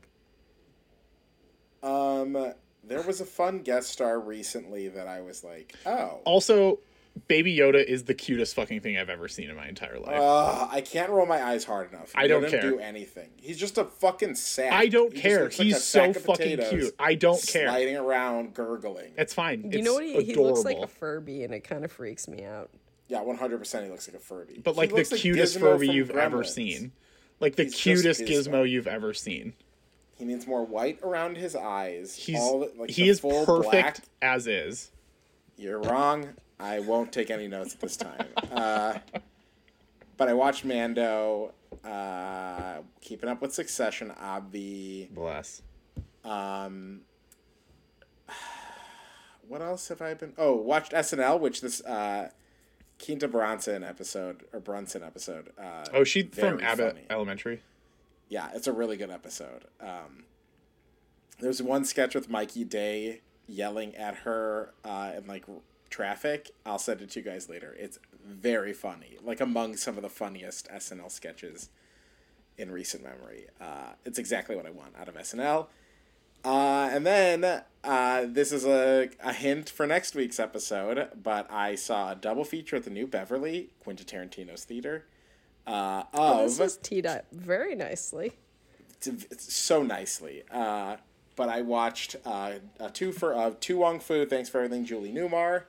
[1.84, 2.54] Um,
[2.84, 6.80] there was a fun guest star recently that I was like, oh, Also,
[7.28, 10.18] Baby Yoda is the cutest fucking thing I've ever seen in my entire life.
[10.20, 12.12] uh, I can't roll my eyes hard enough.
[12.16, 12.62] I don't care.
[12.62, 13.30] Do anything?
[13.38, 14.72] He's just a fucking sack.
[14.72, 15.44] I don't He care.
[15.44, 16.94] looks like He's so fucking cute.
[17.00, 17.68] I don't care.
[17.68, 19.12] Sliding around, gurgling.
[19.18, 19.64] It's fine.
[19.72, 20.04] You it's know what?
[20.06, 22.70] He, he looks like a Furby, and it kind of freaks me out.
[23.08, 23.84] Yeah, one hundred percent.
[23.86, 24.62] He looks like a Furby.
[24.64, 26.94] but like the looks cutest Gizmo Furby you've ever seen.
[27.42, 28.48] Like the He's cutest Gizmo.
[28.62, 29.54] gizmo you've ever seen.
[30.16, 32.16] He needs more white around his eyes.
[32.16, 33.98] He's all, like, he is perfect black.
[34.22, 34.92] as is.
[35.58, 36.30] You're wrong.
[36.62, 38.28] I won't take any notes at this time.
[38.52, 39.00] Uh,
[40.18, 45.10] but I watched Mando, uh, keeping up with Succession, obvi.
[45.10, 45.62] Bless.
[46.24, 47.02] Um,
[49.48, 50.34] what else have I been?
[50.38, 52.30] Oh, watched SNL, which this uh,
[53.04, 55.50] Quinta Bronson episode or Brunson episode.
[55.60, 57.06] Uh, Oh, she from Abbott funny.
[57.10, 57.62] Elementary.
[58.30, 59.66] Yeah, it's a really good episode.
[59.82, 60.24] Um,
[61.40, 65.44] there's one sketch with Mikey Day yelling at her uh, in like
[65.92, 66.52] traffic.
[66.66, 67.76] I'll send it to you guys later.
[67.78, 71.70] It's very funny, like among some of the funniest SNL sketches
[72.58, 73.46] in recent memory.
[73.60, 75.68] Uh, it's exactly what I want out of SNL.
[76.44, 81.76] Uh, and then uh, this is a, a hint for next week's episode, but I
[81.76, 85.06] saw a double feature at the New Beverly, Quentin Tarantino's theater.
[85.68, 88.34] Uh, Oh, of this was teed up very nicely.
[89.38, 90.44] so nicely.
[90.52, 90.98] Uh,
[91.36, 95.12] but I watched uh, a two for of To Wong Foo, Thanks for Everything, Julie
[95.14, 95.64] Newmar,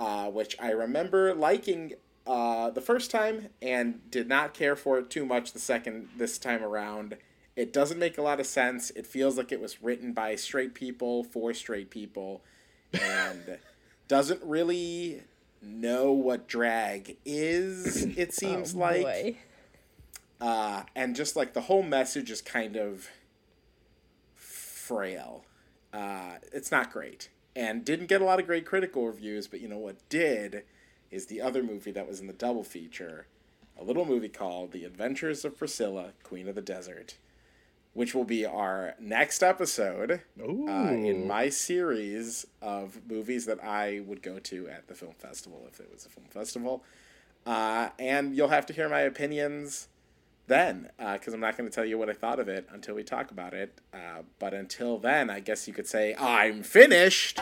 [0.00, 1.92] uh, which I remember liking
[2.26, 6.38] uh, the first time and did not care for it too much the second this
[6.38, 7.18] time around.
[7.54, 8.90] It doesn't make a lot of sense.
[8.96, 12.42] It feels like it was written by straight people for straight people,
[12.94, 13.58] and
[14.08, 15.22] doesn't really
[15.60, 18.04] know what drag is.
[18.16, 19.36] It seems like Boy.
[20.40, 23.10] uh, and just like the whole message is kind of
[24.34, 25.44] frail.
[25.92, 27.28] Uh, it's not great,
[27.60, 29.46] and didn't get a lot of great critical reviews.
[29.46, 30.64] But you know what did
[31.10, 33.26] is the other movie that was in the double feature,
[33.78, 37.18] a little movie called The Adventures of Priscilla, Queen of the Desert,
[37.92, 44.22] which will be our next episode uh, in my series of movies that I would
[44.22, 46.82] go to at the film festival if it was a film festival.
[47.44, 49.88] Uh, and you'll have to hear my opinions
[50.50, 53.04] then, because I'm not going to tell you what I thought of it until we
[53.04, 53.80] talk about it.
[53.94, 57.40] Uh, but until then, I guess you could say, I'm finished.